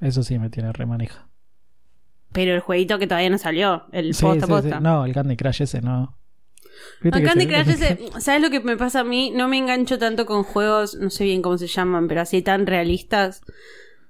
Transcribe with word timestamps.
Eso 0.00 0.22
sí 0.22 0.38
me 0.38 0.50
tiene 0.50 0.72
remanija. 0.72 1.26
Pero 2.32 2.52
el 2.54 2.60
jueguito 2.60 2.98
que 2.98 3.06
todavía 3.06 3.30
no 3.30 3.38
salió, 3.38 3.86
el 3.92 4.14
Sí, 4.14 4.22
posta 4.24 4.46
sí, 4.46 4.52
sí. 4.52 4.52
posta. 4.52 4.80
No, 4.80 5.04
el 5.04 5.12
Candy 5.14 5.36
Crush 5.36 5.62
ese 5.62 5.80
no. 5.80 6.16
¿Viste 7.00 7.18
A 7.18 7.20
que 7.22 7.26
Candy 7.26 7.46
se- 7.46 7.48
Crush 7.48 7.68
ese, 7.70 7.98
¿sabes 8.20 8.42
lo 8.42 8.50
que 8.50 8.60
me 8.60 8.76
pasa 8.76 9.00
a 9.00 9.04
mí? 9.04 9.30
No 9.30 9.48
me 9.48 9.56
engancho 9.58 9.98
tanto 9.98 10.26
con 10.26 10.42
juegos, 10.42 10.94
no 10.96 11.08
sé 11.10 11.24
bien 11.24 11.40
cómo 11.40 11.56
se 11.56 11.66
llaman, 11.66 12.08
pero 12.08 12.20
así 12.20 12.42
tan 12.42 12.66
realistas. 12.66 13.42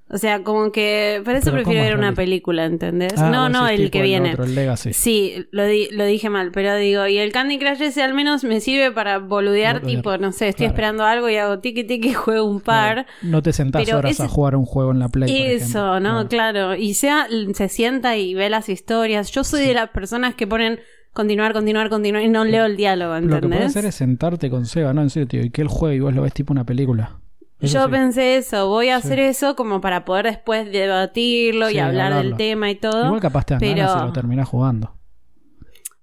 O 0.08 0.18
sea, 0.18 0.44
como 0.44 0.70
que 0.70 1.20
para 1.24 1.38
eso 1.38 1.50
prefiero 1.50 1.64
¿cómo 1.64 1.78
es 1.82 1.90
ver 1.90 1.98
una 1.98 2.12
película, 2.12 2.64
¿entendés? 2.64 3.14
Ah, 3.18 3.28
no, 3.28 3.48
no, 3.48 3.66
el 3.66 3.90
que 3.90 4.02
viene. 4.02 4.30
otro, 4.30 4.44
el 4.44 4.54
Legacy. 4.54 4.92
Sí, 4.92 5.46
lo, 5.50 5.66
di- 5.66 5.88
lo 5.90 6.04
dije 6.04 6.30
mal, 6.30 6.52
pero 6.52 6.76
digo, 6.76 7.08
y 7.08 7.18
el 7.18 7.32
Candy 7.32 7.58
Crush 7.58 7.82
ese 7.82 8.04
al 8.04 8.14
menos 8.14 8.44
me 8.44 8.60
sirve 8.60 8.92
para 8.92 9.18
boludear, 9.18 9.80
Boludear, 9.80 9.96
tipo, 9.96 10.16
no 10.18 10.30
sé, 10.30 10.46
estoy 10.50 10.66
claro. 10.66 10.74
esperando 10.74 11.04
algo 11.04 11.28
y 11.28 11.36
hago 11.38 11.58
tiki 11.58 11.82
tiki 11.82 12.10
y 12.10 12.14
juego 12.14 12.46
un 12.48 12.60
par. 12.60 13.06
No 13.22 13.42
te 13.42 13.52
sentás 13.52 13.84
Pero 13.84 13.98
horas 13.98 14.12
ese- 14.12 14.22
a 14.22 14.28
jugar 14.28 14.54
un 14.54 14.64
juego 14.64 14.92
en 14.92 15.00
la 15.00 15.08
Play. 15.08 15.28
Eso. 15.54 15.98
¿no? 15.98 16.28
Claro. 16.28 16.76
Y 16.76 16.94
sea, 16.94 17.26
se 17.54 17.68
sienta 17.68 18.16
y 18.16 18.34
ve 18.34 18.48
las 18.48 18.68
historias. 18.68 19.32
Yo 19.32 19.42
soy 19.42 19.66
de 19.66 19.74
las 19.74 19.90
personas 19.90 20.36
que 20.36 20.46
ponen 20.46 20.78
continuar, 21.12 21.52
continuar, 21.52 21.88
continuar 21.88 22.22
y 22.22 22.28
no 22.28 22.44
leo 22.44 22.66
el 22.66 22.76
diálogo, 22.76 23.14
Lo 23.14 23.20
que 23.22 23.26
puedes 23.26 23.42
¿entendés? 23.44 23.66
hacer 23.70 23.84
es 23.86 23.94
sentarte 23.96 24.50
con 24.50 24.66
Seba, 24.66 24.92
no 24.94 25.02
en 25.02 25.10
serio, 25.10 25.26
tío, 25.26 25.42
y 25.42 25.50
que 25.50 25.62
él 25.62 25.68
juegue 25.68 25.96
y 25.96 26.00
vos 26.00 26.14
lo 26.14 26.22
ves 26.22 26.32
tipo 26.32 26.52
una 26.52 26.64
película. 26.64 27.16
Eso 27.60 27.78
Yo 27.78 27.84
sí. 27.86 27.90
pensé 27.90 28.36
eso, 28.36 28.68
voy 28.68 28.90
a 28.90 29.00
Sí. 29.00 29.06
hacer 29.06 29.18
eso 29.18 29.56
como 29.56 29.80
para 29.80 30.04
poder 30.04 30.26
después 30.26 30.70
debatirlo 30.70 31.68
Sí, 31.68 31.76
y 31.76 31.78
hablar 31.78 32.14
del 32.14 32.36
tema 32.36 32.70
y 32.70 32.74
todo. 32.74 33.06
Igual 33.06 33.20
capaz 33.20 33.44
te 33.46 33.56
pero- 33.58 33.94
y 33.96 34.06
lo 34.06 34.12
terminás 34.12 34.48
jugando. 34.48 34.92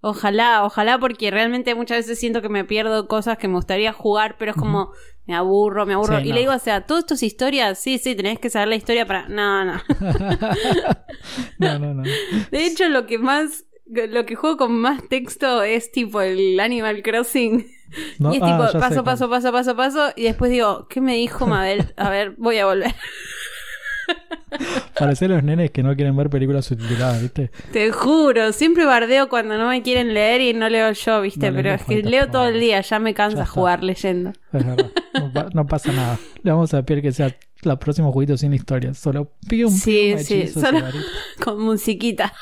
Ojalá, 0.05 0.66
ojalá, 0.66 0.97
porque 0.99 1.31
realmente 1.31 1.75
muchas 1.75 1.99
veces 1.99 2.20
siento 2.20 2.41
que 2.41 2.49
me 2.49 2.66
pierdo 2.66 3.08
cosas 3.08 3.38
que 3.38 3.47
me 3.47 3.53
gustaría 3.53 3.94
jugar, 3.94 4.35
pero 4.38 4.52
es 4.52 4.58
como 4.58 4.91
me 5.25 5.34
aburro, 5.34 5.85
me 5.85 5.94
aburro. 5.94 6.20
Y 6.20 6.27
no. 6.30 6.34
le 6.34 6.39
digo, 6.41 6.53
o 6.53 6.59
sea, 6.59 6.85
todas 6.85 7.05
tus 7.05 7.23
historias, 7.23 7.80
sí, 7.80 7.97
sí, 7.99 8.13
tenés 8.13 8.38
que 8.39 8.49
saber 8.49 8.67
la 8.67 8.75
historia 8.75 9.05
para. 9.05 9.30
No, 9.30 9.63
no. 9.63 9.81
no, 11.59 11.80
no, 11.80 11.94
no. 11.94 12.03
De 12.52 12.66
hecho, 12.66 12.89
lo 12.89 13.05
que 13.05 13.17
más. 13.17 13.66
Lo 13.85 14.25
que 14.25 14.35
juego 14.35 14.58
con 14.58 14.72
más 14.80 15.08
texto 15.09 15.61
es 15.61 15.91
tipo 15.91 16.19
el 16.22 16.59
Animal 16.59 17.03
Crossing. 17.03 17.66
No, 18.19 18.33
y 18.33 18.38
es 18.38 18.41
ah, 18.44 18.45
tipo 18.45 18.80
paso, 18.80 19.03
paso, 19.03 19.30
paso, 19.30 19.52
paso, 19.52 19.75
paso. 19.75 20.13
Y 20.16 20.23
después 20.23 20.52
digo, 20.52 20.88
¿qué 20.89 21.02
me 21.02 21.16
dijo 21.16 21.45
Mabel? 21.47 21.94
A 21.97 22.09
ver, 22.09 22.33
voy 22.38 22.58
a 22.58 22.66
volver. 22.66 22.94
Parecen 24.97 25.31
los 25.31 25.44
nenes 25.44 25.72
que 25.72 25.81
no 25.81 25.95
quieren 25.95 26.16
ver 26.16 26.30
películas 26.30 26.66
subtituladas, 26.66 27.22
¿viste? 27.22 27.52
Te 27.72 27.91
juro, 27.91 28.53
siempre 28.53 28.85
bardeo 28.85 29.27
cuando 29.30 29.58
no 29.58 29.67
me 29.67 29.81
quieren 29.81 30.13
leer 30.13 30.41
y 30.41 30.53
no 30.53 30.69
leo 30.69 30.91
yo, 30.91 31.22
¿viste? 31.22 31.50
No, 31.50 31.55
Pero 31.55 31.69
no 31.69 31.75
es 31.75 31.83
que 31.83 32.03
leo 32.03 32.30
todo 32.30 32.47
el 32.47 32.59
día, 32.59 32.81
ya 32.81 33.00
me 33.00 33.13
cansa 33.13 33.39
Ya 33.39 33.45
jugar 33.45 33.83
leyendo. 33.83 34.31
Es 34.52 34.66
verdad. 34.66 34.91
No, 35.13 35.33
pa- 35.33 35.50
no 35.53 35.66
pasa 35.66 35.91
nada. 35.91 36.19
Le 36.44 36.52
vamos 36.52 36.73
a 36.73 36.83
pedir 36.83 37.02
que 37.02 37.11
sea 37.11 37.35
los 37.63 37.80
próximos 37.80 38.13
jueguitos 38.13 38.41
sin 38.41 38.53
historia. 38.53 38.94
Solo 38.94 39.31
pido 39.47 39.69
un 39.69 39.73
Sí, 39.73 40.16
sí, 40.19 40.47
solo-. 40.47 40.85
Con 41.44 41.59
musiquita. 41.61 42.33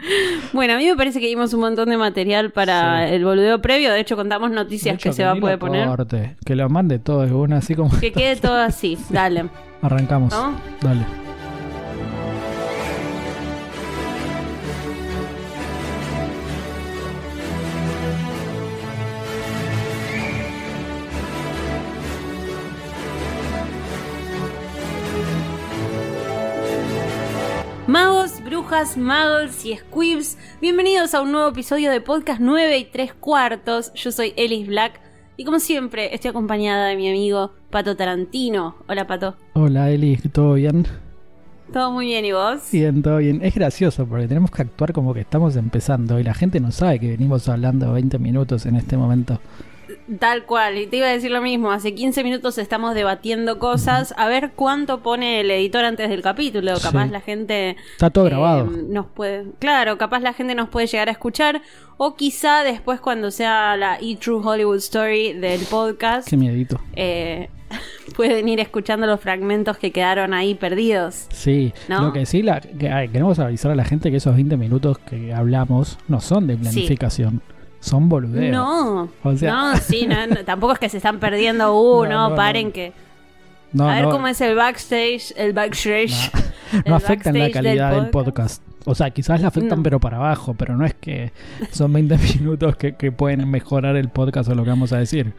Bueno, 0.52 0.74
a 0.74 0.76
mí 0.76 0.86
me 0.86 0.96
parece 0.96 1.20
que 1.20 1.26
dimos 1.26 1.52
un 1.54 1.60
montón 1.60 1.88
de 1.90 1.96
material 1.96 2.50
para 2.50 3.06
Sí. 3.08 3.14
el 3.14 3.24
boludeo 3.24 3.60
previo. 3.62 3.92
De 3.92 4.00
hecho, 4.00 4.16
contamos 4.16 4.50
noticias 4.50 4.94
hecho, 4.96 5.10
que 5.10 5.12
se 5.12 5.24
va 5.24 5.32
a 5.32 5.36
poder 5.36 5.58
poner. 5.58 5.86
corte, 5.86 6.36
que 6.44 6.56
lo 6.56 6.68
mande 6.68 6.98
todo 6.98 7.24
de 7.26 7.32
una, 7.32 7.58
así 7.58 7.74
como 7.74 7.90
Que 8.00 8.12
quede 8.12 8.36
todo 8.36 8.56
así. 8.56 8.98
Dale. 9.10 9.48
arrancamos. 9.82 10.32
¿No? 10.32 10.54
Dale. 10.82 11.29
Brujas, 28.80 28.96
magos 28.96 29.66
y 29.66 29.76
squibs, 29.76 30.38
bienvenidos 30.58 31.12
a 31.12 31.20
un 31.20 31.32
nuevo 31.32 31.50
episodio 31.50 31.90
de 31.90 32.00
podcast 32.00 32.40
9 32.40 32.78
y 32.78 32.84
3 32.86 33.12
cuartos. 33.12 33.92
Yo 33.92 34.10
soy 34.10 34.32
Ellis 34.36 34.66
Black 34.66 35.02
y 35.36 35.44
como 35.44 35.60
siempre 35.60 36.14
estoy 36.14 36.30
acompañada 36.30 36.86
de 36.86 36.96
mi 36.96 37.10
amigo 37.10 37.52
Pato 37.68 37.94
Tarantino. 37.94 38.76
Hola 38.88 39.06
Pato. 39.06 39.36
Hola 39.52 39.90
Eli, 39.90 40.16
¿todo 40.32 40.54
bien? 40.54 40.86
¿Todo 41.70 41.92
muy 41.92 42.06
bien 42.06 42.24
y 42.24 42.32
vos? 42.32 42.70
Bien, 42.72 43.02
todo 43.02 43.18
bien. 43.18 43.44
Es 43.44 43.54
gracioso 43.54 44.06
porque 44.06 44.26
tenemos 44.26 44.50
que 44.50 44.62
actuar 44.62 44.94
como 44.94 45.12
que 45.12 45.20
estamos 45.20 45.56
empezando 45.56 46.18
y 46.18 46.24
la 46.24 46.32
gente 46.32 46.58
no 46.58 46.72
sabe 46.72 47.00
que 47.00 47.10
venimos 47.10 47.50
hablando 47.50 47.92
20 47.92 48.18
minutos 48.18 48.64
en 48.64 48.76
este 48.76 48.96
momento. 48.96 49.40
Tal 50.18 50.44
cual, 50.44 50.76
y 50.78 50.86
te 50.88 50.96
iba 50.96 51.06
a 51.06 51.10
decir 51.10 51.30
lo 51.30 51.40
mismo, 51.40 51.70
hace 51.70 51.94
15 51.94 52.24
minutos 52.24 52.58
estamos 52.58 52.94
debatiendo 52.94 53.58
cosas, 53.60 54.12
a 54.16 54.26
ver 54.26 54.50
cuánto 54.56 55.00
pone 55.02 55.40
el 55.40 55.50
editor 55.52 55.84
antes 55.84 56.08
del 56.08 56.20
capítulo, 56.22 56.72
capaz 56.82 57.06
Sí. 57.06 57.10
la 57.12 57.20
gente... 57.20 57.76
Está 57.92 58.10
todo 58.10 58.26
eh, 58.26 58.30
grabado. 58.30 58.64
nos 58.66 59.06
puede, 59.06 59.46
claro, 59.60 59.98
capaz 59.98 60.20
la 60.20 60.32
gente 60.32 60.54
nos 60.56 60.68
puede 60.68 60.88
llegar 60.88 61.08
a 61.08 61.12
escuchar, 61.12 61.62
o 61.96 62.16
quizá 62.16 62.64
después 62.64 62.98
cuando 63.00 63.30
sea 63.30 63.76
la 63.76 63.98
E 64.00 64.16
True 64.16 64.40
Hollywood 64.44 64.78
Story 64.78 65.32
del 65.34 65.60
podcast, 65.66 66.28
Qué 66.28 66.36
miedito. 66.36 66.80
eh, 66.96 67.48
pueden 68.16 68.48
ir 68.48 68.58
escuchando 68.58 69.06
los 69.06 69.20
fragmentos 69.20 69.78
que 69.78 69.92
quedaron 69.92 70.34
ahí 70.34 70.56
perdidos. 70.56 71.26
Sí, 71.32 71.72
¿No? 71.88 72.02
lo 72.06 72.12
que 72.12 72.26
sí, 72.26 72.42
la, 72.42 72.60
que, 72.60 72.88
ay, 72.88 73.08
queremos 73.10 73.38
avisar 73.38 73.70
a 73.70 73.76
la 73.76 73.84
gente 73.84 74.10
que 74.10 74.16
esos 74.16 74.34
20 74.34 74.56
minutos 74.56 74.98
que 74.98 75.32
hablamos 75.32 75.98
no 76.08 76.20
son 76.20 76.48
de 76.48 76.56
planificación, 76.56 77.42
son 77.80 78.08
boludeo. 78.08 78.52
No, 78.52 79.08
O 79.22 79.36
sea- 79.36 79.52
no, 79.52 79.76
sí, 79.78 80.06
no, 80.06 80.26
no, 80.26 80.36
tampoco 80.44 80.74
es 80.74 80.78
que 80.78 80.88
se 80.88 80.98
están 80.98 81.18
perdiendo, 81.18 81.74
uh, 81.74 82.06
No, 82.06 82.34
paren 82.34 82.72
que... 82.72 82.92
A 83.78 83.94
ver 83.94 84.04
cómo 84.06 84.26
es 84.26 84.40
el 84.40 84.56
backstage, 84.56 85.32
el 85.36 85.52
backstage. 85.52 86.30
no 86.86 86.94
afectan 86.96 87.38
la 87.38 87.50
calidad 87.50 87.92
del 87.92 88.10
podcast. 88.10 88.62
O 88.84 88.94
sea, 88.94 89.10
quizás 89.10 89.40
la 89.40 89.48
afectan 89.48 89.82
pero 89.82 90.00
para 90.00 90.16
abajo, 90.16 90.54
pero 90.54 90.76
no 90.76 90.84
es 90.84 90.94
que 90.94 91.32
son 91.70 91.92
20 91.92 92.18
minutos 92.38 92.76
que, 92.76 92.96
que 92.96 93.12
pueden 93.12 93.48
mejorar 93.48 93.94
el 93.96 94.08
podcast 94.08 94.50
o 94.50 94.54
lo 94.54 94.64
que 94.64 94.70
vamos 94.70 94.92
a 94.92 94.98
decir. 94.98 95.34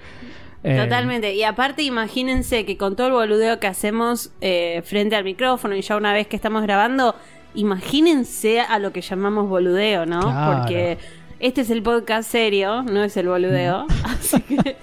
Eh, 0.64 0.78
Totalmente. 0.82 1.34
Y 1.34 1.44
aparte, 1.44 1.84
imagínense 1.84 2.66
que 2.66 2.78
con 2.78 2.96
todo 2.96 3.08
el 3.08 3.14
boludeo 3.14 3.60
que 3.60 3.68
hacemos 3.68 4.32
eh, 4.42 4.82
frente 4.86 5.16
al 5.16 5.24
micrófono 5.24 5.76
y 5.76 5.82
ya 5.82 5.98
una 5.98 6.14
vez 6.14 6.28
que 6.28 6.36
estamos 6.36 6.62
grabando, 6.62 7.16
imagínense 7.56 8.62
a 8.62 8.80
lo 8.80 8.94
que 8.94 9.02
llamamos 9.02 9.50
boludeo, 9.50 10.06
¿no? 10.06 10.22
Claro. 10.22 10.60
Porque 10.62 10.98
este 11.42 11.62
es 11.62 11.70
el 11.70 11.82
podcast 11.84 12.30
serio, 12.30 12.84
no 12.84 13.04
es 13.04 13.16
el 13.18 13.28
boludeo. 13.28 13.86
Así 14.04 14.42
que 14.42 14.78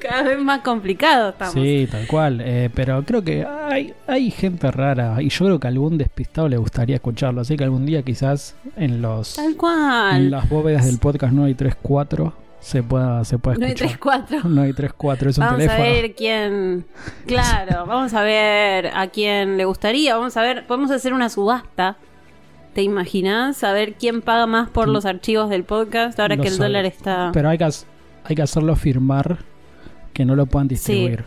cada 0.00 0.22
vez 0.24 0.38
más 0.40 0.60
complicado 0.60 1.30
estamos. 1.30 1.54
Sí, 1.54 1.88
tal 1.90 2.06
cual. 2.06 2.40
eh, 2.44 2.70
pero 2.74 3.02
creo 3.04 3.22
que 3.22 3.44
hay, 3.46 3.94
hay 4.06 4.30
gente 4.30 4.70
rara 4.70 5.22
y 5.22 5.28
yo 5.30 5.44
creo 5.46 5.58
que 5.60 5.66
a 5.66 5.70
algún 5.70 5.96
despistado 5.98 6.48
le 6.48 6.56
gustaría 6.56 6.96
escucharlo. 6.96 7.40
Así 7.40 7.56
que 7.56 7.64
algún 7.64 7.86
día 7.86 8.02
quizás 8.02 8.54
en 8.76 9.00
los 9.02 9.34
Tal 9.36 9.56
cual. 9.56 10.16
en 10.16 10.30
las 10.30 10.48
bóvedas 10.48 10.84
del 10.86 10.98
podcast 10.98 11.32
9 11.32 11.50
y 11.50 11.54
3, 11.54 11.74
4 11.80 12.32
se 12.60 12.82
pueda, 12.82 13.24
se 13.24 13.38
pueda 13.38 13.56
9 13.58 13.72
escuchar. 13.74 13.88
3 13.90 13.98
4. 13.98 14.40
9 14.44 14.68
y 14.70 14.72
3, 14.72 14.92
4 14.96 15.30
es 15.30 15.38
un 15.38 15.44
Vamos 15.44 15.58
teléfono. 15.58 15.84
a 15.84 15.86
ver 15.90 16.14
quién. 16.14 16.86
Claro, 17.26 17.86
vamos 17.86 18.14
a 18.14 18.22
ver 18.22 18.90
a 18.94 19.06
quién 19.08 19.56
le 19.58 19.64
gustaría. 19.66 20.16
Vamos 20.16 20.36
a 20.36 20.42
ver, 20.42 20.66
podemos 20.66 20.90
hacer 20.90 21.12
una 21.12 21.28
subasta. 21.28 21.96
¿Te 22.74 22.82
imaginas? 22.82 23.62
A 23.62 23.72
ver 23.72 23.94
quién 23.94 24.20
paga 24.20 24.46
más 24.46 24.68
por 24.68 24.88
los 24.88 25.04
archivos 25.04 25.48
del 25.48 25.62
podcast 25.64 26.18
ahora 26.18 26.34
Lo 26.36 26.42
que 26.42 26.48
el 26.48 26.54
sabe. 26.54 26.68
dólar 26.68 26.84
está. 26.86 27.30
Pero 27.32 27.48
hay 27.48 27.56
que, 27.58 27.64
hay 28.24 28.34
que 28.36 28.42
hacerlo 28.42 28.74
firmar 28.74 29.38
que 30.12 30.24
no 30.24 30.34
lo 30.34 30.46
puedan 30.46 30.66
distribuir. 30.68 31.24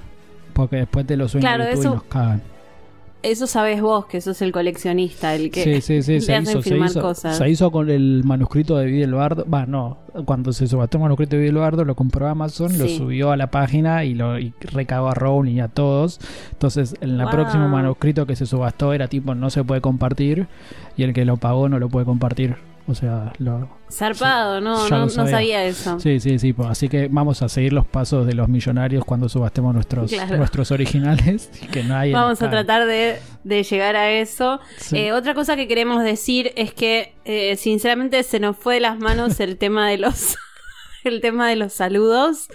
Porque 0.53 0.78
después 0.78 1.06
te 1.06 1.16
lo 1.16 1.28
suben 1.30 1.41
Claro, 1.41 1.63
eso- 1.63 1.81
y 1.81 1.94
nos 1.96 2.03
cagan. 2.03 2.41
Eso 3.23 3.47
sabes 3.47 3.81
vos, 3.81 4.05
que 4.05 4.22
sos 4.22 4.41
el 4.44 4.51
coleccionista, 4.51 5.33
el 5.35 5.50
que 5.50 5.63
Sí, 5.63 5.81
sí, 5.81 6.01
sí, 6.03 6.13
le 6.13 6.22
se 6.22 6.35
hacen 6.35 6.50
hizo, 6.51 6.61
se 6.61 6.69
firmar 6.69 6.89
hizo, 6.91 7.01
cosas. 7.01 7.38
se 7.38 7.50
hizo 7.50 7.72
con 7.72 7.89
el 7.89 8.23
manuscrito 8.23 8.78
de 8.78 8.85
Vidal 8.85 9.13
Bardo. 9.16 9.45
Va, 9.51 9.66
no, 9.66 9.97
cuando 10.25 10.53
se 10.53 10.67
subastó 10.67 10.97
el 10.97 11.03
manuscrito 11.03 11.35
de 11.35 11.41
Vidal 11.41 11.57
Bardo, 11.57 11.83
lo 11.83 11.95
compró 11.95 12.28
Amazon, 12.28 12.78
lo 12.78 12.88
subió 12.88 13.31
a 13.31 13.38
la 13.38 13.50
página 13.50 14.05
y 14.05 14.13
lo 14.13 14.38
y 14.39 14.53
recagó 14.61 15.09
a 15.09 15.13
Rowling 15.16 15.55
y 15.55 15.59
a 15.61 15.67
todos. 15.67 16.19
Entonces, 16.51 16.95
en 17.01 17.09
el 17.11 17.22
Wow. 17.23 17.31
próximo 17.31 17.67
manuscrito 17.67 18.25
que 18.28 18.35
se 18.35 18.45
subastó 18.45 18.94
era 18.94 19.07
tipo 19.07 19.34
no 19.35 19.49
se 19.49 19.63
puede 19.63 19.81
compartir 19.81 20.47
y 20.96 21.03
el 21.03 21.13
que 21.13 21.25
lo 21.25 21.37
pagó 21.37 21.67
no 21.70 21.79
lo 21.79 21.90
puede 21.90 22.05
compartir. 22.05 22.55
O 22.89 22.95
sea, 22.95 23.34
lo, 23.39 23.69
Zarpado, 23.91 24.61
no, 24.61 24.87
no, 24.89 24.99
no 24.99 25.09
sabía. 25.09 25.31
sabía 25.31 25.63
eso. 25.66 25.99
Sí, 25.99 26.19
sí, 26.22 26.39
sí. 26.39 26.53
pues, 26.53 26.69
así 26.69 26.87
que 26.87 27.09
vamos 27.11 27.41
a 27.41 27.49
seguir 27.49 27.73
los 27.73 27.85
pasos 27.85 28.25
de 28.25 28.34
los 28.34 28.47
millonarios 28.47 29.03
cuando 29.03 29.28
subastemos 29.28 29.73
nuestros, 29.73 30.09
Claro. 30.11 30.37
nuestros 30.37 30.72
originales. 30.72 31.49
Que 31.72 31.84
Vamos 31.84 32.41
a 32.41 32.49
tratar 32.49 32.85
de, 32.85 33.19
de 33.43 33.63
llegar 33.63 33.95
a 33.95 34.09
eso. 34.11 34.59
Sí. 34.78 34.97
Eh, 34.97 35.13
otra 35.13 35.34
cosa 35.34 35.55
que 35.55 35.67
queremos 35.67 36.01
decir 36.03 36.53
es 36.55 36.73
que, 36.73 37.13
eh, 37.25 37.55
sinceramente, 37.57 38.23
se 38.23 38.39
nos 38.39 38.55
fue 38.55 38.75
de 38.75 38.79
las 38.81 38.99
manos 38.99 39.39
el 39.39 39.57
tema 39.57 39.89
de 39.89 39.97
los. 39.97 40.37
el 41.08 41.22
tema 41.22 41.50
de 41.50 41.56
los 41.56 41.74
saludos. 41.74 42.48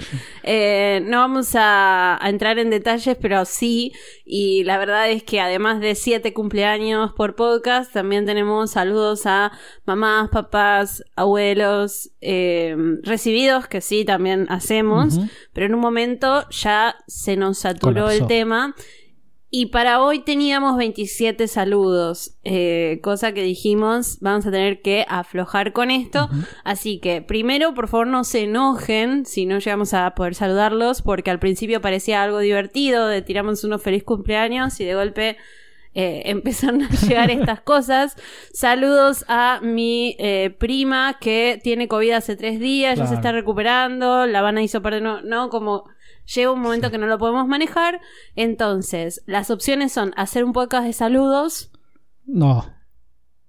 Eh, 0.44 1.00
no 1.04 1.18
vamos 1.18 1.54
a, 1.54 2.18
a 2.24 2.28
entrar 2.28 2.58
en 2.58 2.70
detalles, 2.70 3.16
pero 3.20 3.44
sí. 3.44 3.92
Y 4.24 4.64
la 4.64 4.78
verdad 4.78 5.10
es 5.10 5.22
que 5.22 5.40
además 5.40 5.80
de 5.80 5.94
siete 5.94 6.32
cumpleaños 6.32 7.12
por 7.12 7.34
podcast, 7.34 7.92
también 7.92 8.26
tenemos 8.26 8.72
saludos 8.72 9.26
a 9.26 9.52
mamás, 9.84 10.30
papás, 10.30 11.04
abuelos, 11.16 12.10
eh, 12.20 12.76
recibidos, 13.02 13.66
que 13.66 13.80
sí, 13.80 14.04
también 14.04 14.46
hacemos. 14.48 15.18
Pero 15.52 15.66
en 15.66 15.74
un 15.74 15.80
momento 15.80 16.48
ya 16.50 16.96
se 17.06 17.36
nos 17.36 17.58
saturó 17.58 18.10
el 18.10 18.26
tema. 18.26 18.74
Y 19.54 19.66
para 19.66 20.02
hoy 20.02 20.20
teníamos 20.20 20.78
27 20.78 21.46
saludos, 21.46 22.38
eh, 22.42 23.00
cosa 23.02 23.32
que 23.32 23.42
dijimos, 23.42 24.16
vamos 24.22 24.46
a 24.46 24.50
tener 24.50 24.80
que 24.80 25.04
aflojar 25.06 25.74
con 25.74 25.90
esto. 25.90 26.30
Así 26.64 27.00
que 27.00 27.20
primero, 27.20 27.74
por 27.74 27.88
favor, 27.88 28.06
no 28.06 28.24
se 28.24 28.44
enojen 28.44 29.26
si 29.26 29.44
no 29.44 29.58
llegamos 29.58 29.92
a 29.92 30.14
poder 30.14 30.34
saludarlos, 30.34 31.02
porque 31.02 31.30
al 31.30 31.38
principio 31.38 31.82
parecía 31.82 32.22
algo 32.22 32.38
divertido, 32.38 33.06
de 33.08 33.20
tiramos 33.20 33.62
unos 33.62 33.82
feliz 33.82 34.04
cumpleaños 34.04 34.80
y 34.80 34.86
de 34.86 34.94
golpe 34.94 35.36
eh, 35.92 36.22
empezaron 36.30 36.84
a 36.84 36.88
llegar 36.88 37.30
estas 37.30 37.60
cosas. 37.60 38.16
Saludos 38.54 39.26
a 39.28 39.60
mi 39.62 40.16
eh, 40.18 40.56
prima 40.58 41.18
que 41.20 41.60
tiene 41.62 41.88
COVID 41.88 42.12
hace 42.12 42.36
tres 42.36 42.58
días, 42.58 42.98
ya 42.98 43.06
se 43.06 43.16
está 43.16 43.32
recuperando, 43.32 44.24
la 44.24 44.40
van 44.40 44.56
a 44.56 44.62
hisopar 44.62 44.94
de 44.94 45.02
nuevo, 45.02 45.20
no, 45.22 45.50
como 45.50 45.84
llega 46.34 46.50
un 46.52 46.60
momento 46.60 46.90
que 46.90 46.98
no 46.98 47.06
lo 47.06 47.18
podemos 47.18 47.46
manejar. 47.46 48.00
Entonces, 48.36 49.22
las 49.26 49.50
opciones 49.50 49.92
son 49.92 50.12
hacer 50.16 50.44
un 50.44 50.52
podcast 50.52 50.86
de 50.86 50.92
saludos 50.92 51.70
No, 52.24 52.64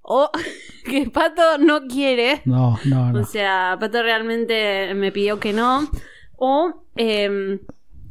o 0.02 0.30
que 0.86 1.10
Pato 1.10 1.58
no 1.60 1.88
quiere. 1.88 2.42
no, 2.46 2.78
no, 2.86 3.08
O 3.08 3.12
no. 3.12 3.26
sea, 3.26 3.78
Pato 3.80 4.02
realmente 4.04 4.94
me 4.96 5.12
pidió 5.12 5.40
que 5.40 5.54
no. 5.54 5.90
O, 6.36 6.86
em, 6.96 7.60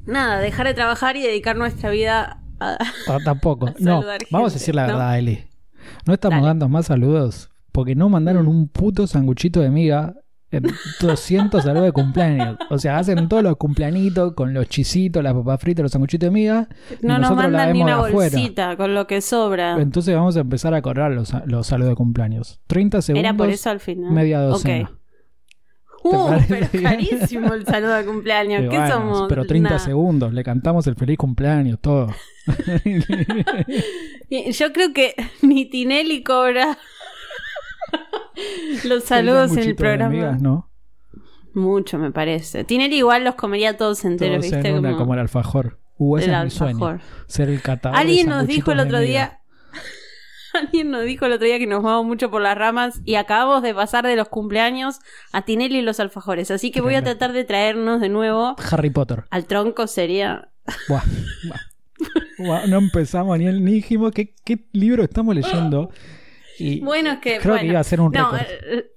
nada, 0.07 0.39
dejar 0.41 0.67
de 0.67 0.75
trabajar 0.75 1.17
y 1.17 1.23
dedicar 1.23 1.57
nuestra 1.57 1.91
vida 1.91 2.43
a... 2.61 2.79
Ah, 3.09 3.19
tampoco. 3.25 3.67
a 3.69 3.75
No, 3.79 4.03
vamos 4.31 4.53
a 4.53 4.55
decir 4.55 4.75
la 4.75 4.87
¿no? 4.87 4.95
verdad, 4.95 5.19
Eli. 5.19 5.45
No 6.07 6.15
estamos 6.15 6.37
Dale. 6.39 6.47
dando 6.47 6.69
más 6.69 6.87
saludos 6.87 7.51
porque 7.73 7.95
no 7.95 8.09
mandaron 8.09 8.47
Mm. 8.47 8.49
un 8.49 8.69
puto 8.69 9.07
sanguchito 9.07 9.61
de 9.61 9.71
miga 9.71 10.15
200 11.01 11.63
saludos 11.63 11.85
de 11.87 11.93
cumpleaños. 11.93 12.57
O 12.71 12.79
sea, 12.79 12.99
hacen 12.99 13.29
todos 13.29 13.43
los 13.43 13.57
cumpleañitos 13.57 14.35
con 14.35 14.55
los 14.55 14.69
chisitos, 14.69 15.23
las 15.23 15.35
papas 15.35 15.61
fritas, 15.61 15.83
los 15.83 15.93
sanguchitos 15.93 16.27
de 16.27 16.31
miga. 16.31 16.69
y 17.03 17.07
No 17.07 17.19
nos 17.19 17.35
mandan 17.35 17.73
ni 17.73 17.83
una 17.83 17.97
de 17.97 18.03
afuera. 18.09 18.31
bolsita 18.31 18.77
con 18.77 18.95
lo 18.95 19.07
que 19.07 19.21
sobra. 19.21 19.81
Entonces 19.81 20.15
vamos 20.15 20.37
a 20.37 20.41
empezar 20.41 20.75
a 20.75 20.83
cobrar 20.83 21.13
los, 21.13 21.33
los 21.47 21.67
saludos 21.67 21.91
de 21.91 21.97
cumpleaños. 21.97 22.61
30 22.67 23.03
segundos, 23.03 23.25
Era 23.29 23.37
por 23.37 23.51
eso 23.51 23.71
al 23.71 23.81
final. 23.81 24.11
media 24.13 24.41
docena. 24.41 24.91
Ok. 24.91 24.99
Uh, 26.05 26.31
pero 26.49 26.67
bien? 26.73 26.83
carísimo 26.83 27.55
el 27.55 27.65
saludo 27.65 27.95
de 27.95 28.05
cumpleaños. 28.05 28.65
Y 28.65 28.67
¿Qué 28.69 28.77
bueno, 28.77 28.93
somos? 28.95 29.27
Pero 29.29 29.45
30 29.45 29.71
Nah. 29.71 29.79
segundos, 29.79 30.33
le 30.35 30.43
cantamos 30.43 30.85
el 30.89 30.97
feliz 30.97 31.17
cumpleaños, 31.17 31.79
todo. 31.81 32.13
Yo 34.53 34.73
creo 34.73 34.93
que 34.93 35.15
ni 35.43 35.67
Tinelli 35.67 36.25
cobra 36.25 36.77
los 38.85 39.05
saludos 39.05 39.53
en 39.57 39.59
el 39.61 39.75
programa. 39.77 40.11
migas, 40.11 40.41
¿no? 40.43 40.71
Mucho, 41.55 41.99
me 41.99 42.11
parece. 42.11 42.65
Tinelli 42.65 42.97
igual 42.97 43.25
los 43.25 43.35
comería 43.35 43.77
todos 43.77 44.05
enteros, 44.05 44.39
Todos 44.39 44.51
¿viste? 44.53 44.69
en 44.69 44.79
una, 44.79 44.89
como, 44.91 44.99
como 45.01 45.15
el 45.15 45.21
alfajor. 45.21 45.79
Uh, 45.99 46.17
ese 46.19 46.31
el 46.31 46.35
es 46.37 46.45
mi 46.45 46.51
sueño. 46.51 46.87
alfajor. 46.87 47.01
Ser 47.27 47.49
el 47.51 47.61
catador 47.61 47.99
Alguien 47.99 48.29
nos 48.29 48.47
dijo 48.47 48.73
el 48.73 48.81
otro 48.81 48.99
día. 49.01 49.41
Alguien 50.55 50.91
nos 50.91 51.05
dijo 51.05 51.27
el 51.27 51.33
otro 51.33 51.47
día 51.47 51.59
que 51.59 51.67
nos 51.67 51.83
vamos 51.83 52.05
mucho 52.07 52.31
por 52.31 52.43
las 52.43 52.57
ramas 52.57 53.01
y 53.05 53.15
acabamos 53.15 53.63
de 53.63 53.75
pasar 53.75 54.07
de 54.07 54.17
los 54.17 54.29
cumpleaños 54.29 54.99
a 55.33 55.43
Tinelli 55.43 55.79
y 55.79 55.83
los 55.83 56.01
alfajores. 56.01 56.51
Así 56.51 56.71
que 56.71 56.81
voy 56.81 56.95
a 56.95 57.03
tratar 57.03 57.33
de 57.33 57.45
traernos 57.45 58.01
de 58.01 58.09
nuevo. 58.09 58.57
Harry 58.71 58.91
Potter. 58.91 59.25
al 59.31 59.47
tronco. 59.47 59.87
Sería. 59.87 60.51
Buah, 60.89 61.03
buah. 61.49 61.61
Buah, 62.39 62.67
no 62.67 62.79
empezamos 62.79 63.39
ni, 63.39 63.45
ni 63.47 63.73
dijimos 63.75 64.13
qué, 64.13 64.35
qué 64.45 64.67
libro 64.73 65.05
estamos 65.05 65.35
leyendo. 65.35 65.91
Y 66.63 66.81
Bueno, 66.81 67.13
es 67.13 67.19
que. 67.19 67.39
creo 67.39 67.53
bueno. 67.55 67.61
que 67.61 67.67
iba 67.69 67.81
a 67.81 67.85
ser 67.85 68.01
un 68.01 68.13
No, 68.13 68.31
récord. 68.33 68.47
eh, 68.67 68.93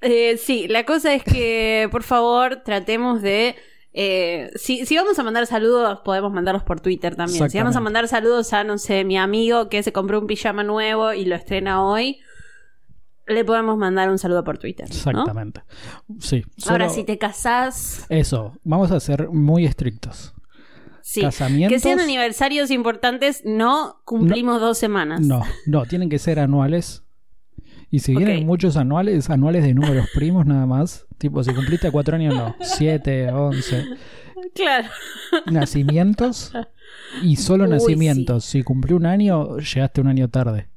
eh, 0.00 0.36
sí, 0.38 0.68
la 0.68 0.84
cosa 0.84 1.12
es 1.14 1.22
que, 1.24 1.88
por 1.92 2.02
favor, 2.02 2.62
tratemos 2.64 3.20
de. 3.22 3.56
eh, 3.92 4.50
si, 4.54 4.86
si 4.86 4.96
vamos 4.96 5.18
a 5.18 5.22
mandar 5.24 5.46
saludos, 5.46 6.00
podemos 6.04 6.32
mandarlos 6.32 6.62
por 6.62 6.80
Twitter 6.80 7.16
también. 7.16 7.50
Si 7.50 7.58
vamos 7.58 7.74
a 7.76 7.80
mandar 7.80 8.06
saludos 8.08 8.52
a, 8.52 8.62
no 8.64 8.78
sé, 8.78 9.04
mi 9.04 9.16
amigo 9.18 9.68
que 9.68 9.82
se 9.82 9.92
compró 9.92 10.20
un 10.20 10.26
pijama 10.26 10.62
nuevo 10.62 11.12
y 11.12 11.24
lo 11.24 11.34
estrena 11.34 11.82
hoy, 11.84 12.18
le 13.26 13.44
podemos 13.44 13.76
mandar 13.76 14.08
un 14.08 14.18
saludo 14.18 14.42
por 14.44 14.58
Twitter. 14.58 14.88
¿no? 14.88 14.94
Exactamente. 14.94 15.62
Sí. 16.20 16.44
Ahora, 16.68 16.88
si 16.88 17.04
te 17.04 17.18
casás, 17.18 18.06
Eso, 18.08 18.52
vamos 18.64 18.90
a 18.90 19.00
ser 19.00 19.28
muy 19.28 19.64
estrictos. 19.66 20.32
sí. 21.02 21.20
Casamientos. 21.22 21.74
Que 21.74 21.80
sean 21.80 22.00
aniversarios 22.00 22.70
importantes, 22.70 23.42
no 23.44 24.00
cumplimos 24.04 24.60
dos 24.60 24.78
semanas. 24.78 25.20
No, 25.20 25.42
no, 25.66 25.84
tienen 25.86 26.08
que 26.08 26.18
ser 26.18 26.38
anuales. 26.38 27.02
Y 27.90 28.00
si 28.00 28.14
vienen 28.14 28.44
muchos 28.46 28.76
anuales, 28.76 29.30
anuales 29.30 29.64
de 29.64 29.72
números 29.74 30.08
primos 30.14 30.44
nada 30.46 30.66
más. 30.66 31.06
Tipo, 31.16 31.42
si 31.42 31.54
cumpliste 31.54 31.90
cuatro 31.90 32.16
años, 32.16 32.34
no. 32.34 32.54
Siete, 32.60 33.30
once. 33.32 33.84
Claro. 34.54 34.88
Nacimientos. 35.50 36.52
Y 37.22 37.36
solo 37.36 37.64
Uy, 37.64 37.70
nacimientos. 37.70 38.44
Si 38.44 38.62
cumplió 38.62 38.96
un 38.96 39.06
año, 39.06 39.56
llegaste 39.58 40.00
un 40.00 40.08
año 40.08 40.28
tarde. 40.28 40.68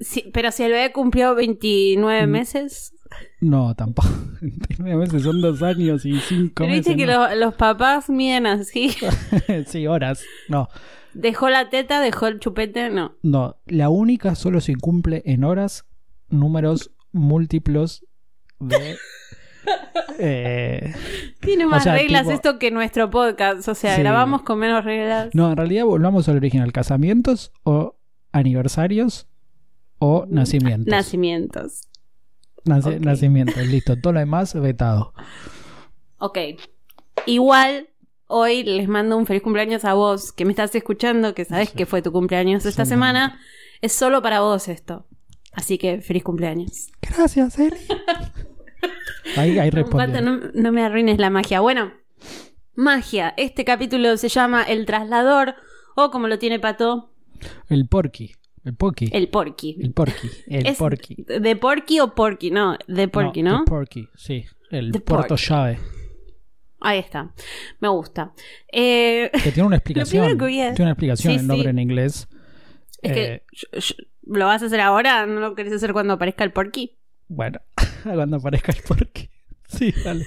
Sí, 0.00 0.30
pero 0.32 0.50
si 0.50 0.62
el 0.64 0.72
bebé 0.72 0.92
cumplió 0.92 1.34
29 1.34 2.26
Mm. 2.26 2.30
meses. 2.30 2.94
No, 3.40 3.74
tampoco. 3.74 4.08
29 4.40 4.96
meses 4.96 5.22
son 5.22 5.40
dos 5.40 5.62
años 5.62 6.04
y 6.06 6.18
cinco 6.20 6.52
Pero 6.56 6.68
meses. 6.70 6.86
viste 6.86 6.96
que 6.96 7.06
no. 7.12 7.28
lo- 7.28 7.34
los 7.36 7.54
papás 7.54 8.08
miden 8.08 8.46
así. 8.46 8.94
sí, 9.66 9.86
horas. 9.86 10.22
No, 10.48 10.68
Dejó 11.14 11.50
la 11.50 11.68
teta, 11.68 12.00
dejó 12.00 12.26
el 12.28 12.40
chupete, 12.40 12.88
no. 12.88 13.12
no. 13.22 13.56
La 13.66 13.90
única 13.90 14.34
solo 14.34 14.62
se 14.62 14.74
cumple 14.76 15.22
en 15.26 15.44
horas 15.44 15.84
números 16.32 16.90
múltiplos 17.12 18.04
de. 18.58 18.96
eh, 20.18 20.94
Tiene 21.40 21.66
más 21.66 21.84
sea, 21.84 21.94
reglas 21.94 22.22
tipo- 22.22 22.32
esto 22.34 22.58
que 22.58 22.70
nuestro 22.70 23.10
podcast. 23.10 23.66
O 23.68 23.74
sea, 23.74 23.94
Sí. 23.96 24.02
grabamos 24.02 24.42
con 24.42 24.58
menos 24.58 24.84
reglas. 24.84 25.30
no, 25.34 25.50
en 25.50 25.56
realidad 25.56 25.84
volvamos 25.84 26.28
al 26.28 26.36
original. 26.36 26.72
¿Casamientos 26.72 27.52
o 27.64 27.96
aniversarios 28.32 29.28
o 29.98 30.26
nacimientos? 30.28 30.88
Nacimientos. 30.90 31.82
Nace-. 32.64 33.00
Nacimientos, 33.00 33.66
listo. 33.66 33.96
Todo 34.00 34.14
lo 34.14 34.20
demás 34.20 34.54
vetado. 34.54 35.12
Ok. 36.18 36.38
Igual, 37.26 37.88
hoy 38.26 38.62
les 38.64 38.88
mando 38.88 39.16
un 39.16 39.26
feliz 39.26 39.42
cumpleaños 39.42 39.84
a 39.84 39.94
vos, 39.94 40.32
que 40.32 40.44
me 40.44 40.52
estás 40.52 40.74
escuchando, 40.74 41.34
que 41.34 41.44
sabes 41.44 41.70
que 41.70 41.86
fue 41.86 42.02
tu 42.02 42.10
cumpleaños 42.12 42.64
esta 42.66 42.84
Sí, 42.84 42.90
semana. 42.90 43.38
Es 43.80 43.92
solo 43.92 44.22
para 44.22 44.40
vos 44.40 44.68
esto. 44.68 45.06
Así 45.52 45.78
que 45.78 46.00
feliz 46.00 46.22
cumpleaños. 46.22 46.88
Gracias, 47.02 47.58
Eli. 47.58 47.76
ahí, 49.36 49.58
ahí 49.58 49.70
no, 50.22 50.40
no 50.54 50.72
me 50.72 50.82
arruines 50.82 51.18
la 51.18 51.30
magia. 51.30 51.60
Bueno, 51.60 51.92
magia. 52.74 53.34
Este 53.36 53.64
capítulo 53.64 54.16
se 54.16 54.28
llama 54.28 54.62
El 54.62 54.86
Traslador, 54.86 55.54
o 55.94 56.10
como 56.10 56.28
lo 56.28 56.38
tiene 56.38 56.58
Pato, 56.58 57.12
El 57.68 57.86
porky. 57.86 58.32
El 58.64 58.74
porky. 58.76 59.10
el 59.12 59.28
Porky. 59.28 59.76
El 59.80 59.92
porky. 59.92 60.30
El 60.46 60.66
Es 60.68 60.78
porky. 60.78 61.16
¿De 61.26 61.56
Porky 61.56 61.98
o 61.98 62.14
Porky? 62.14 62.52
No, 62.52 62.78
de 62.86 63.08
Porky, 63.08 63.42
¿no? 63.42 63.64
The 63.64 63.70
porky, 63.70 64.08
sí. 64.14 64.44
El 64.70 64.92
The 64.92 65.00
puerto 65.00 65.28
porky. 65.30 65.44
llave. 65.48 65.78
Ahí 66.80 66.98
está. 67.00 67.32
Me 67.80 67.88
gusta. 67.88 68.32
Eh, 68.72 69.30
Que 69.32 69.50
tiene 69.50 69.66
una 69.66 69.76
explicación. 69.78 70.38
Tiene 70.38 70.74
una 70.78 70.90
explicación 70.92 71.32
Sí, 71.34 71.40
el 71.40 71.46
nombre 71.48 71.64
sí. 71.64 71.70
en 71.70 71.78
inglés. 71.80 72.28
Es 73.02 73.10
Eh, 73.12 73.42
que 73.50 73.80
¿Lo 74.24 74.46
vas 74.46 74.62
a 74.62 74.66
hacer 74.66 74.80
ahora? 74.80 75.26
¿No 75.26 75.40
lo 75.40 75.54
querés 75.54 75.72
hacer 75.72 75.92
cuando 75.92 76.14
aparezca 76.14 76.44
el 76.44 76.52
Porky? 76.52 76.96
Bueno, 77.28 77.60
cuando 78.04 78.36
aparezca 78.36 78.72
el 78.72 78.82
porky. 78.82 79.28
Sí, 79.68 79.92
dale. 80.04 80.24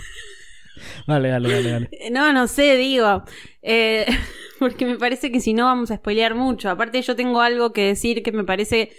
Dale, 1.08 1.29
dale, 1.29 1.50
dale, 1.53 1.70
dale. 1.72 1.89
Eh, 1.91 2.10
No, 2.12 2.34
no 2.34 2.48
sé, 2.48 2.75
digo. 2.77 3.24
Eh, 3.62 4.05
porque 4.60 4.86
me 4.86 4.98
parece 4.98 5.32
que 5.32 5.39
si 5.39 5.53
no 5.53 5.65
vamos 5.65 5.91
a 5.91 5.98
spoilear 5.98 6.36
mucho. 6.36 6.70
Aparte, 6.70 7.01
yo 7.01 7.15
tengo 7.15 7.41
algo 7.41 7.72
que 7.72 7.86
decir 7.88 8.24
que 8.24 8.32
me 8.32 8.44
parece 8.44 8.91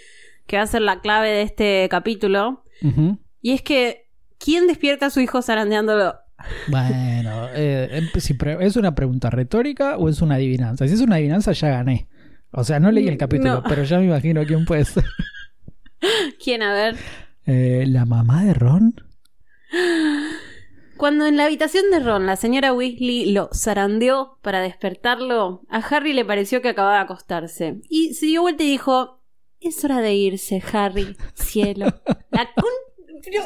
que 0.47 0.55
va 0.57 0.63
a 0.63 0.67
ser 0.67 0.81
la 0.81 1.01
clave 1.01 1.29
de 1.29 1.41
este 1.43 1.87
capítulo. 1.91 2.63
Y 3.41 3.51
es 3.53 3.61
que, 3.61 4.07
¿quién 4.39 4.67
despierta 4.67 5.07
a 5.07 5.09
su 5.09 5.19
hijo 5.19 5.41
zarandeándolo? 5.41 6.15
Bueno, 6.69 7.47
eh, 7.53 7.89
em- 7.91 8.59
¿es 8.61 8.75
una 8.77 8.95
pregunta 8.95 9.29
retórica 9.29 9.97
o 9.97 10.07
es 10.09 10.21
una 10.21 10.35
adivinanza? 10.35 10.87
Si 10.87 10.93
es 10.93 11.01
una 11.01 11.15
adivinanza, 11.15 11.51
ya 11.51 11.69
gané. 11.69 12.07
O 12.59 12.63
sea, 12.63 12.79
no 12.79 12.91
leí 12.91 13.07
el 13.07 13.17
capítulo, 13.19 13.53
No. 13.55 13.63
pero 13.63 13.83
ya 13.83 13.99
me 13.99 14.05
imagino 14.05 14.43
quién 14.45 14.65
puede 14.65 14.83
ser. 14.83 15.03
¿Quién? 16.43 16.63
A 16.63 16.73
ver. 16.73 16.95
Eh, 17.45 17.85
¿La 17.87 18.05
mamá 18.05 18.43
de 18.45 18.53
Ron? 18.55 18.95
Cuando 20.97 21.27
en 21.27 21.37
la 21.37 21.45
habitación 21.45 21.91
de 21.91 21.99
Ron 21.99 22.25
la 22.25 22.35
señora 22.35 22.73
Weasley 22.73 23.31
lo 23.31 23.49
zarandeó 23.53 24.39
para 24.41 24.61
despertarlo, 24.61 25.61
a 25.69 25.77
Harry 25.77 26.13
le 26.13 26.25
pareció 26.25 26.61
que 26.63 26.69
acababa 26.69 26.95
de 26.95 27.01
acostarse. 27.01 27.79
Y 27.89 28.15
se 28.15 28.25
dio 28.25 28.41
vuelta 28.41 28.63
y 28.63 28.71
dijo: 28.71 29.21
Es 29.59 29.83
hora 29.85 29.99
de 30.01 30.15
irse, 30.15 30.63
Harry, 30.73 31.15
cielo. 31.35 31.85
La 32.31 32.49
con- 32.55 33.21
Pero, 33.23 33.43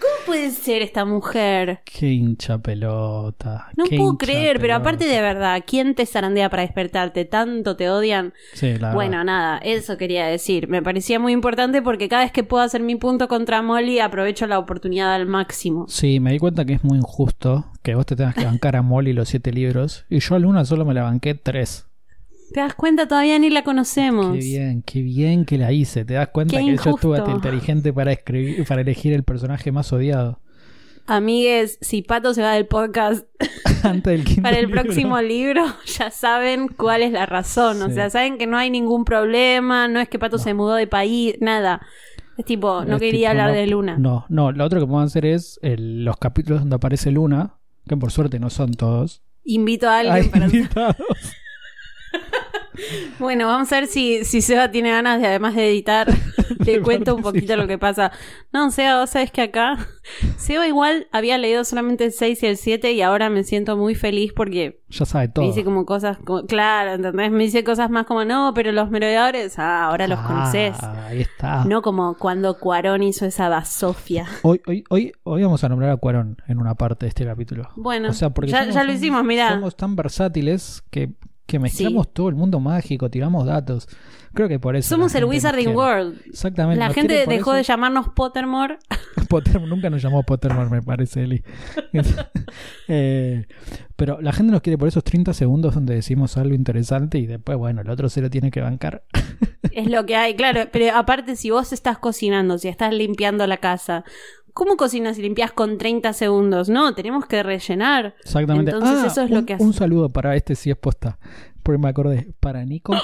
¿cómo 0.00 0.26
puede 0.26 0.50
ser 0.50 0.82
esta 0.82 1.04
mujer? 1.04 1.80
Qué 1.84 2.08
hincha 2.08 2.58
pelota. 2.58 3.68
No 3.76 3.84
qué 3.84 3.96
puedo 3.96 4.12
hincha 4.12 4.26
creer, 4.26 4.60
pero 4.60 4.74
aparte 4.74 5.06
de 5.06 5.20
verdad, 5.20 5.62
¿quién 5.66 5.94
te 5.94 6.06
zarandea 6.06 6.50
para 6.50 6.62
despertarte? 6.62 7.24
¿Tanto 7.24 7.76
te 7.76 7.88
odian? 7.90 8.32
Sí, 8.54 8.76
la 8.78 8.92
Bueno, 8.94 9.12
verdad. 9.18 9.24
nada, 9.24 9.58
eso 9.58 9.96
quería 9.96 10.26
decir. 10.26 10.68
Me 10.68 10.82
parecía 10.82 11.18
muy 11.18 11.32
importante 11.32 11.82
porque 11.82 12.08
cada 12.08 12.22
vez 12.24 12.32
que 12.32 12.44
puedo 12.44 12.62
hacer 12.62 12.82
mi 12.82 12.96
punto 12.96 13.28
contra 13.28 13.62
Molly, 13.62 14.00
aprovecho 14.00 14.46
la 14.46 14.58
oportunidad 14.58 15.14
al 15.14 15.26
máximo. 15.26 15.86
Sí, 15.88 16.20
me 16.20 16.32
di 16.32 16.38
cuenta 16.38 16.64
que 16.64 16.74
es 16.74 16.84
muy 16.84 16.98
injusto 16.98 17.66
que 17.82 17.94
vos 17.94 18.06
te 18.06 18.16
tengas 18.16 18.34
que 18.34 18.44
bancar 18.44 18.76
a 18.76 18.82
Molly 18.82 19.12
los 19.12 19.28
siete 19.28 19.52
libros 19.52 20.04
y 20.08 20.20
yo 20.20 20.34
a 20.34 20.38
Luna 20.38 20.64
solo 20.64 20.84
me 20.84 20.94
la 20.94 21.02
banqué 21.02 21.34
tres. 21.34 21.86
¿Te 22.54 22.60
das 22.60 22.74
cuenta? 22.74 23.08
Todavía 23.08 23.36
ni 23.40 23.50
la 23.50 23.64
conocemos. 23.64 24.32
Qué 24.32 24.38
bien, 24.38 24.82
qué 24.82 25.02
bien 25.02 25.44
que 25.44 25.58
la 25.58 25.72
hice. 25.72 26.04
¿Te 26.04 26.14
das 26.14 26.28
cuenta 26.28 26.56
Qué 26.56 26.64
que 26.64 26.76
yo 26.76 26.90
estuve 26.94 27.18
inteligente 27.32 27.92
para 27.92 28.12
escribir, 28.12 28.64
para 28.64 28.82
elegir 28.82 29.12
el 29.12 29.24
personaje 29.24 29.72
más 29.72 29.92
odiado? 29.92 30.38
Amigues, 31.06 31.78
si 31.80 32.02
Pato 32.02 32.32
se 32.32 32.42
va 32.42 32.52
del 32.52 32.66
podcast 32.66 33.26
Antes 33.82 34.04
del 34.04 34.24
quinto 34.24 34.42
para 34.42 34.56
el 34.58 34.66
libro. 34.66 34.82
próximo 34.82 35.20
libro, 35.20 35.64
ya 35.98 36.12
saben 36.12 36.68
cuál 36.68 37.02
es 37.02 37.10
la 37.10 37.26
razón. 37.26 37.82
O 37.82 37.90
sea, 37.90 38.08
saben 38.08 38.38
que 38.38 38.46
no 38.46 38.56
hay 38.56 38.70
ningún 38.70 39.04
problema, 39.04 39.88
no 39.88 39.98
es 39.98 40.08
que 40.08 40.20
Pato 40.20 40.38
se 40.38 40.54
mudó 40.54 40.74
de 40.74 40.86
país, 40.86 41.34
nada. 41.40 41.82
Es 42.38 42.44
tipo, 42.44 42.84
no 42.84 42.94
Es 42.94 43.00
quería 43.02 43.30
tipo, 43.30 43.42
hablar 43.42 43.48
no, 43.50 43.54
de 43.56 43.66
Luna. 43.66 43.96
No, 43.98 44.26
no, 44.28 44.52
lo 44.52 44.64
otro 44.64 44.78
que 44.80 44.86
podemos 44.86 45.10
hacer 45.10 45.26
es 45.26 45.58
el- 45.60 46.04
los 46.04 46.16
capítulos 46.18 46.60
donde 46.60 46.76
aparece 46.76 47.10
Luna, 47.10 47.56
que 47.88 47.96
por 47.96 48.12
suerte 48.12 48.38
no 48.38 48.48
son 48.48 48.74
todos. 48.74 49.22
Invito 49.42 49.88
a 49.88 49.98
alguien 49.98 50.30
para... 50.30 50.46
invitados. 50.46 50.96
Bueno, 53.18 53.46
vamos 53.46 53.72
a 53.72 53.76
ver 53.80 53.86
si, 53.86 54.24
si 54.24 54.40
Seba 54.42 54.70
tiene 54.70 54.90
ganas 54.90 55.20
de, 55.20 55.26
además 55.28 55.54
de 55.54 55.68
editar, 55.70 56.08
te 56.64 56.80
cuento 56.82 57.14
un 57.14 57.22
poquito 57.22 57.56
lo 57.56 57.66
que 57.66 57.78
pasa. 57.78 58.10
No, 58.52 58.70
Seba, 58.70 59.00
vos 59.00 59.10
sabés 59.10 59.30
que 59.30 59.42
acá, 59.42 59.78
Seba 60.36 60.66
igual 60.66 61.06
había 61.12 61.38
leído 61.38 61.64
solamente 61.64 62.04
el 62.06 62.12
6 62.12 62.42
y 62.42 62.46
el 62.46 62.56
7 62.56 62.92
y 62.92 63.02
ahora 63.02 63.30
me 63.30 63.44
siento 63.44 63.76
muy 63.76 63.94
feliz 63.94 64.32
porque 64.34 64.80
Ya 64.88 65.04
sabe 65.04 65.28
todo. 65.28 65.44
me 65.44 65.50
dice 65.50 65.64
como 65.64 65.86
cosas, 65.86 66.18
como, 66.24 66.46
claro, 66.46 66.94
¿entendés? 66.94 67.30
Me 67.30 67.44
dice 67.44 67.62
cosas 67.64 67.90
más 67.90 68.06
como, 68.06 68.24
no, 68.24 68.52
pero 68.54 68.72
los 68.72 68.90
merodeadores, 68.90 69.58
ah, 69.58 69.84
ahora 69.86 70.08
los 70.08 70.18
Ah, 70.20 70.26
conoces. 70.26 70.82
Ahí 70.82 71.20
está. 71.20 71.64
No 71.64 71.80
como 71.82 72.14
cuando 72.16 72.58
Cuarón 72.58 73.02
hizo 73.02 73.24
esa 73.26 73.48
basofia. 73.48 74.26
Hoy, 74.42 74.60
hoy, 74.66 74.84
hoy, 74.90 75.12
hoy 75.22 75.42
vamos 75.44 75.62
a 75.62 75.68
nombrar 75.68 75.90
a 75.90 75.96
Cuarón 75.96 76.38
en 76.48 76.58
una 76.58 76.74
parte 76.74 77.06
de 77.06 77.08
este 77.10 77.24
capítulo. 77.24 77.68
Bueno, 77.76 78.10
O 78.10 78.12
sea, 78.12 78.30
porque 78.30 78.50
ya, 78.50 78.60
somos 78.60 78.74
ya 78.74 78.84
lo 78.84 78.92
hicimos, 78.92 79.24
mirá. 79.24 79.50
Somos 79.50 79.76
tan 79.76 79.94
versátiles 79.96 80.82
que, 80.90 81.10
que 81.46 81.58
mezclamos 81.58 82.06
Sí. 82.06 82.12
todo 82.14 82.28
el 82.28 82.34
mundo 82.34 82.58
mágico, 82.60 83.10
tiramos 83.10 83.46
datos. 83.46 83.86
Creo 84.32 84.48
que 84.48 84.58
por 84.58 84.74
eso. 84.76 84.88
Somos 84.88 85.14
el 85.14 85.24
Wizarding. 85.26 85.68
World. 85.76 86.20
Exactamente. 86.26 86.80
La 86.80 86.90
gente 86.90 87.26
dejó 87.26 87.52
eso. 87.52 87.58
de 87.58 87.62
llamarnos 87.62 88.08
Pottermore. 88.16 88.78
Potter- 89.28 89.60
nunca 89.62 89.90
nos 89.90 90.02
llamó 90.02 90.22
Pottermore, 90.22 90.70
me 90.70 90.82
parece, 90.82 91.22
Eli. 91.24 91.42
Eh, 92.88 93.46
pero 93.96 94.20
la 94.20 94.32
gente 94.32 94.52
nos 94.52 94.60
quiere 94.60 94.76
por 94.78 94.88
esos 94.88 95.04
30 95.04 95.32
segundos 95.32 95.74
donde 95.74 95.94
decimos 95.94 96.36
algo 96.36 96.54
interesante 96.54 97.18
y 97.18 97.26
después, 97.26 97.56
bueno, 97.56 97.80
el 97.80 97.88
otro 97.90 98.08
se 98.08 98.20
lo 98.20 98.28
tiene 98.30 98.50
que 98.50 98.60
bancar. 98.60 99.04
Es 99.70 99.88
lo 99.88 100.04
que 100.06 100.16
hay, 100.16 100.34
claro. 100.36 100.68
Pero 100.72 100.94
aparte, 100.96 101.36
si 101.36 101.50
vos 101.50 101.72
estás 101.72 101.98
cocinando, 101.98 102.58
si 102.58 102.68
estás 102.68 102.92
limpiando 102.92 103.46
la 103.46 103.56
casa, 103.58 104.04
¿cómo 104.54 104.76
cocinas 104.76 105.18
y 105.18 105.22
limpias 105.22 105.52
con 105.52 105.76
30 105.76 106.12
segundos? 106.14 106.68
No, 106.70 106.94
tenemos 106.94 107.26
que 107.26 107.42
rellenar. 107.42 108.14
Exactamente. 108.24 108.70
Entonces 108.70 108.98
Ah, 109.02 109.06
eso 109.06 109.22
es 109.22 109.30
un, 109.30 109.36
lo 109.36 109.44
que 109.46 109.54
hace. 109.54 109.62
Un 109.64 109.72
saludo 109.74 110.08
para 110.08 110.34
este 110.36 110.54
si 110.54 110.70
es 110.70 110.76
posta. 110.76 111.18
Porque 111.62 111.78
me 111.78 111.88
acordé. 111.88 112.32
Para 112.40 112.64
Nico, 112.64 112.94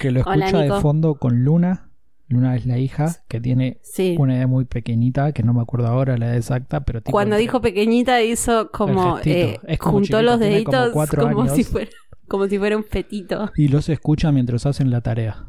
que 0.00 0.10
lo 0.10 0.22
Hola, 0.22 0.46
escucha 0.46 0.62
de 0.74 0.80
fondo 0.80 1.14
con 1.14 1.44
Luna. 1.44 1.90
Luna 2.30 2.56
es 2.56 2.66
la 2.66 2.76
hija 2.76 3.16
que 3.26 3.40
tiene 3.40 3.80
Sí. 3.82 4.14
una 4.18 4.36
edad 4.36 4.48
muy 4.48 4.66
pequeñita, 4.66 5.32
que 5.32 5.42
no 5.42 5.54
me 5.54 5.62
acuerdo 5.62 5.86
ahora 5.86 6.18
la 6.18 6.26
edad 6.26 6.36
exacta, 6.36 6.80
pero 6.80 7.00
tipo 7.00 7.12
Cuando 7.12 7.36
dijo 7.36 7.62
pequeñita 7.62 8.20
hizo 8.22 8.70
como 8.70 9.18
eh, 9.24 9.58
Es 9.66 9.78
como 9.78 9.92
juntó 9.92 10.18
chiquito, 10.18 10.22
los 10.22 10.34
como 10.34 10.44
deditos 10.44 10.92
como 11.16 11.48
si 11.48 11.64
fuera 11.64 11.90
como 12.28 12.46
si 12.46 12.58
fuera 12.58 12.76
un 12.76 12.84
fetito. 12.84 13.50
Y 13.56 13.68
los 13.68 13.88
escucha 13.88 14.30
mientras 14.30 14.66
hacen 14.66 14.90
la 14.90 15.00
tarea. 15.00 15.46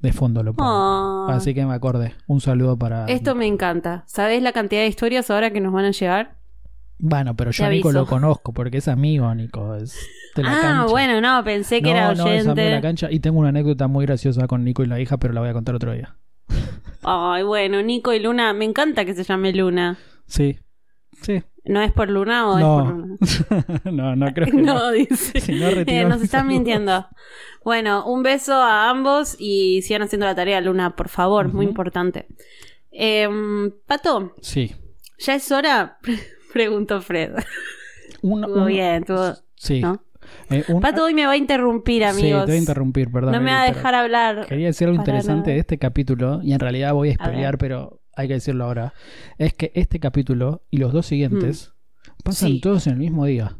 De 0.00 0.12
fondo 0.12 0.42
lo 0.42 0.52
pone. 0.54 0.68
Ah. 0.70 1.26
Así 1.30 1.54
que 1.54 1.64
me 1.64 1.74
acordé. 1.74 2.14
Un 2.26 2.40
saludo 2.40 2.76
para. 2.76 3.06
Esto 3.06 3.34
me 3.34 3.46
encanta. 3.46 4.04
¿Sabés 4.06 4.42
la 4.42 4.52
cantidad 4.52 4.82
de 4.82 4.88
historias 4.88 5.30
ahora 5.30 5.50
que 5.50 5.60
nos 5.60 5.72
van 5.72 5.86
a 5.86 5.90
llegar? 5.90 6.36
Bueno, 6.98 7.36
pero 7.36 7.50
yo 7.50 7.66
a 7.66 7.70
Nico 7.70 7.92
lo 7.92 8.06
conozco 8.06 8.52
porque 8.52 8.78
es 8.78 8.88
amigo, 8.88 9.34
Nico. 9.34 9.74
Es 9.74 9.98
de 10.34 10.42
la 10.42 10.56
ah, 10.56 10.60
cancha. 10.60 10.86
bueno, 10.86 11.20
no, 11.20 11.44
pensé 11.44 11.82
que 11.82 11.90
no, 11.90 11.96
era 11.96 12.14
no, 12.14 12.26
es 12.26 12.40
amigo 12.40 12.54
de 12.54 12.62
la 12.62 12.68
oyente. 12.68 12.82
cancha. 12.82 13.10
Y 13.10 13.20
tengo 13.20 13.38
una 13.38 13.50
anécdota 13.50 13.86
muy 13.86 14.06
graciosa 14.06 14.46
con 14.46 14.64
Nico 14.64 14.82
y 14.82 14.86
la 14.86 15.00
hija, 15.00 15.18
pero 15.18 15.34
la 15.34 15.40
voy 15.40 15.50
a 15.50 15.52
contar 15.52 15.74
otro 15.74 15.92
día. 15.92 16.16
Ay, 17.02 17.42
bueno, 17.42 17.82
Nico 17.82 18.12
y 18.12 18.20
Luna, 18.20 18.52
me 18.52 18.64
encanta 18.64 19.04
que 19.04 19.14
se 19.14 19.24
llame 19.24 19.52
Luna. 19.52 19.98
Sí. 20.26 20.58
Sí. 21.22 21.42
¿No 21.66 21.82
es 21.82 21.92
por 21.92 22.08
Luna 22.10 22.48
o 22.48 22.56
es 22.58 22.64
No. 22.64 22.84
por 22.84 22.94
Luna? 22.94 23.16
no, 23.92 24.16
no 24.16 24.32
creo 24.34 24.46
que 24.46 24.52
no. 24.62 24.74
No, 24.74 24.90
dice. 24.92 25.40
Si 25.40 25.52
no, 25.54 25.70
retiro 25.70 26.02
Eh, 26.02 26.04
nos 26.08 26.22
están 26.22 26.46
mintiendo. 26.46 27.06
Bueno, 27.64 28.06
un 28.06 28.22
beso 28.22 28.54
a 28.54 28.88
ambos 28.90 29.36
y 29.38 29.82
sigan 29.82 30.02
haciendo 30.02 30.26
la 30.26 30.34
tarea, 30.34 30.60
Luna, 30.60 30.94
por 30.96 31.08
favor, 31.08 31.52
muy 31.52 31.66
importante. 31.66 32.26
Em, 32.92 33.72
Pato, 33.86 34.34
Sí. 34.40 34.74
¿ya 35.18 35.34
es 35.34 35.50
hora? 35.52 35.98
Preguntó 36.52 37.00
Fred. 37.02 37.32
Una- 38.22 38.46
una- 38.46 38.64
bien, 38.66 39.02
estuvo- 39.02 39.34
Sí. 39.56 39.80
¿no? 39.80 40.02
Eh, 40.50 40.64
un- 40.68 40.80
Pato 40.80 41.04
hoy 41.04 41.14
me 41.14 41.26
va 41.26 41.32
a 41.32 41.36
interrumpir, 41.36 42.02
Sí, 42.02 42.08
amigos. 42.08 42.44
te 42.46 42.50
voy 42.52 42.56
a 42.56 42.60
interrumpir, 42.60 43.10
perdón. 43.10 43.32
no 43.32 43.40
me 43.40 43.50
va 43.52 43.62
a 43.62 43.66
dejar 43.66 43.94
hablar. 43.94 44.46
Quería 44.46 44.66
decir 44.68 44.88
algo 44.88 44.98
interesante 45.00 45.50
nada. 45.50 45.54
de 45.54 45.58
este 45.60 45.78
capítulo, 45.78 46.40
y 46.42 46.52
en 46.52 46.60
realidad 46.60 46.92
voy 46.94 47.10
a 47.10 47.14
spoilear, 47.14 47.58
pero 47.58 48.00
hay 48.16 48.28
que 48.28 48.34
decirlo 48.34 48.64
ahora. 48.64 48.92
Es 49.38 49.54
que 49.54 49.70
este 49.74 50.00
capítulo 50.00 50.64
y 50.70 50.78
los 50.78 50.92
dos 50.92 51.06
siguientes 51.06 51.72
pasan 52.24 52.50
Mm. 52.50 52.54
Sí. 52.54 52.60
todos 52.60 52.86
en 52.86 52.94
el 52.94 52.98
mismo 52.98 53.24
día. 53.26 53.58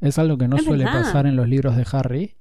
Es 0.00 0.18
algo 0.18 0.38
que 0.38 0.48
no 0.48 0.56
Es 0.56 0.64
suele 0.64 0.84
verdad. 0.84 1.02
pasar 1.02 1.26
en 1.26 1.36
los 1.36 1.48
libros 1.48 1.76
de 1.76 1.84
Harry. 1.92 2.36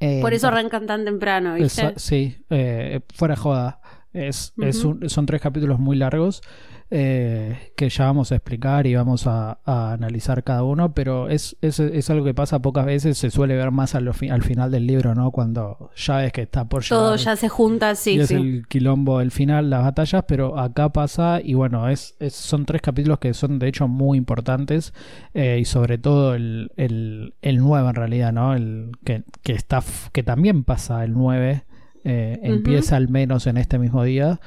Eh, 0.00 0.20
Por 0.20 0.32
eso 0.34 0.48
arrancan 0.48 0.86
tan 0.86 1.04
temprano, 1.04 1.54
¿viste? 1.54 1.94
Sí, 1.96 2.44
eh, 2.50 3.00
fuera 3.14 3.36
joda. 3.36 3.80
Es, 4.12 4.52
es 4.60 4.84
Ujú. 4.84 4.98
un- 5.02 5.08
son 5.10 5.26
tres 5.26 5.40
capítulos 5.40 5.78
muy 5.78 5.96
largos 5.96 6.42
eh, 6.90 7.72
que 7.76 7.88
ya 7.90 8.06
vamos 8.06 8.32
a 8.32 8.36
explicar 8.36 8.86
y 8.86 8.94
vamos 8.94 9.26
a, 9.26 9.58
a 9.64 9.92
analizar 9.92 10.42
cada 10.44 10.62
uno, 10.62 10.94
pero 10.94 11.28
es, 11.28 11.56
es, 11.60 11.80
es 11.80 12.08
algo 12.10 12.24
que 12.24 12.34
pasa 12.34 12.60
pocas 12.62 12.86
veces, 12.86 13.18
se 13.18 13.30
suele 13.30 13.56
ver 13.56 13.70
más 13.70 13.94
al 13.94 14.12
final 14.14 14.70
del 14.70 14.86
libro, 14.86 15.14
¿no? 15.14 15.30
Cuando 15.30 15.90
ya 15.96 16.16
ves 16.18 16.32
que 16.32 16.42
está 16.42 16.66
por 16.68 16.82
Todo 16.84 17.16
llegar 17.16 17.24
ya 17.24 17.36
se 17.36 17.48
junta, 17.48 17.94
sí, 17.94 18.14
y 18.14 18.20
es 18.20 18.28
sí. 18.28 18.34
el 18.34 18.66
quilombo 18.68 19.20
el 19.20 19.30
final, 19.30 19.68
las 19.70 19.82
batallas, 19.82 20.24
pero 20.26 20.58
acá 20.58 20.90
pasa 20.92 21.40
y 21.42 21.54
bueno, 21.54 21.88
es, 21.88 22.16
es- 22.20 22.34
son 22.34 22.64
tres 22.64 22.80
capítulos 22.82 23.18
que 23.18 23.34
son 23.34 23.58
de 23.58 23.68
hecho 23.68 23.86
muy 23.88 24.16
importantes 24.18 24.94
eh, 25.34 25.58
y 25.60 25.64
sobre 25.66 25.98
todo 25.98 26.34
el, 26.34 26.70
el, 26.76 27.34
el 27.42 27.58
9 27.58 27.88
en 27.90 27.94
realidad, 27.94 28.32
¿no? 28.32 28.54
El 28.54 28.92
que, 29.04 29.24
que 29.42 29.52
está 29.52 29.82
que 30.12 30.22
también 30.22 30.64
pasa 30.64 31.04
el 31.04 31.12
9, 31.12 31.64
eh, 32.04 32.38
empieza 32.42 32.96
al 32.96 33.08
menos 33.08 33.46
en 33.46 33.58
este 33.58 33.78
mismo 33.78 34.02
día. 34.04 34.40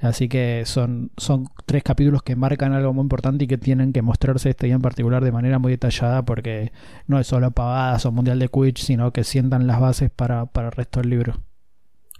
Así 0.00 0.28
que 0.28 0.62
son, 0.64 1.10
son 1.16 1.46
tres 1.66 1.82
capítulos 1.82 2.22
que 2.22 2.36
marcan 2.36 2.72
algo 2.72 2.92
muy 2.94 3.02
importante 3.02 3.44
y 3.44 3.48
que 3.48 3.58
tienen 3.58 3.92
que 3.92 4.00
mostrarse 4.02 4.50
este 4.50 4.66
día 4.66 4.76
en 4.76 4.80
particular 4.82 5.24
de 5.24 5.32
manera 5.32 5.58
muy 5.58 5.72
detallada 5.72 6.24
porque 6.24 6.70
no 7.08 7.18
es 7.18 7.26
solo 7.26 7.50
pavadas 7.50 8.06
o 8.06 8.12
mundial 8.12 8.38
de 8.38 8.48
Quidditch, 8.48 8.82
sino 8.82 9.12
que 9.12 9.24
sientan 9.24 9.66
las 9.66 9.80
bases 9.80 10.10
para, 10.10 10.46
para 10.46 10.68
el 10.68 10.72
resto 10.72 11.00
del 11.00 11.10
libro. 11.10 11.40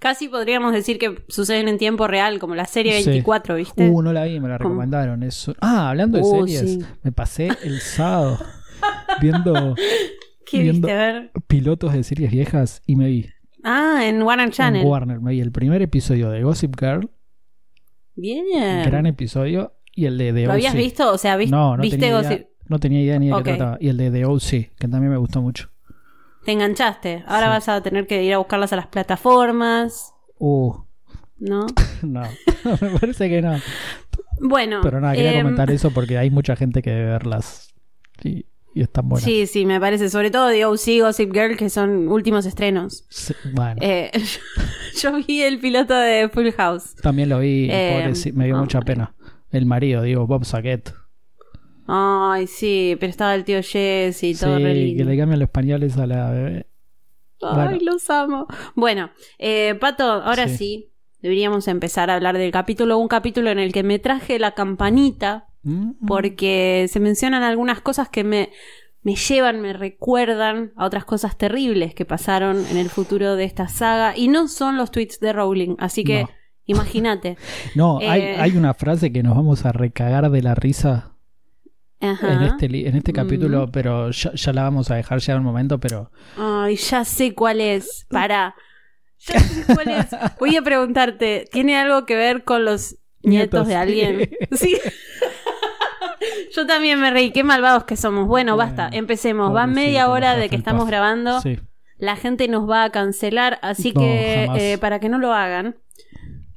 Casi 0.00 0.28
podríamos 0.28 0.72
decir 0.72 0.98
que 0.98 1.24
suceden 1.28 1.66
en 1.68 1.76
tiempo 1.78 2.06
real, 2.06 2.38
como 2.38 2.54
la 2.54 2.66
serie 2.66 3.00
Sí. 3.02 3.10
24, 3.10 3.54
¿viste? 3.56 3.88
Uh, 3.88 4.02
no 4.02 4.12
la 4.12 4.24
vi, 4.24 4.38
me 4.40 4.48
la 4.48 4.56
recomendaron. 4.58 5.22
Eso. 5.24 5.54
Ah, 5.60 5.90
hablando 5.90 6.18
de 6.18 6.24
Uh, 6.24 6.46
series, 6.46 6.60
sí. 6.74 6.78
me 7.02 7.10
pasé 7.12 7.48
el 7.64 7.80
sábado 7.80 8.38
viendo 9.20 9.74
¿Qué 10.46 10.62
viendo- 10.62 10.86
viste? 10.86 10.92
A 10.92 10.96
ver. 11.12 11.30
pilotos 11.46 11.92
de 11.92 12.02
series 12.04 12.30
viejas 12.30 12.82
y 12.86 12.96
me 12.96 13.06
vi 13.08 13.26
Ah, 13.64 14.00
en 14.04 14.22
Warner 14.22 14.50
Channel. 14.50 14.82
en 14.82 14.88
Warner, 14.88 15.20
me 15.20 15.32
vi 15.32 15.40
el 15.40 15.50
primer 15.52 15.82
episodio 15.82 16.30
de 16.30 16.42
Gossip 16.44 16.76
Girl, 16.78 17.10
Bien. 18.20 18.82
gran 18.84 19.06
episodio, 19.06 19.74
y 19.94 20.06
el 20.06 20.18
de 20.18 20.32
The 20.32 20.46
¿Lo 20.46 20.52
habías 20.52 20.74
visto? 20.74 21.12
O 21.12 21.18
sea, 21.18 21.36
¿viste, 21.36 21.54
No, 21.54 21.76
no 21.76 21.82
viste 21.82 21.98
tenía, 21.98 22.20
idea, 22.20 22.46
no 22.66 22.78
tenía 22.78 23.00
idea 23.02 23.18
ni 23.18 23.28
de 23.28 23.36
qué 23.36 23.42
trataba. 23.42 23.78
Y 23.80 23.88
el 23.88 23.96
de 23.96 24.10
The 24.10 24.24
OC, 24.24 24.48
que 24.76 24.88
también 24.88 25.10
me 25.10 25.16
gustó 25.16 25.40
mucho. 25.40 25.70
Te 26.44 26.52
enganchaste. 26.52 27.24
Ahora 27.26 27.46
Sí. 27.46 27.50
vas 27.50 27.68
a 27.68 27.82
tener 27.82 28.06
que 28.06 28.22
ir 28.24 28.34
a 28.34 28.38
buscarlas 28.38 28.72
a 28.72 28.76
las 28.76 28.86
plataformas, 28.88 30.14
Uh, 30.40 30.72
¿no? 31.38 31.66
no, 32.02 32.22
me 32.80 32.98
parece 32.98 33.28
que 33.28 33.42
no. 33.42 33.56
Bueno. 34.40 34.80
Pero 34.82 35.00
nada, 35.00 35.14
quería 35.14 35.32
em, 35.32 35.42
comentar 35.42 35.70
eso 35.70 35.90
porque 35.90 36.16
hay 36.18 36.30
mucha 36.30 36.54
gente 36.56 36.80
que 36.82 36.90
debe 36.90 37.06
verlas 37.10 37.74
y, 38.22 38.46
y 38.78 38.82
están 38.82 39.08
buenas. 39.08 39.24
Sí, 39.24 39.46
sí, 39.46 39.66
me 39.66 39.80
parece. 39.80 40.08
Sobre 40.08 40.30
todo 40.30 40.48
The 40.50 40.64
OC, 40.64 41.00
Gossip 41.02 41.32
Girl, 41.32 41.56
que 41.56 41.68
son 41.68 42.08
últimos 42.08 42.46
estrenos. 42.46 43.04
Sí, 43.10 43.34
Bueno, 43.52 43.76
Eh, 43.80 44.10
yo 45.02 45.12
vi 45.26 45.42
el 45.42 45.58
piloto 45.58 45.94
de 45.94 46.28
Full 46.28 46.50
House. 46.56 46.94
también 47.02 47.28
lo 47.28 47.40
vi, 47.40 47.68
eh, 47.70 48.04
pobre, 48.12 48.32
me 48.34 48.44
dio 48.46 48.56
oh, 48.56 48.60
mucha 48.60 48.80
pena. 48.82 49.14
El 49.50 49.66
marido, 49.66 50.02
digo, 50.02 50.26
Bob 50.26 50.44
Saget. 50.44 50.92
Ay, 51.86 52.46
sí, 52.46 52.96
pero 53.00 53.10
estaba 53.10 53.34
el 53.34 53.44
tío 53.44 53.62
Jesse 53.62 54.22
y 54.24 54.34
Sí, 54.34 54.40
todo 54.40 54.58
lindo. 54.58 54.98
que 55.04 55.04
le 55.10 55.16
cambian 55.16 55.38
los 55.40 55.46
españoles 55.48 55.96
a 55.96 56.06
la 56.06 56.30
bebé. 56.30 56.66
Ay, 57.40 57.54
Bueno. 57.76 57.78
los 57.92 58.10
amo. 58.10 58.46
Bueno, 58.74 59.10
eh, 59.38 59.74
Pato, 59.80 60.04
ahora 60.04 60.48
Sí. 60.48 60.56
sí. 60.56 60.92
deberíamos 61.20 61.66
empezar 61.66 62.10
a 62.10 62.14
hablar 62.14 62.36
del 62.38 62.52
capítulo. 62.52 62.96
Un 62.98 63.08
capítulo 63.08 63.50
en 63.50 63.58
el 63.58 63.72
que 63.72 63.82
me 63.82 63.98
traje 63.98 64.38
la 64.38 64.52
campanita 64.54 65.47
Mm, 65.62 66.06
porque 66.06 66.86
se 66.90 67.00
mencionan 67.00 67.42
algunas 67.42 67.80
cosas 67.80 68.08
que 68.08 68.24
me, 68.24 68.50
me 69.02 69.14
llevan, 69.16 69.60
me 69.60 69.72
recuerdan 69.72 70.72
a 70.76 70.86
otras 70.86 71.04
cosas 71.04 71.36
terribles 71.36 71.94
que 71.94 72.04
pasaron 72.04 72.64
en 72.70 72.76
el 72.76 72.90
futuro 72.90 73.34
de 73.36 73.44
esta 73.44 73.68
saga 73.68 74.16
y 74.16 74.28
no 74.28 74.48
son 74.48 74.76
los 74.76 74.90
tweets 74.90 75.20
de 75.20 75.32
Rowling, 75.32 75.76
así 75.78 76.04
que 76.04 76.22
No. 76.22 76.28
imagínate. 76.66 77.36
No, 77.74 77.98
hay, 77.98 78.20
eh, 78.22 78.36
hay 78.38 78.56
una 78.56 78.74
frase 78.74 79.12
que 79.12 79.22
nos 79.22 79.34
vamos 79.36 79.64
a 79.66 79.72
recagar 79.72 80.30
de 80.30 80.42
la 80.42 80.54
risa 80.54 81.14
Ajá. 82.00 82.32
en 82.34 82.42
este, 82.42 82.66
en 82.88 82.96
este 82.96 83.12
Mm. 83.12 83.14
capítulo, 83.16 83.70
pero 83.72 84.10
ya, 84.10 84.32
ya 84.34 84.52
la 84.52 84.62
vamos 84.62 84.90
a 84.90 84.94
dejar 84.94 85.20
llegar 85.20 85.38
un 85.38 85.44
momento, 85.46 85.78
pero 85.80 86.10
Ay, 86.36 86.76
ya 86.76 87.04
sé 87.04 87.34
cuál 87.34 87.60
es. 87.60 88.06
Para. 88.08 88.54
Ya 89.20 89.40
sé 89.40 89.74
cuál 89.74 89.88
es. 89.88 90.06
Voy 90.38 90.54
a 90.56 90.62
preguntarte, 90.62 91.48
¿tiene 91.50 91.76
algo 91.76 92.06
que 92.06 92.14
ver 92.14 92.44
con 92.44 92.64
los 92.64 92.96
nietos, 93.24 93.66
Nietos, 93.66 93.66
de 93.66 93.74
alguien? 93.74 94.30
Sí. 94.52 94.76
Yo 96.52 96.66
también 96.66 97.00
me 97.00 97.10
reí, 97.10 97.30
qué 97.30 97.44
malvados 97.44 97.84
que 97.84 97.96
somos. 97.96 98.26
Bueno, 98.26 98.56
basta, 98.56 98.88
empecemos. 98.92 99.54
Va 99.54 99.66
media 99.66 100.08
hora 100.08 100.36
de 100.36 100.48
que 100.48 100.56
estamos 100.56 100.86
grabando. 100.86 101.40
sí. 101.40 101.58
La 101.98 102.14
gente 102.14 102.46
nos 102.46 102.70
va 102.70 102.84
a 102.84 102.90
cancelar, 102.90 103.58
así 103.60 103.92
No, 103.92 104.00
que 104.00 104.48
eh, 104.54 104.78
para 104.78 105.00
que 105.00 105.08
no 105.08 105.18
lo 105.18 105.34
hagan. 105.34 105.78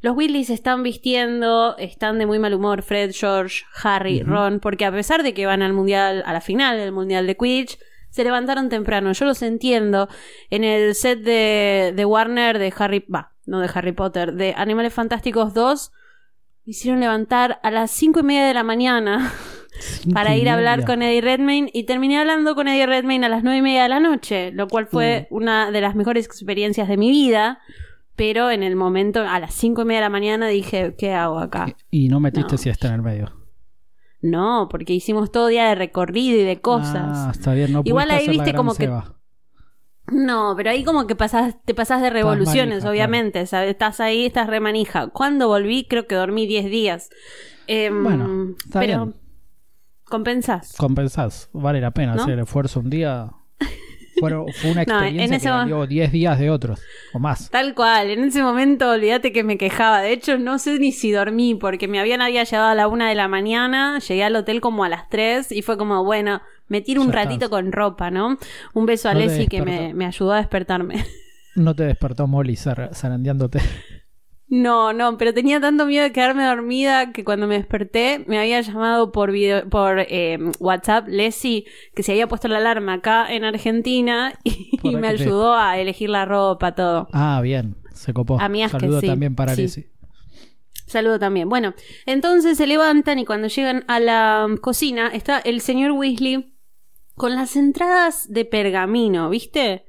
Los 0.02 0.16
se 0.48 0.54
están 0.54 0.84
vistiendo, 0.84 1.76
están 1.78 2.20
de 2.20 2.26
muy 2.26 2.40
mal 2.40 2.54
humor, 2.54 2.84
Fred, 2.84 3.12
George, 3.14 3.64
Harry. 3.84 4.22
Ron, 4.24 4.60
porque 4.60 4.86
a 4.86 4.92
pesar 4.92 5.24
de 5.24 5.34
que 5.34 5.46
van 5.46 5.62
al 5.62 5.74
mundial, 5.74 6.24
a 6.26 6.34
la 6.34 6.42
final 6.42 6.78
del 6.78 6.92
mundial 6.92 7.28
de 7.28 7.36
Quidditch, 7.36 7.78
se 8.10 8.24
levantaron 8.24 8.70
temprano. 8.70 9.12
Yo 9.14 9.26
los 9.26 9.42
entiendo. 9.42 10.10
En 10.50 10.64
el 10.64 10.96
set 10.96 11.20
de, 11.22 11.94
de 11.96 12.06
Warner 12.06 12.60
de 12.60 12.74
Harry, 12.78 13.06
va, 13.14 13.34
no 13.46 13.60
de 13.60 13.70
Harry 13.74 13.92
Potter, 13.92 14.34
de 14.34 14.54
Animales 14.58 14.94
Fantásticos 14.94 15.54
2, 15.54 15.92
me 16.66 16.72
hicieron 16.72 17.00
levantar 17.00 17.60
a 17.64 17.72
las 17.72 17.92
cinco 17.92 18.20
y 18.20 18.24
media 18.24 18.46
de 18.46 18.54
la 18.54 18.64
mañana 18.64 19.32
para 20.14 20.36
ir 20.36 20.50
a 20.50 20.56
hablar 20.56 20.86
con 20.86 21.02
Eddie 21.02 21.22
Redmayne 21.22 21.70
y 21.74 21.84
terminé 21.84 22.18
hablando 22.20 22.56
con 22.56 22.68
Eddie 22.68 22.86
Redmayne 22.86 23.26
a 23.26 23.30
las 23.30 23.44
nueve 23.44 23.60
y 23.60 23.62
media 23.62 23.84
de 23.84 23.90
la 23.90 24.00
noche, 24.00 24.52
lo 24.52 24.68
cual 24.68 24.88
fue 24.88 25.28
Mm. 25.30 25.36
una 25.36 25.72
de 25.72 25.82
las 25.82 25.96
mejores 25.96 26.26
experiencias 26.26 26.88
de 26.88 26.98
mi 26.98 27.10
vida. 27.10 27.60
Pero 28.16 28.52
en 28.52 28.62
el 28.62 28.76
momento, 28.76 29.22
a 29.22 29.40
las 29.40 29.54
cinco 29.54 29.82
y 29.82 29.86
media 29.86 30.00
de 30.02 30.06
la 30.06 30.10
mañana, 30.10 30.48
dije, 30.48 30.96
¿qué 30.98 31.14
hago 31.14 31.40
acá? 31.40 31.76
Y 31.90 32.10
no 32.10 32.20
metiste 32.20 32.52
No. 32.52 32.58
siesta 32.58 32.88
en 32.90 32.94
el 32.96 33.02
medio. 33.02 33.32
No, 34.22 34.68
porque 34.70 34.94
hicimos 34.94 35.32
todo 35.32 35.48
día 35.48 35.70
de 35.70 35.76
recorrido 35.76 36.40
y 36.40 36.44
de 36.44 36.62
cosas. 36.62 36.96
Ah, 37.18 37.30
está 37.32 37.54
bien, 37.54 37.72
no 37.72 37.82
Igual 37.84 38.12
ahí 38.12 38.28
viste 38.28 38.54
como 38.54 38.76
que-. 38.76 38.92
No, 40.12 40.54
pero 40.58 40.70
ahí 40.72 40.84
como 40.84 41.08
que 41.08 41.16
pasás, 41.16 41.56
te 41.64 41.74
pasás 41.74 42.02
de 42.02 42.10
revoluciones, 42.10 42.80
manija, 42.84 42.90
obviamente. 42.92 43.46
¿sabes? 43.46 43.70
Estás 43.72 44.00
ahí, 44.02 44.26
estás 44.26 44.48
remanija. 44.48 45.08
Cuando 45.08 45.48
volví, 45.48 45.86
creo 45.88 46.06
que 46.06 46.16
dormí 46.16 46.46
10 46.48 46.66
días. 46.66 47.10
Em, 47.68 48.04
Bueno, 48.04 48.56
está 48.66 48.80
pero 48.82 49.06
bien. 49.06 49.16
Compensás. 50.12 50.76
Compensás, 50.78 51.50
vale 51.54 51.82
la 51.82 51.90
pena 51.92 52.14
¿No? 52.14 52.22
hacer 52.22 52.34
el 52.36 52.42
esfuerzo 52.42 52.80
un 52.82 52.92
día. 52.92 53.32
Fue 54.20 54.30
una 54.36 54.46
No, 54.64 54.72
en 54.74 54.80
experiencia 54.82 55.38
ese 55.38 55.46
que 55.48 55.52
mo- 55.52 55.58
valió 55.58 55.88
10 55.88 56.12
días 56.12 56.38
de 56.38 56.52
otros, 56.52 56.80
o 57.14 57.18
más. 57.20 57.50
Tal 57.50 57.74
cual, 57.74 58.10
en 58.12 58.24
ese 58.26 58.44
momento 58.44 58.92
olvídate 58.92 59.32
que 59.32 59.44
me 59.44 59.58
quejaba. 59.58 60.02
De 60.02 60.12
hecho, 60.14 60.38
no 60.38 60.60
sé 60.60 60.78
ni 60.78 60.92
si 60.92 61.12
dormí 61.12 61.56
porque 61.56 61.88
me 61.88 62.00
habían 62.00 62.22
había 62.22 62.44
llegado 62.44 62.68
a 62.70 62.76
la 62.76 62.88
una 62.88 63.10
de 63.10 63.16
la 63.16 63.28
mañana, 63.28 63.98
llegué 64.00 64.24
al 64.24 64.36
hotel 64.36 64.62
como 64.62 64.84
a 64.84 64.90
las 64.90 65.10
3 65.10 65.52
y 65.52 65.64
fue 65.64 65.76
como, 65.78 66.04
bueno, 66.04 66.42
me 66.68 66.82
tiro 66.82 67.02
un 67.02 67.12
ratito 67.12 67.46
estás. 67.46 67.50
con 67.50 67.72
ropa, 67.72 68.12
¿no? 68.12 68.38
Un 68.74 68.86
beso 68.86 69.10
a 69.10 69.14
No 69.14 69.22
Leslie 69.22 69.48
que 69.48 69.64
me, 69.64 69.94
me 69.96 70.06
ayudó 70.06 70.34
a 70.34 70.38
despertarme. 70.38 71.04
No 71.54 71.76
te 71.76 71.84
despertó 71.84 72.28
Molly 72.28 72.54
zar- 72.56 72.94
zarandeándote. 72.94 73.60
No, 74.52 74.92
no, 74.92 75.18
pero 75.18 75.34
tenía 75.34 75.62
tanto 75.62 75.86
miedo 75.86 76.04
de 76.04 76.12
quedarme 76.12 76.44
dormida 76.46 77.14
que 77.14 77.24
cuando 77.24 77.48
me 77.48 77.56
desperté 77.56 78.26
me 78.28 78.38
había 78.38 78.60
llamado 78.60 79.14
por 79.14 79.32
video, 79.32 79.70
por 79.70 80.00
eh, 80.02 80.38
WhatsApp 80.60 81.08
Leslie 81.08 81.64
que 81.96 82.04
se 82.04 82.12
había 82.12 82.28
puesto 82.28 82.50
la 82.50 82.58
alarma 82.58 82.96
acá 82.96 83.34
en 83.34 83.46
Argentina 83.46 84.34
y, 84.44 84.78
me 84.84 85.10
que 85.12 85.18
te- 85.18 85.24
ayudó 85.24 85.54
a 85.56 85.78
elegir 85.80 86.10
la 86.10 86.26
ropa, 86.26 86.76
todo. 86.76 87.08
Ah, 87.14 87.40
bien, 87.42 87.78
se 87.94 88.14
copó. 88.14 88.42
Amigas 88.42 88.74
que 88.74 88.80
Saludo 88.82 89.00
sí, 89.00 89.08
también 89.08 89.36
para 89.36 89.56
sí. 89.56 89.86
Saludo 90.86 91.18
también. 91.18 91.48
Bueno, 91.48 91.74
entonces 92.06 92.58
se 92.58 92.68
levantan 92.68 93.20
y 93.20 93.26
cuando 93.26 93.48
llegan 93.48 93.86
a 93.88 94.02
la 94.02 94.48
cocina 94.60 95.08
está 95.14 95.40
el 95.40 95.62
señor 95.62 95.92
Weasley 95.92 96.54
con 97.16 97.36
las 97.36 97.56
entradas 97.56 98.30
de 98.30 98.44
pergamino, 98.44 99.30
¿viste? 99.30 99.86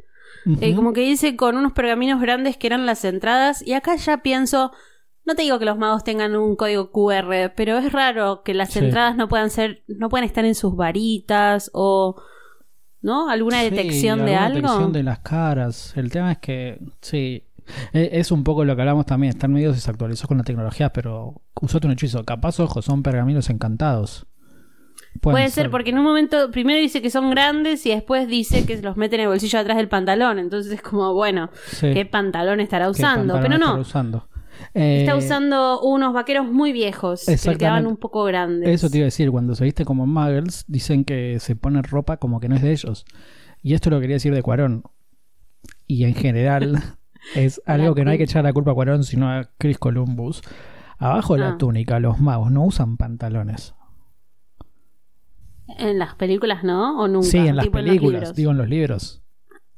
Eh, 0.61 0.75
como 0.75 0.93
que 0.93 1.01
dice 1.03 1.37
con 1.37 1.57
unos 1.57 1.73
pergaminos 1.73 2.21
grandes 2.21 2.57
que 2.57 2.67
eran 2.67 2.85
las 2.87 3.05
entradas 3.05 3.63
y 3.67 3.75
acá 3.75 3.95
ya 3.97 4.19
pienso, 4.23 4.73
no 5.25 5.35
te 5.37 5.43
digo 5.43 5.59
que 5.61 5.65
los 5.65 5.79
magos 5.79 6.03
tengan 6.05 6.35
un 6.35 6.57
código 6.57 6.91
QR, 6.91 7.53
pero 7.57 7.79
es 7.79 7.93
raro 7.93 8.43
que 8.43 8.55
las 8.55 8.71
Sí. 8.73 8.81
entradas 8.81 9.17
no 9.17 9.29
puedan 9.29 9.51
ser, 9.51 9.85
no 9.87 10.09
puedan 10.09 10.25
estar 10.25 10.45
en 10.45 10.55
sus 10.57 10.75
varitas 10.75 11.71
o, 11.75 12.21
¿no? 13.03 13.29
¿Alguna 13.29 13.61
Sí, 13.61 13.71
detección 13.71 14.25
de 14.25 14.35
alguna 14.37 14.47
algo? 14.47 14.57
detección 14.69 14.93
de 14.93 15.03
las 15.05 15.19
caras. 15.21 15.93
El 15.97 16.11
tema 16.11 16.33
es 16.33 16.39
que, 16.39 16.81
sí, 17.01 17.45
e- 17.93 18.11
es 18.13 18.33
un 18.33 18.43
poco 18.43 18.65
lo 18.65 18.75
que 18.75 18.83
hablamos 18.83 19.07
también. 19.07 19.31
Están 19.31 19.53
medio 19.53 19.73
desactualizados 19.73 20.27
con 20.29 20.39
la 20.39 20.45
tecnología, 20.45 20.93
pero 20.93 21.41
usate 21.61 21.87
un 21.87 21.93
hechizo. 21.93 22.25
Capaz, 22.25 22.59
ojo, 22.59 22.83
son 22.83 23.03
pergaminos 23.05 23.49
encantados. 23.51 24.27
Pueden 25.21 25.35
Puede 25.37 25.51
ser, 25.51 25.71
porque 25.71 25.91
en 25.91 25.99
un 25.99 26.05
momento 26.05 26.51
primero 26.51 26.81
dice 26.81 27.01
que 27.01 27.11
son 27.11 27.31
grandes 27.31 27.87
y 27.87 27.91
después 27.91 28.27
dice 28.27 28.67
que 28.67 28.81
los 28.83 28.97
mete 28.97 29.15
en 29.17 29.23
el 29.23 29.29
bolsillo 29.29 29.59
atrás 29.59 29.77
del 29.77 29.89
pantalón. 29.89 30.39
Entonces 30.41 30.73
es 30.73 30.83
como, 30.83 31.15
bueno, 31.15 31.51
Sí, 31.67 31.93
¿qué 31.93 32.05
pantalón 32.07 32.61
estará 32.61 32.91
usando? 32.91 33.35
pantalón 33.35 33.43
Pero 33.43 33.55
estará 33.55 33.75
no, 33.77 33.81
usando. 33.81 34.29
está 34.75 35.13
Eh, 35.13 35.17
usando 35.17 35.81
unos 35.83 36.13
vaqueros 36.13 36.47
muy 36.51 36.73
viejos 36.73 37.25
que 37.27 37.51
le 37.51 37.57
quedaban 37.57 37.87
un 37.87 37.97
poco 37.99 38.25
grandes. 38.25 38.69
Eso 38.69 38.91
te 38.91 38.99
iba 38.99 39.05
a 39.05 39.07
decir, 39.07 39.31
cuando 39.31 39.55
se 39.55 39.63
viste 39.65 39.85
como 39.85 40.07
muggles, 40.07 40.65
dicen 40.67 41.05
que 41.05 41.39
se 41.39 41.55
ponen 41.55 41.85
ropa 41.85 42.17
como 42.17 42.41
que 42.41 42.49
no 42.49 42.57
es 42.57 42.63
de 42.63 42.73
ellos. 42.73 43.05
Y 43.63 43.75
esto 43.75 43.91
lo 43.91 44.01
quería 44.01 44.17
decir 44.17 44.35
de 44.35 44.43
Cuarón. 44.43 44.83
Y 45.87 46.05
en 46.05 46.15
general 46.15 46.83
es 47.37 47.63
algo 47.67 47.95
que 47.95 48.05
no 48.05 48.11
hay 48.11 48.19
que 48.19 48.25
echar 48.25 48.43
la 48.43 48.53
culpa 48.53 48.73
a 48.73 48.75
Cuarón, 48.75 49.05
sino 49.05 49.31
a 49.31 49.49
Chris 49.59 49.79
Columbus. 49.79 50.43
Abajo 50.99 51.37
de 51.37 51.45
Ah. 51.45 51.51
la 51.51 51.59
túnica, 51.59 52.01
los 52.01 52.19
magos 52.19 52.51
no 52.51 52.65
usan 52.65 52.97
pantalones. 52.97 53.75
En 55.79 55.99
las 55.99 56.15
películas 56.15 56.65
no, 56.65 57.01
o 57.01 57.09
nunca. 57.09 57.27
Sí, 57.29 57.39
en 57.39 57.57
las 57.57 57.69
películas, 57.69 58.35
digo 58.35 58.51
en 58.51 58.59
los 58.59 58.69
libros. 58.69 59.23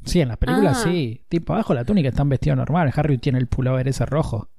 Sí, 0.04 0.20
en 0.20 0.28
las 0.28 0.36
películas 0.36 0.82
Ah. 0.84 0.90
sí. 0.90 1.24
Tipo, 1.28 1.54
abajo 1.54 1.72
la 1.74 1.84
túnica 1.84 2.08
están 2.10 2.28
vestidos 2.28 2.56
normal. 2.58 2.90
Harry 2.94 3.18
tiene 3.18 3.38
el 3.38 3.46
pullover 3.46 3.88
ese 3.88 4.04
rojo. 4.04 4.50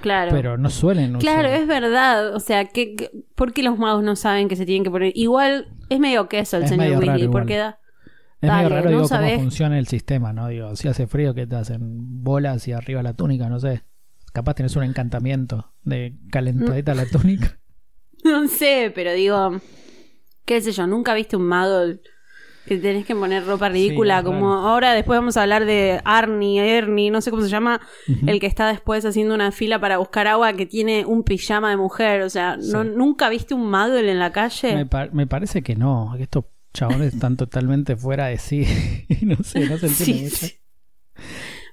Claro. 0.00 0.32
Pero 0.32 0.58
no 0.58 0.68
suelen 0.70 1.14
usar. 1.14 1.20
Claro, 1.20 1.48
es 1.48 1.66
verdad. 1.68 2.34
O 2.34 2.40
sea, 2.40 2.64
que, 2.64 2.96
que- 2.96 3.10
¿por 3.36 3.52
qué 3.52 3.62
los 3.62 3.78
magos 3.78 4.02
no 4.02 4.16
saben 4.16 4.48
que 4.48 4.56
se 4.56 4.66
tienen 4.66 4.82
que 4.82 4.90
poner? 4.90 5.12
Igual 5.14 5.68
es 5.88 6.00
medio 6.00 6.28
queso 6.28 6.56
el 6.56 6.64
Es 6.64 6.70
señor 6.70 6.98
Weasley, 6.98 7.28
porque 7.28 7.56
da. 7.58 7.78
Es 8.40 8.48
Dale, 8.48 8.64
medio 8.64 8.68
raro, 8.76 8.84
¿no 8.90 8.96
digo, 8.96 9.08
sabés? 9.08 9.34
cómo 9.34 9.42
funciona 9.44 9.78
el 9.78 9.86
sistema, 9.86 10.32
¿no? 10.32 10.48
Digo, 10.48 10.74
si 10.74 10.88
hace 10.88 11.06
frío, 11.06 11.32
que 11.34 11.46
te 11.46 11.54
hacen 11.54 11.78
bolas 12.24 12.66
y 12.66 12.72
arriba 12.72 13.00
la 13.04 13.14
túnica? 13.14 13.48
No 13.48 13.60
sé. 13.60 13.84
Capaz 14.32 14.54
tienes 14.54 14.74
un 14.74 14.82
encantamiento 14.82 15.72
de 15.84 16.16
calentadita 16.30 16.94
la 16.94 17.06
túnica. 17.06 17.58
No 18.24 18.46
sé, 18.46 18.92
pero 18.94 19.12
digo, 19.12 19.60
qué 20.44 20.60
sé 20.60 20.72
yo, 20.72 20.86
nunca 20.86 21.14
viste 21.14 21.36
un 21.36 21.44
mago 21.44 21.94
que 22.66 22.76
tenés 22.78 23.04
que 23.04 23.14
poner 23.16 23.44
ropa 23.44 23.68
ridícula, 23.68 24.22
como 24.22 24.52
ahora 24.54 24.92
después 24.94 25.18
vamos 25.18 25.36
a 25.36 25.42
hablar 25.42 25.64
de 25.64 26.00
Arnie, 26.04 26.60
Ernie, 26.78 27.10
no 27.10 27.20
sé 27.20 27.30
cómo 27.30 27.42
se 27.42 27.48
llama, 27.48 27.80
el 28.26 28.38
que 28.38 28.46
está 28.46 28.68
después 28.68 29.04
haciendo 29.04 29.34
una 29.34 29.50
fila 29.50 29.80
para 29.80 29.98
buscar 29.98 30.28
agua 30.28 30.52
que 30.52 30.64
tiene 30.66 31.04
un 31.04 31.24
pijama 31.24 31.70
de 31.70 31.76
mujer, 31.76 32.22
o 32.22 32.30
sea, 32.30 32.56
no, 32.56 32.84
nunca 32.84 33.28
viste 33.30 33.54
un 33.54 33.68
mago 33.68 33.96
en 33.96 34.18
la 34.18 34.26
Me, 34.28 34.32
calle. 34.32 34.86
me 35.12 35.26
parece 35.26 35.62
que 35.62 35.74
no, 35.74 36.14
que 36.16 36.22
estos 36.22 36.44
chabones 36.72 37.14
están 37.14 37.36
totalmente 37.36 37.96
fuera 37.96 38.26
de 38.28 38.38
sí. 38.38 38.64
Y 39.08 39.26
no 39.26 39.36
sé, 39.42 39.68
no 39.68 39.76
se 39.78 39.86
entiende 39.88 40.30
Sí, 40.30 40.44
mucho. 40.46 40.54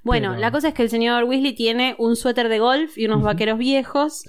Bueno, 0.03 0.29
Pero- 0.29 0.41
la 0.41 0.51
cosa 0.51 0.69
es 0.69 0.73
que 0.73 0.81
el 0.83 0.89
señor 0.89 1.25
Weasley 1.25 1.53
tiene 1.53 1.95
un 1.99 2.15
suéter 2.15 2.49
de 2.49 2.59
golf 2.59 2.97
y 2.97 3.05
unos 3.05 3.21
vaqueros 3.21 3.57
viejos. 3.59 4.23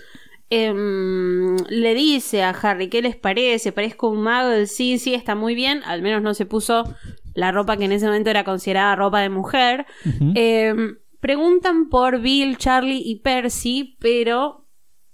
Em, 0.51 1.57
le 1.69 1.95
dice 1.95 2.43
a 2.43 2.51
Harry, 2.51 2.89
¿qué 2.89 3.03
les 3.03 3.15
parece? 3.15 3.71
¿Parezco 3.71 4.09
un 4.09 4.23
mago? 4.23 4.67
Sí, 4.67 4.99
sí, 4.99 5.15
está 5.15 5.37
muy 5.37 5.55
bien. 5.55 5.83
Al 5.85 6.03
menos 6.03 6.23
no 6.23 6.35
se 6.35 6.45
puso 6.45 6.93
la 7.35 7.53
ropa 7.53 7.77
que 7.77 7.85
en 7.85 7.93
ese 7.93 8.07
momento 8.07 8.31
era 8.31 8.43
considerada 8.43 8.97
ropa 8.97 9.21
de 9.21 9.29
mujer. 9.29 9.87
Em, 10.35 10.99
preguntan 11.21 11.89
por 11.89 12.21
Bill, 12.21 12.57
Charlie 12.57 13.03
y 13.05 13.21
Percy, 13.21 13.97
pero 14.01 14.67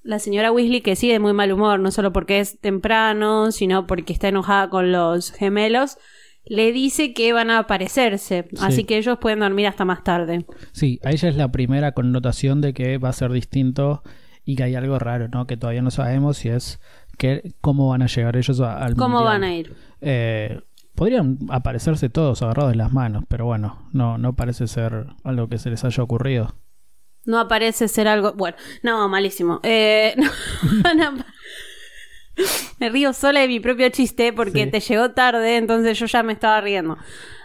la 0.03 0.19
señora 0.19 0.53
Weasley, 0.53 0.81
que 0.81 0.97
sí 0.97 1.09
de 1.09 1.19
muy 1.19 1.35
mal 1.35 1.53
humor, 1.53 1.81
no 1.81 1.91
solo 1.91 2.13
porque 2.13 2.41
es 2.41 2.59
temprano, 2.61 3.53
sino 3.53 3.87
porque 3.87 4.13
está 4.13 4.29
enojada 4.29 4.71
con 4.71 4.91
los 4.91 5.33
gemelos, 5.33 5.99
le 6.47 6.73
dice 6.73 7.13
que 7.13 7.33
van 7.33 7.51
a 7.51 7.59
aparecerse. 7.59 8.47
Sí. 8.51 8.57
Así 8.61 8.85
que 8.85 8.97
ellos 8.97 9.19
pueden 9.21 9.41
dormir 9.41 9.67
hasta 9.67 9.85
más 9.85 10.05
tarde. 10.05 10.47
Sí, 10.73 11.01
ahí 11.05 11.17
ya 11.17 11.29
es 11.29 11.37
la 11.37 11.51
primera 11.51 11.93
connotación 11.93 12.61
de 12.61 12.73
que 12.73 12.99
va 12.99 13.11
a 13.11 13.13
ser 13.13 13.33
distinto 13.33 14.03
y 14.47 14.57
que 14.57 14.63
hay 14.63 14.75
algo 14.77 14.99
raro, 14.99 15.29
¿no? 15.29 15.47
Que 15.47 15.59
todavía 15.59 15.83
no 15.83 15.91
sabemos 15.91 16.39
si 16.39 16.49
es 16.49 16.81
que 17.19 17.53
cómo 17.61 17.89
van 17.91 18.01
a 18.03 18.07
llegar 18.07 18.37
ellos 18.37 18.59
a- 18.61 18.79
al 18.79 18.95
¿Cómo 18.97 19.17
mundial. 19.21 19.25
van 19.41 19.45
a 19.45 19.55
ir? 19.55 19.75
Eh, 20.01 20.61
podrían 20.95 21.37
aparecerse 21.51 22.09
todos 22.09 22.41
agarrados 22.43 22.71
de 22.71 22.77
las 22.79 22.93
manos, 22.93 23.25
pero 23.29 23.45
bueno, 23.45 23.89
no, 23.93 24.17
no 24.17 24.35
parece 24.35 24.67
ser 24.67 25.07
algo 25.25 25.49
que 25.49 25.59
se 25.59 25.69
les 25.69 25.85
haya 25.85 26.03
ocurrido. 26.03 26.55
No 27.27 27.39
aparece 27.41 27.89
ser 27.89 28.07
algo. 28.09 28.33
Bueno, 28.35 28.57
no, 28.83 29.07
malísimo. 29.09 29.61
Eh, 29.65 30.15
no, 30.85 30.95
no. 31.13 31.25
me 32.79 32.89
río 32.91 33.13
sola 33.13 33.41
de 33.41 33.49
mi 33.49 33.61
propio 33.61 33.89
chiste 33.89 34.33
porque 34.33 34.65
Sí. 34.65 34.71
te 34.71 34.81
llegó 34.81 35.11
tarde, 35.13 35.57
entonces 35.57 35.99
yo 35.99 36.07
ya 36.07 36.23
me 36.23 36.35
estaba 36.35 36.61
riendo. 36.61 36.97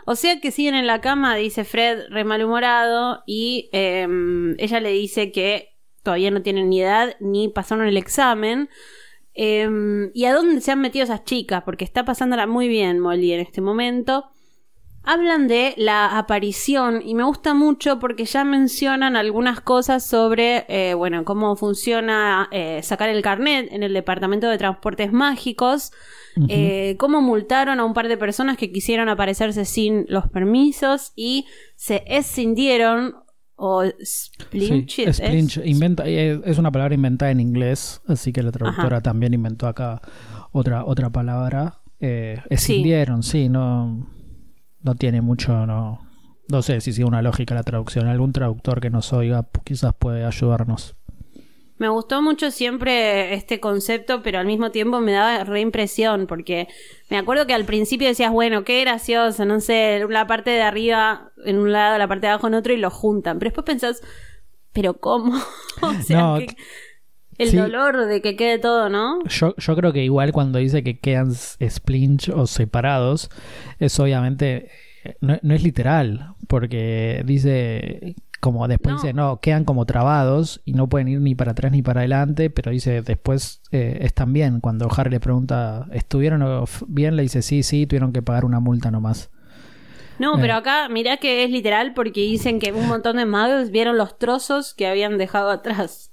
O 0.06 0.16
sea 0.16 0.40
que 0.42 0.52
siguen 0.52 0.76
en 0.76 0.88
la 0.88 1.00
cama, 1.00 1.36
dice 1.36 1.64
Fred, 1.64 2.10
re 2.10 2.24
malhumorado, 2.26 3.24
y 3.26 3.70
em, 3.72 4.56
ella 4.60 4.80
le 4.82 4.90
dice 4.92 5.32
que 5.32 5.71
todavía 6.04 6.32
no 6.32 6.42
tienen 6.42 6.70
ni 6.70 6.82
edad 6.82 7.16
ni 7.20 7.50
pasaron 7.50 7.88
el 7.88 7.98
examen. 7.98 8.70
Em, 9.34 10.12
¿Y 10.14 10.26
a 10.26 10.34
dónde 10.34 10.62
se 10.62 10.72
han 10.72 10.82
metido 10.82 11.04
esas 11.04 11.24
chicas? 11.24 11.64
Porque 11.64 11.86
está 11.86 12.04
pasándola 12.04 12.48
muy 12.48 12.68
bien 12.68 13.00
Molly 13.00 13.34
en 13.34 13.40
este 13.40 13.62
momento. 13.62 14.26
Hablan 15.04 15.48
de 15.48 15.74
la 15.78 16.20
aparición 16.20 17.02
y 17.04 17.16
me 17.16 17.24
gusta 17.24 17.56
mucho 17.56 17.98
porque 17.98 18.26
ya 18.26 18.44
mencionan 18.44 19.16
algunas 19.16 19.60
cosas 19.60 20.06
sobre, 20.06 20.66
eh, 20.70 20.94
bueno, 20.94 21.26
cómo 21.26 21.56
funciona 21.56 22.48
eh, 22.52 22.82
sacar 22.84 23.10
el 23.10 23.24
carnet 23.24 23.72
en 23.72 23.82
el 23.82 23.94
Departamento 23.94 24.48
de 24.48 24.60
Transportes 24.60 25.12
Mágicos, 25.12 25.92
eh, 26.48 26.98
cómo 27.00 27.20
multaron 27.20 27.80
a 27.80 27.84
un 27.84 27.96
par 27.96 28.10
de 28.10 28.18
personas 28.18 28.58
que 28.58 28.72
quisieron 28.72 29.10
aparecerse 29.10 29.66
sin 29.66 30.06
los 30.08 30.28
permisos 30.30 31.14
y 31.16 31.48
se 31.76 32.04
escindieron 32.06 33.16
o 33.64 33.84
splinch, 34.04 35.62
inventa, 35.64 36.08
es 36.08 36.58
una 36.58 36.72
palabra 36.72 36.96
inventada 36.96 37.32
en 37.32 37.40
inglés, 37.40 38.02
así 38.08 38.34
que 38.34 38.42
la 38.42 38.52
traductora 38.52 39.02
también 39.02 39.34
inventó 39.34 39.68
acá 39.68 40.02
otra, 40.52 40.84
otra 40.86 41.12
palabra. 41.12 41.82
escindieron, 42.00 43.22
sí 43.22 43.50
no 43.50 44.08
no 44.84 44.96
tiene 44.96 45.22
mucho, 45.22 45.66
no, 45.66 46.02
no 46.48 46.62
sé 46.62 46.82
si 46.82 46.94
sigue 46.94 47.06
una 47.06 47.22
lógica 47.22 47.56
la 47.56 47.64
traducción. 47.64 48.08
Algún 48.08 48.34
traductor 48.34 48.82
que 48.82 48.90
nos 48.90 49.14
oiga 49.14 49.48
quizás 49.64 49.94
puede 49.94 50.26
ayudarnos. 50.26 50.96
Me 51.82 51.90
gustó 51.90 52.22
mucho 52.22 52.52
siempre 52.52 53.34
este 53.34 53.60
concepto, 53.60 54.22
pero 54.22 54.38
al 54.38 54.46
mismo 54.46 54.70
tiempo 54.70 55.00
me 55.00 55.14
daba 55.14 55.44
reimpresión, 55.46 56.28
porque 56.28 56.68
me 57.10 57.18
acuerdo 57.18 57.48
que 57.48 57.56
al 57.56 57.66
principio 57.66 58.08
decías, 58.08 58.32
bueno, 58.32 58.64
qué 58.64 58.82
gracioso, 58.82 59.46
no 59.46 59.60
sé, 59.62 60.06
la 60.08 60.28
parte 60.28 60.52
de 60.52 60.62
arriba 60.62 61.32
en 61.44 61.58
un 61.58 61.72
lado, 61.72 61.98
la 61.98 62.08
parte 62.08 62.28
de 62.28 62.34
abajo 62.34 62.46
en 62.46 62.54
otro 62.54 62.72
y 62.72 62.78
lo 62.78 62.92
juntan. 62.92 63.40
Pero 63.40 63.50
después 63.50 63.66
pensás, 63.66 64.00
¿pero 64.74 65.00
cómo? 65.00 65.36
o 65.82 65.94
sea, 66.04 66.38
el 67.40 67.52
dolor 67.52 68.06
de 68.06 68.22
que 68.22 68.36
quede 68.36 68.60
todo, 68.60 68.88
¿no? 68.88 69.24
Yo, 69.26 69.56
yo 69.58 69.76
creo 69.76 69.92
que 69.92 70.04
igual 70.04 70.34
cuando 70.34 70.60
dice 70.60 70.84
que 70.84 71.00
quedan 71.00 71.34
splinch 71.34 72.30
o 72.30 72.46
separados, 72.46 73.32
es 73.80 74.00
obviamente, 74.00 74.70
no, 75.20 75.34
es 75.34 75.64
literal, 75.64 76.36
porque 76.48 77.24
dice, 77.26 78.14
como 78.42 78.68
después 78.68 78.96
dice, 78.96 79.14
no, 79.14 79.40
quedan 79.40 79.66
como 79.66 79.86
trabados 79.86 80.62
y 80.66 80.74
no 80.74 80.90
pueden 80.90 81.08
ir 81.08 81.22
ni 81.22 81.36
para 81.36 81.52
atrás 81.52 81.72
ni 81.72 81.84
para 81.84 82.02
adelante, 82.02 82.50
pero 82.50 82.72
dice, 82.72 83.04
después 83.04 83.62
eh, 83.72 84.00
están 84.02 84.34
bien. 84.34 84.60
Cuando 84.60 84.90
Harry 84.98 85.12
le 85.12 85.20
pregunta, 85.20 85.86
¿estuvieron 85.92 86.66
bien? 86.88 87.16
Le 87.16 87.22
dice, 87.22 87.44
sí, 87.44 87.62
sí, 87.62 87.86
tuvieron 87.86 88.12
que 88.12 88.24
pagar 88.24 88.44
una 88.44 88.60
multa 88.60 88.90
nomás. 88.90 89.30
No, 90.18 90.34
pero 90.40 90.54
eh. 90.54 90.58
acá 90.58 90.90
mirá 90.90 91.18
que 91.18 91.44
es 91.44 91.52
literal 91.52 91.94
porque 91.94 92.22
dicen 92.22 92.60
que 92.60 92.74
un 92.74 92.88
montón 92.88 93.18
de 93.18 93.26
magos 93.26 93.70
vieron 93.70 93.98
los 93.98 94.18
trozos 94.18 94.74
que 94.74 94.88
habían 94.88 95.20
dejado 95.20 95.52
atrás. 95.52 96.11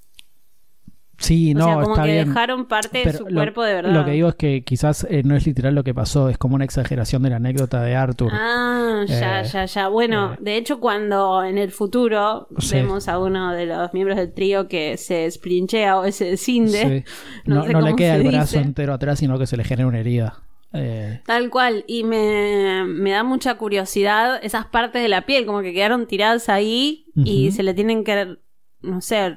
Sí, 1.19 1.53
no, 1.53 1.65
sea, 1.65 1.81
como 1.81 1.95
que 2.01 2.25
dejaron 2.25 2.65
parte 2.65 3.03
de 3.03 3.13
su 3.13 3.25
cuerpo 3.25 3.63
de 3.63 3.73
verdad. 3.73 3.93
Lo 3.93 4.05
que 4.05 4.11
digo 4.11 4.29
es 4.29 4.35
que 4.35 4.63
quizás 4.63 5.05
eh, 5.09 5.21
no 5.23 5.35
es 5.35 5.45
literal 5.45 5.75
lo 5.75 5.83
que 5.83 5.93
pasó, 5.93 6.29
es 6.29 6.37
como 6.37 6.55
una 6.55 6.63
exageración 6.63 7.23
de 7.23 7.29
la 7.29 7.35
anécdota 7.35 7.81
de 7.81 7.95
Arthur. 7.95 8.31
Ah, 8.33 9.03
ya, 9.05 9.41
eh, 9.41 9.43
ya, 9.43 9.65
ya. 9.65 9.87
Bueno, 9.89 10.33
eh, 10.33 10.37
de 10.39 10.55
hecho, 10.55 10.79
cuando 10.79 11.43
en 11.43 11.57
el 11.57 11.71
futuro 11.71 12.47
vemos 12.71 13.09
a 13.09 13.19
uno 13.19 13.51
de 13.51 13.65
los 13.65 13.93
miembros 13.93 14.17
del 14.17 14.33
trío 14.33 14.67
que 14.69 14.95
se 14.97 15.25
esplinchea 15.25 15.97
o 15.97 16.09
se 16.11 16.25
descinde, 16.25 17.03
no, 17.45 17.65
le 17.65 17.95
queda 17.95 18.15
el 18.15 18.27
brazo 18.27 18.59
entero 18.59 18.93
atrás, 18.93 19.19
sino 19.19 19.37
que 19.37 19.45
se 19.45 19.57
le 19.57 19.65
genera 19.65 19.87
una 19.87 19.99
herida. 19.99 20.39
Tal 21.25 21.49
cual, 21.49 21.83
y 21.87 22.03
me, 22.03 22.83
me, 22.85 23.11
da 23.11 23.23
mucha 23.23 23.55
curiosidad 23.55 24.39
esas 24.43 24.67
partes 24.67 25.01
de 25.01 25.09
la 25.09 25.25
piel, 25.25 25.45
como 25.47 25.61
que 25.61 25.73
quedaron 25.73 26.05
tiradas 26.05 26.47
ahí 26.47 27.07
y 27.15 27.51
se 27.51 27.63
le 27.63 27.73
tienen 27.73 28.03
que 28.03 28.37
no 28.81 29.01
sé, 29.01 29.35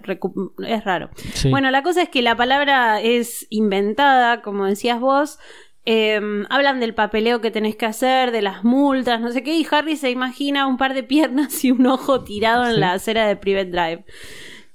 es 0.67 0.85
raro. 0.85 1.11
Bueno, 1.51 1.71
la 1.71 1.83
cosa 1.83 2.03
es 2.03 2.09
que 2.09 2.23
la 2.23 2.37
palabra 2.37 3.01
es 3.01 3.47
inventada, 3.51 4.43
como 4.43 4.67
decías 4.67 5.01
vos. 5.01 5.39
Em, 5.85 6.47
hablan 6.49 6.79
del 6.79 6.95
papeleo 6.95 7.41
que 7.41 7.51
tenés 7.51 7.75
que 7.75 7.87
hacer, 7.87 8.31
de 8.31 8.41
las 8.41 8.63
multas, 8.63 9.21
no 9.21 9.33
sé 9.33 9.43
qué, 9.43 9.57
y 9.57 9.67
Harry 9.69 9.97
se 9.97 10.11
imagina 10.11 10.69
un 10.69 10.77
par 10.77 10.95
de 10.95 11.03
piernas 11.03 11.65
y 11.65 11.73
un 11.73 11.87
ojo 11.87 12.23
tirado 12.23 12.71
en 12.71 12.79
la 12.79 12.93
acera 12.93 13.27
de 13.27 13.35
Private 13.35 13.71
Drive. 13.71 14.05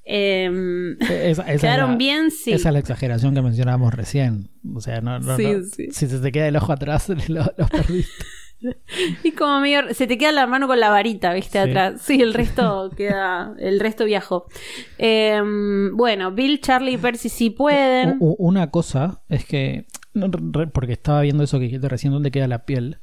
Em, 0.09 0.97
quedaron 0.97 1.97
bien, 1.97 2.31
sí. 2.31 2.53
Esa 2.53 2.69
es 2.69 2.73
la 2.73 2.79
exageración 2.79 3.35
que 3.35 3.41
mencionábamos 3.41 3.93
recién. 3.93 4.49
O 4.73 4.81
sea, 4.81 5.01
no, 5.01 5.19
no, 5.19 5.37
si 5.37 5.91
se 5.91 6.19
te 6.19 6.31
queda 6.31 6.47
el 6.47 6.55
ojo 6.55 6.71
atrás, 6.71 7.09
los 7.27 7.27
lo 7.29 7.67
perdiste. 7.67 8.11
y 9.23 9.31
como 9.31 9.59
medio, 9.59 9.93
se 9.93 10.07
te 10.07 10.17
queda 10.17 10.31
la 10.31 10.47
mano 10.47 10.67
con 10.67 10.79
la 10.79 10.89
varita, 10.89 11.33
viste, 11.33 11.59
atrás. 11.59 12.01
Sí, 12.01 12.21
el 12.21 12.33
resto 12.33 12.89
queda, 12.97 13.55
el 13.59 13.79
resto 13.79 14.05
viajó. 14.05 14.47
Em, 14.97 15.95
bueno, 15.95 16.31
Bill, 16.31 16.59
Charlie 16.61 16.93
y 16.93 16.97
Percy 16.97 17.29
sí 17.29 17.49
pueden. 17.49 18.17
una 18.19 18.71
cosa 18.71 19.21
es 19.29 19.45
que, 19.45 19.85
porque 20.73 20.93
estaba 20.93 21.21
viendo 21.21 21.43
eso 21.43 21.59
que 21.59 21.65
dijiste 21.65 21.89
recién, 21.89 22.13
¿dónde 22.13 22.31
queda 22.31 22.47
la 22.47 22.65
piel? 22.65 22.97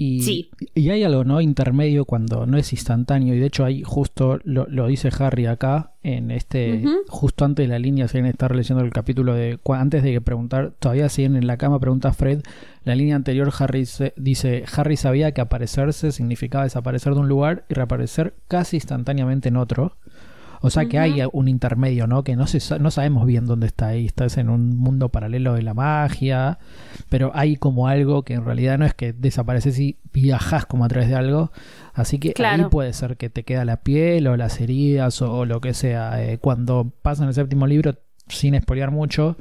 Y, 0.00 0.48
y 0.74 0.90
hay 0.90 1.02
algo, 1.02 1.24
¿no? 1.24 1.40
Intermedio 1.40 2.04
cuando 2.04 2.46
no 2.46 2.56
es 2.56 2.72
instantáneo. 2.72 3.34
Y 3.34 3.40
de 3.40 3.46
hecho, 3.46 3.64
ahí 3.64 3.82
justo 3.82 4.38
lo, 4.44 4.86
dice 4.86 5.10
Harry 5.18 5.46
acá, 5.46 5.94
en 6.04 6.30
este, 6.30 6.84
justo 7.08 7.44
antes 7.44 7.64
de 7.64 7.68
la 7.68 7.80
línea, 7.80 8.06
si 8.06 8.16
alguien 8.16 8.30
está 8.30 8.48
leyendo 8.48 8.84
el 8.84 8.92
capítulo 8.92 9.34
de. 9.34 9.58
Antes 9.66 10.04
de 10.04 10.12
que 10.12 10.20
preguntar, 10.20 10.72
todavía 10.78 11.08
siguen 11.08 11.34
en 11.34 11.48
la 11.48 11.56
cama, 11.56 11.80
pregunta 11.80 12.12
Fred. 12.12 12.42
La 12.84 12.94
línea 12.94 13.16
anterior, 13.16 13.52
Harry 13.58 13.86
dice: 14.16 14.64
Harry 14.76 14.96
sabía 14.96 15.32
que 15.32 15.40
aparecerse 15.40 16.12
significaba 16.12 16.62
desaparecer 16.62 17.14
de 17.14 17.20
un 17.20 17.28
lugar 17.28 17.64
y 17.68 17.74
reaparecer 17.74 18.34
casi 18.46 18.76
instantáneamente 18.76 19.48
en 19.48 19.56
otro. 19.56 19.96
O 20.60 20.70
sea 20.70 20.86
que 20.86 20.98
hay 20.98 21.22
un 21.32 21.48
intermedio, 21.48 22.06
¿no? 22.06 22.24
Que 22.24 22.36
no, 22.36 22.46
se, 22.46 22.78
no 22.78 22.90
sabemos 22.90 23.26
bien 23.26 23.46
dónde 23.46 23.66
está 23.66 23.88
ahí. 23.88 24.06
Estás 24.06 24.38
en 24.38 24.50
un 24.50 24.76
mundo 24.76 25.08
paralelo 25.08 25.54
de 25.54 25.62
la 25.62 25.74
magia, 25.74 26.58
pero 27.08 27.30
hay 27.34 27.56
como 27.56 27.88
algo 27.88 28.22
que 28.22 28.34
en 28.34 28.44
realidad 28.44 28.78
no 28.78 28.84
es 28.84 28.94
que 28.94 29.12
desapareces 29.12 29.78
y 29.78 29.98
viajas 30.12 30.66
como 30.66 30.84
a 30.84 30.88
través 30.88 31.08
de 31.08 31.14
algo. 31.14 31.52
Así 31.94 32.18
que 32.18 32.34
ahí 32.44 32.64
puede 32.70 32.92
ser 32.92 33.16
que 33.16 33.30
te 33.30 33.44
queda 33.44 33.64
la 33.64 33.78
piel 33.78 34.26
o 34.26 34.36
las 34.36 34.60
heridas 34.60 35.22
o, 35.22 35.44
lo 35.44 35.60
que 35.60 35.74
sea. 35.74 36.22
Eh, 36.22 36.38
cuando 36.38 36.92
pasan 37.02 37.28
el 37.28 37.34
séptimo 37.34 37.66
libro, 37.66 37.94
sin 38.28 38.54
espolear 38.54 38.90
mucho, 38.90 39.36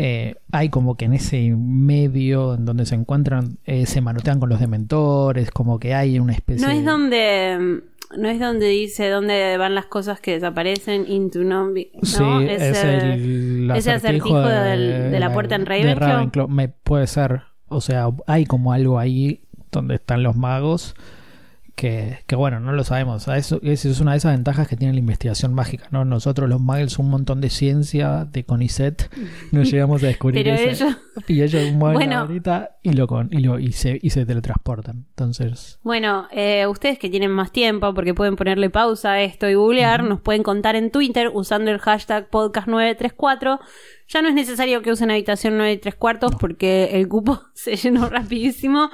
eh, 0.00 0.36
hay 0.52 0.68
como 0.68 0.96
que 0.96 1.06
en 1.06 1.14
ese 1.14 1.50
medio 1.56 2.54
en 2.54 2.64
donde 2.64 2.86
se 2.86 2.94
encuentran, 2.94 3.58
eh, 3.64 3.86
se 3.86 4.00
manotean 4.00 4.38
con 4.38 4.48
los 4.48 4.60
dementores, 4.60 5.50
como 5.50 5.80
que 5.80 5.94
hay 5.94 6.18
una 6.20 6.32
especie... 6.32 6.64
No 6.64 6.72
es 6.72 6.84
donde 6.84 7.82
no 8.16 8.28
es 8.28 8.40
donde 8.40 8.68
dice 8.68 9.10
dónde 9.10 9.56
van 9.58 9.74
las 9.74 9.86
cosas 9.86 10.20
que 10.20 10.32
desaparecen 10.32 11.06
into 11.10 11.40
no, 11.40 11.72
sí, 11.74 12.24
es, 12.48 12.84
el, 12.84 13.70
acertijo, 13.70 14.40
de, 14.40 15.18
la 15.18 15.32
puerta 15.32 15.54
en 15.54 15.66
Ravenclaw. 15.66 16.48
Me 16.48 16.68
puede 16.68 17.06
ser, 17.06 17.42
o 17.68 17.80
sea, 17.80 18.08
hay 18.26 18.46
como 18.46 18.72
algo 18.72 18.98
ahí 18.98 19.42
donde 19.70 19.96
están 19.96 20.22
los 20.22 20.36
magos 20.36 20.94
que, 21.78 22.18
que, 22.26 22.34
bueno, 22.34 22.58
no 22.58 22.72
lo 22.72 22.82
sabemos. 22.82 23.28
Eso, 23.28 23.60
es 23.62 24.00
una 24.00 24.10
de 24.10 24.18
esas 24.18 24.32
ventajas 24.32 24.66
que 24.66 24.76
tiene 24.76 24.92
la 24.92 24.98
investigación 24.98 25.54
mágica, 25.54 25.86
¿no? 25.92 26.04
Nosotros 26.04 26.48
los 26.48 26.60
muggles 26.60 26.98
un 26.98 27.08
montón 27.08 27.40
de 27.40 27.50
ciencia, 27.50 28.24
de 28.24 28.44
CONICET, 28.44 29.08
nos 29.52 29.70
llegamos 29.70 30.02
a 30.02 30.08
descubrir 30.08 30.44
Pero 30.44 30.56
ellos... 30.56 30.96
Y 31.28 31.42
ellos 31.42 31.72
mueven 31.72 32.12
ahorita 32.14 32.78
y 32.82 32.94
lo, 32.94 33.06
con, 33.06 33.28
y, 33.30 33.38
lo 33.38 33.60
y, 33.60 33.72
se, 33.72 33.96
y 34.02 34.10
se 34.10 34.26
teletransportan. 34.26 35.06
Entonces... 35.10 35.78
Bueno, 35.84 36.26
eh, 36.32 36.66
ustedes 36.66 36.98
que 36.98 37.08
tienen 37.08 37.30
más 37.30 37.52
tiempo, 37.52 37.94
porque 37.94 38.12
pueden 38.12 38.34
ponerle 38.34 38.70
pausa 38.70 39.12
a 39.12 39.22
esto 39.22 39.48
y 39.48 39.54
googlear, 39.54 40.02
nos 40.02 40.20
pueden 40.20 40.42
contar 40.42 40.74
en 40.74 40.90
Twitter 40.90 41.30
usando 41.32 41.70
el 41.70 41.78
hashtag 41.78 42.28
podcast934 42.28 43.60
ya 44.08 44.22
no 44.22 44.28
es 44.28 44.34
necesario 44.34 44.80
que 44.80 44.90
usen 44.90 45.10
habitación 45.10 45.58
9 45.58 45.72
y 45.72 45.78
3 45.78 45.94
cuartos 45.94 46.34
porque 46.40 46.90
el 46.98 47.08
cupo 47.08 47.42
se 47.52 47.76
llenó 47.76 48.08
rapidísimo. 48.08 48.90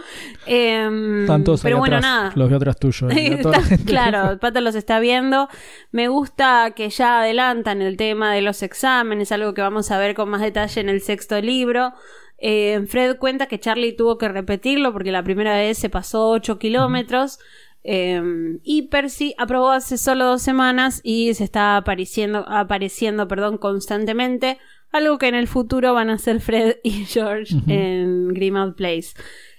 Eh, 0.46 1.26
pero 1.62 1.78
bueno, 1.78 2.00
nada. 2.00 2.32
Los 2.34 2.50
de 2.50 2.56
atrás 2.56 2.76
tuyos. 2.78 3.12
claro, 3.86 4.38
Pato 4.40 4.60
los 4.60 4.74
está 4.74 4.98
viendo. 4.98 5.48
Me 5.92 6.08
gusta 6.08 6.72
que 6.74 6.90
ya 6.90 7.20
adelantan 7.20 7.80
el 7.80 7.96
tema 7.96 8.34
de 8.34 8.42
los 8.42 8.62
exámenes, 8.62 9.30
algo 9.30 9.54
que 9.54 9.62
vamos 9.62 9.90
a 9.92 9.98
ver 9.98 10.14
con 10.14 10.28
más 10.28 10.40
detalle 10.40 10.80
en 10.80 10.88
el 10.88 11.00
sexto 11.00 11.40
libro. 11.40 11.92
Eh, 12.38 12.84
Fred 12.88 13.16
cuenta 13.18 13.46
que 13.46 13.60
Charlie 13.60 13.96
tuvo 13.96 14.18
que 14.18 14.28
repetirlo 14.28 14.92
porque 14.92 15.12
la 15.12 15.22
primera 15.22 15.56
vez 15.56 15.78
se 15.78 15.90
pasó 15.90 16.28
8 16.30 16.58
kilómetros. 16.58 17.38
Eh, 17.86 18.58
y 18.64 18.88
Percy 18.88 19.34
aprobó 19.38 19.70
hace 19.70 19.98
solo 19.98 20.24
dos 20.24 20.42
semanas 20.42 21.00
y 21.04 21.34
se 21.34 21.44
está 21.44 21.76
apareciendo, 21.76 22.44
apareciendo 22.48 23.28
perdón, 23.28 23.58
constantemente. 23.58 24.58
Algo 24.94 25.18
que 25.18 25.26
en 25.26 25.34
el 25.34 25.48
futuro 25.48 25.92
van 25.92 26.08
a 26.08 26.12
hacer 26.12 26.40
Fred 26.40 26.76
y 26.84 26.90
George 27.04 27.52
en 27.66 28.28
Grimald 28.28 28.76
Place. 28.76 29.08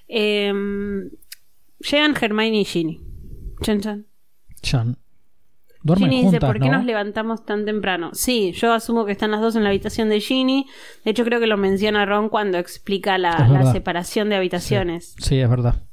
Em, 0.07 1.09
llegan 1.79 2.15
Hermione 2.19 2.61
y 2.61 2.63
Ginny. 2.63 3.01
Chan 3.61 3.81
chan. 3.81 4.05
Chan. 4.61 4.97
Ginny 5.83 6.23
dice, 6.23 6.39
¿por 6.39 6.57
qué 6.61 6.69
nos 6.69 6.85
levantamos 6.85 7.45
tan 7.45 7.65
temprano? 7.65 8.11
Sí, 8.13 8.53
yo 8.53 8.71
asumo 8.71 9.05
que 9.05 9.11
están 9.11 9.31
las 9.31 9.41
dos 9.41 9.57
en 9.57 9.63
la 9.63 9.69
habitación 9.69 10.07
de 10.07 10.21
Ginny. 10.21 10.67
De 11.03 11.11
hecho, 11.11 11.25
creo 11.25 11.41
que 11.41 11.47
lo 11.47 11.57
menciona 11.57 12.05
Ron 12.05 12.29
cuando 12.29 12.57
explica 12.57 13.17
la, 13.17 13.73
separación 13.73 14.29
de 14.29 14.37
habitaciones. 14.37 15.15
Sí, 15.19 15.37
es 15.37 15.49
verdad. 15.49 15.83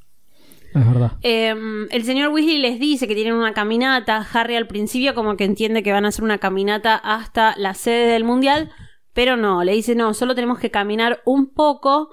Es 0.72 0.86
verdad. 0.86 1.18
Em, 1.22 1.88
el 1.90 2.04
señor 2.04 2.32
Weasley 2.32 2.58
les 2.58 2.78
dice 2.78 3.08
que 3.08 3.16
tienen 3.16 3.34
una 3.34 3.54
caminata. 3.54 4.24
Harry 4.32 4.54
al 4.54 4.68
principio 4.68 5.16
como 5.16 5.36
que 5.36 5.44
entiende 5.44 5.82
que 5.82 5.90
van 5.90 6.04
a 6.04 6.08
hacer 6.08 6.22
una 6.22 6.38
caminata 6.38 6.94
hasta 6.94 7.56
la 7.58 7.74
sede 7.74 8.06
del 8.06 8.22
mundial 8.22 8.70
Pero 9.14 9.36
no, 9.36 9.62
le 9.64 9.72
dice, 9.72 9.94
no, 9.94 10.14
solo 10.14 10.34
tenemos 10.34 10.58
que 10.58 10.70
caminar 10.70 11.20
un 11.24 11.52
poco, 11.52 12.10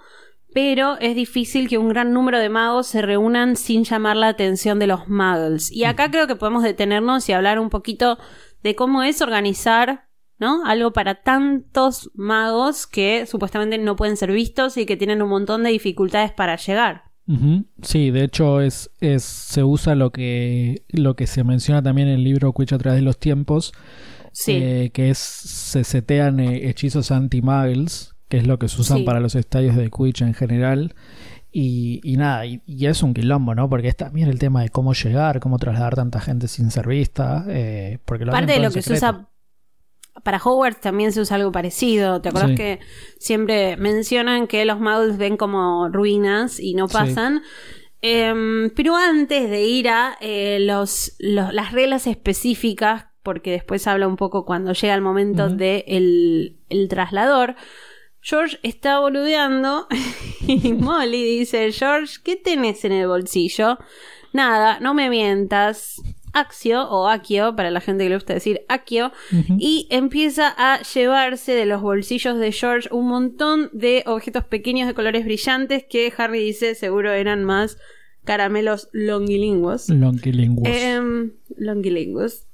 pero 0.54 0.98
es 1.00 1.16
difícil 1.16 1.70
que 1.70 1.78
un 1.78 1.90
gran 1.90 2.14
número 2.14 2.40
de 2.40 2.50
magos 2.50 2.88
se 2.88 3.02
reúnan 3.02 3.56
sin 3.56 3.84
llamar 3.84 4.18
la 4.18 4.28
atención 4.30 4.80
de 4.80 4.88
los 4.88 5.08
muggles. 5.08 5.72
Y 5.72 5.86
acá 5.86 6.12
creo 6.12 6.28
que 6.28 6.36
podemos 6.36 6.64
detenernos 6.64 7.28
y 7.30 7.34
hablar 7.34 7.60
un 7.60 7.70
poquito 7.70 8.18
de 8.64 8.76
cómo 8.76 9.04
es 9.04 9.22
organizar, 9.22 10.08
¿no? 10.38 10.66
Algo 10.66 10.92
para 10.92 11.22
tantos 11.22 12.12
magos 12.16 12.88
que 12.88 13.26
supuestamente 13.26 13.78
no 13.78 13.96
pueden 13.96 14.18
ser 14.18 14.32
vistos 14.32 14.78
y 14.78 14.86
que 14.86 14.98
tienen 14.98 15.22
un 15.22 15.30
montón 15.30 15.64
de 15.64 15.70
dificultades 15.70 16.32
para 16.32 16.56
llegar. 16.56 17.04
Sí, 17.84 18.10
de 18.10 18.24
hecho 18.24 18.60
es, 18.60 18.90
es 19.02 19.24
se 19.24 19.64
usa 19.64 19.94
lo 19.94 20.12
que 20.12 20.84
lo 20.90 21.16
que 21.16 21.28
se 21.28 21.44
menciona 21.44 21.84
también 21.84 22.08
en 22.08 22.16
el 22.16 22.24
libro 22.24 22.54
Quiche 22.54 22.74
a 22.74 22.80
través 22.80 23.00
de 23.00 23.06
los 23.06 23.20
tiempos, 23.20 23.72
Sí. 24.41 24.54
eh, 24.62 24.91
que 24.93 25.10
es 25.10 25.17
se 25.17 25.84
setean 25.84 26.39
eh, 26.39 26.69
hechizos 26.69 27.12
anti-muggles, 27.12 28.15
que 28.30 28.38
es 28.38 28.47
lo 28.47 28.58
que 28.60 28.67
se 28.69 28.80
usan 28.80 28.99
Sí. 28.99 29.04
para 29.04 29.19
los 29.19 29.36
estadios 29.36 29.75
de 29.75 29.89
Quiche 29.89 30.23
en 30.25 30.34
general. 30.34 30.95
Y, 31.52 31.99
y 32.04 32.15
nada, 32.17 32.45
y, 32.45 32.62
y 32.67 32.86
es 32.86 33.02
un 33.02 33.13
quilombo, 33.13 33.56
¿no? 33.56 33.67
Porque 33.69 33.88
es 33.88 33.95
también 33.97 34.30
el 34.30 34.38
tema 34.39 34.62
de 34.62 34.69
cómo 34.69 34.93
llegar, 34.93 35.39
cómo 35.39 35.58
trasladar 35.58 35.95
tanta 35.95 36.19
gente 36.21 36.47
sin 36.47 36.69
ser 36.71 36.88
vista. 36.88 37.43
eh, 37.49 37.97
porque 38.06 38.23
lo 38.25 38.32
Parte 38.32 38.54
de 38.54 38.60
lo 38.60 38.71
que 38.71 38.82
se 38.84 38.93
usa 38.93 39.28
para 40.23 40.38
Hogwarts 40.38 40.80
también 40.82 41.12
se 41.12 41.21
usa 41.21 41.38
algo 41.38 41.52
parecido. 41.52 42.21
¿Te 42.21 42.30
acuerdas 42.30 42.52
Sí. 42.52 42.56
que 42.58 42.80
siempre 43.19 43.78
mencionan 43.78 44.47
que 44.47 44.63
los 44.65 44.80
muggles 44.80 45.17
ven 45.17 45.38
como 45.38 45.89
ruinas 45.89 46.60
y 46.60 46.75
no 46.75 46.88
Sí. 46.88 46.93
pasan? 46.93 47.41
Em, 48.02 48.69
pero 48.75 48.95
antes 48.95 49.49
de 49.49 49.63
ir 49.65 49.89
a 49.89 50.17
eh, 50.21 50.60
los, 50.62 51.15
los- 51.19 51.54
las 51.54 51.71
reglas 51.73 52.06
específicas, 52.08 53.06
porque 53.30 53.52
después 53.52 53.86
habla 53.86 54.08
un 54.08 54.15
poco 54.15 54.44
cuando 54.44 54.74
llega 54.74 54.96
el 54.96 55.02
momento 55.02 55.46
Ujú. 55.46 55.56
de 55.56 55.84
el, 55.86 56.58
el 56.70 56.88
traslador, 56.88 57.56
George 58.22 58.58
está 58.63 58.98
boludeando 58.98 59.86
y 60.48 60.74
Molly 60.74 61.24
dice, 61.38 61.72
George, 61.72 62.15
¿qué 62.24 62.36
tenés 62.36 62.84
en 62.86 62.92
el 62.94 63.08
bolsillo? 63.08 63.78
Nada, 64.34 64.80
no 64.80 64.96
me 64.96 65.12
mientas. 65.12 66.02
Axio 66.34 66.89
o 66.89 67.08
Akio, 67.08 67.56
para 67.56 67.70
la 67.70 67.82
gente 67.82 68.04
que 68.04 68.10
le 68.10 68.15
gusta 68.15 68.34
decir 68.34 68.62
Akio, 68.68 69.12
y 69.60 69.88
empieza 69.92 70.54
a 70.58 70.82
llevarse 70.82 71.52
de 71.52 71.68
los 71.68 71.84
bolsillos 71.84 72.39
de 72.39 72.52
George 72.52 72.89
un 72.92 73.08
montón 73.10 73.70
de 73.74 74.04
objetos 74.08 74.44
pequeños 74.44 74.88
de 74.88 74.96
colores 74.96 75.24
brillantes 75.24 75.86
que 75.88 76.12
Harry 76.18 76.39
dice 76.39 76.74
seguro 76.74 77.12
eran 77.12 77.44
más 77.44 77.78
caramelos 78.26 78.89
longilinguos. 78.92 79.89
Longilingus. 79.89 80.68
Em, 80.68 81.32
longilingus. 81.58 82.49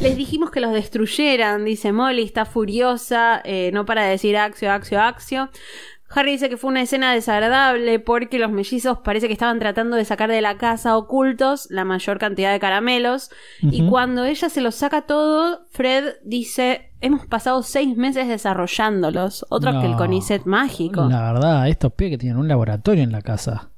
Les 0.00 0.16
dijimos 0.16 0.50
que 0.50 0.60
los 0.60 0.72
destruyeran, 0.72 1.64
dice 1.64 1.92
Molly, 1.92 2.22
está 2.22 2.44
furiosa, 2.44 3.40
eh, 3.44 3.70
no 3.72 3.86
para 3.86 4.04
de 4.04 4.10
decir 4.10 4.36
Axio, 4.36 4.70
Axio, 4.70 5.00
Axio. 5.00 5.50
Harry 6.10 6.32
dice 6.32 6.48
que 6.48 6.56
fue 6.56 6.70
una 6.70 6.82
escena 6.82 7.12
desagradable 7.12 7.98
porque 7.98 8.38
los 8.38 8.52
mellizos 8.52 8.98
parece 8.98 9.26
que 9.26 9.32
estaban 9.32 9.58
tratando 9.58 9.96
de 9.96 10.04
sacar 10.04 10.30
de 10.30 10.40
la 10.40 10.58
casa 10.58 10.96
ocultos 10.96 11.66
la 11.70 11.84
mayor 11.84 12.18
cantidad 12.18 12.52
de 12.52 12.60
caramelos. 12.60 13.30
Y 13.60 13.86
cuando 13.88 14.24
ella 14.24 14.48
se 14.48 14.60
los 14.60 14.76
saca 14.76 15.02
todo, 15.02 15.66
Fred 15.70 16.14
dice, 16.22 16.92
hemos 17.00 17.26
pasado 17.26 17.62
seis 17.62 17.96
meses 17.96 18.28
desarrollándolos. 18.28 19.44
Otro 19.48 19.80
que 19.80 19.86
el. 19.86 19.96
Conicet 19.96 20.44
mágico. 20.44 21.06
La 21.08 21.32
verdad, 21.32 21.68
estos 21.68 21.92
pibes 21.94 22.12
que 22.12 22.18
tienen 22.18 22.38
un 22.38 22.48
laboratorio 22.48 23.02
en 23.02 23.10
la 23.10 23.22
casa. 23.22 23.70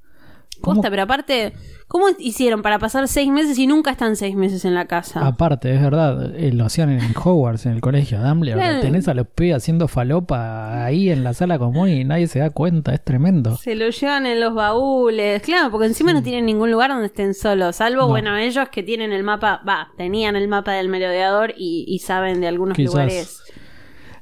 ¿Cómo- 0.60 0.76
Posta, 0.76 0.90
pero 0.90 1.02
aparte, 1.02 1.52
¿cómo 1.86 2.06
hicieron 2.18 2.62
para 2.62 2.78
pasar 2.78 3.06
seis 3.08 3.28
meses 3.30 3.58
y 3.58 3.66
nunca 3.66 3.90
están 3.90 4.16
seis 4.16 4.34
meses 4.34 4.64
en 4.64 4.74
la 4.74 4.86
casa? 4.86 5.26
Aparte, 5.26 5.74
es 5.74 5.80
verdad, 5.80 6.34
eh, 6.36 6.52
lo 6.52 6.64
hacían 6.64 6.90
en 6.90 7.00
Hogwarts, 7.16 7.66
en 7.66 7.72
el 7.72 7.80
colegio 7.80 8.18
Dumbledore. 8.22 8.60
Claro. 8.62 8.80
Tenés 8.80 9.06
a 9.08 9.14
los 9.14 9.26
pibes 9.28 9.56
haciendo 9.56 9.86
falopa 9.88 10.84
ahí 10.84 11.10
en 11.10 11.24
la 11.24 11.34
sala 11.34 11.58
común 11.58 11.88
y 11.88 12.04
nadie 12.04 12.26
se 12.26 12.38
da 12.40 12.50
cuenta, 12.50 12.94
es 12.94 13.04
tremendo. 13.04 13.56
Se 13.56 13.74
lo 13.74 13.88
llevan 13.90 14.26
en 14.26 14.40
los 14.40 14.54
baúles, 14.54 15.42
claro, 15.42 15.70
porque 15.70 15.86
encima 15.86 16.12
no 16.12 16.22
tienen 16.22 16.46
ningún 16.46 16.70
lugar 16.70 16.90
donde 16.90 17.06
estén 17.06 17.34
solos, 17.34 17.76
salvo, 17.76 18.02
No. 18.02 18.08
bueno, 18.08 18.36
ellos 18.36 18.68
que 18.70 18.82
tienen 18.82 19.12
el 19.12 19.22
mapa, 19.22 19.60
va, 19.68 19.88
tenían 19.96 20.36
el 20.36 20.48
mapa 20.48 20.72
del 20.72 20.88
merodeador 20.88 21.52
y, 21.56 21.84
y 21.88 21.98
saben 22.00 22.40
de 22.40 22.48
algunos 22.48 22.76
Quizás. 22.76 22.92
lugares 22.94 23.42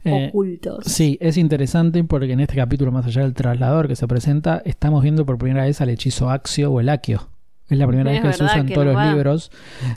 Eh, 0.04 0.28
ocultos. 0.28 0.84
sí, 0.86 1.16
es 1.20 1.36
interesante 1.38 2.04
porque 2.04 2.32
en 2.32 2.40
este 2.40 2.56
capítulo, 2.56 2.92
más 2.92 3.06
allá 3.06 3.22
del 3.22 3.34
traslador 3.34 3.88
que 3.88 3.96
se 3.96 4.06
presenta, 4.06 4.60
estamos 4.64 5.02
viendo 5.02 5.24
por 5.24 5.38
primera 5.38 5.64
vez 5.64 5.80
al 5.80 5.88
hechizo 5.88 6.30
Axio 6.30 6.70
o 6.72 6.80
el 6.80 6.88
Aquio. 6.90 7.28
Es 7.70 7.78
la 7.78 7.86
primera 7.86 8.10
vez 8.10 8.20
que 8.20 8.32
se 8.34 8.44
usa 8.44 8.58
en 8.58 8.66
todos 8.68 8.84
no 8.86 8.92
los 8.92 8.96
va. 9.00 9.12
libros. 9.12 9.50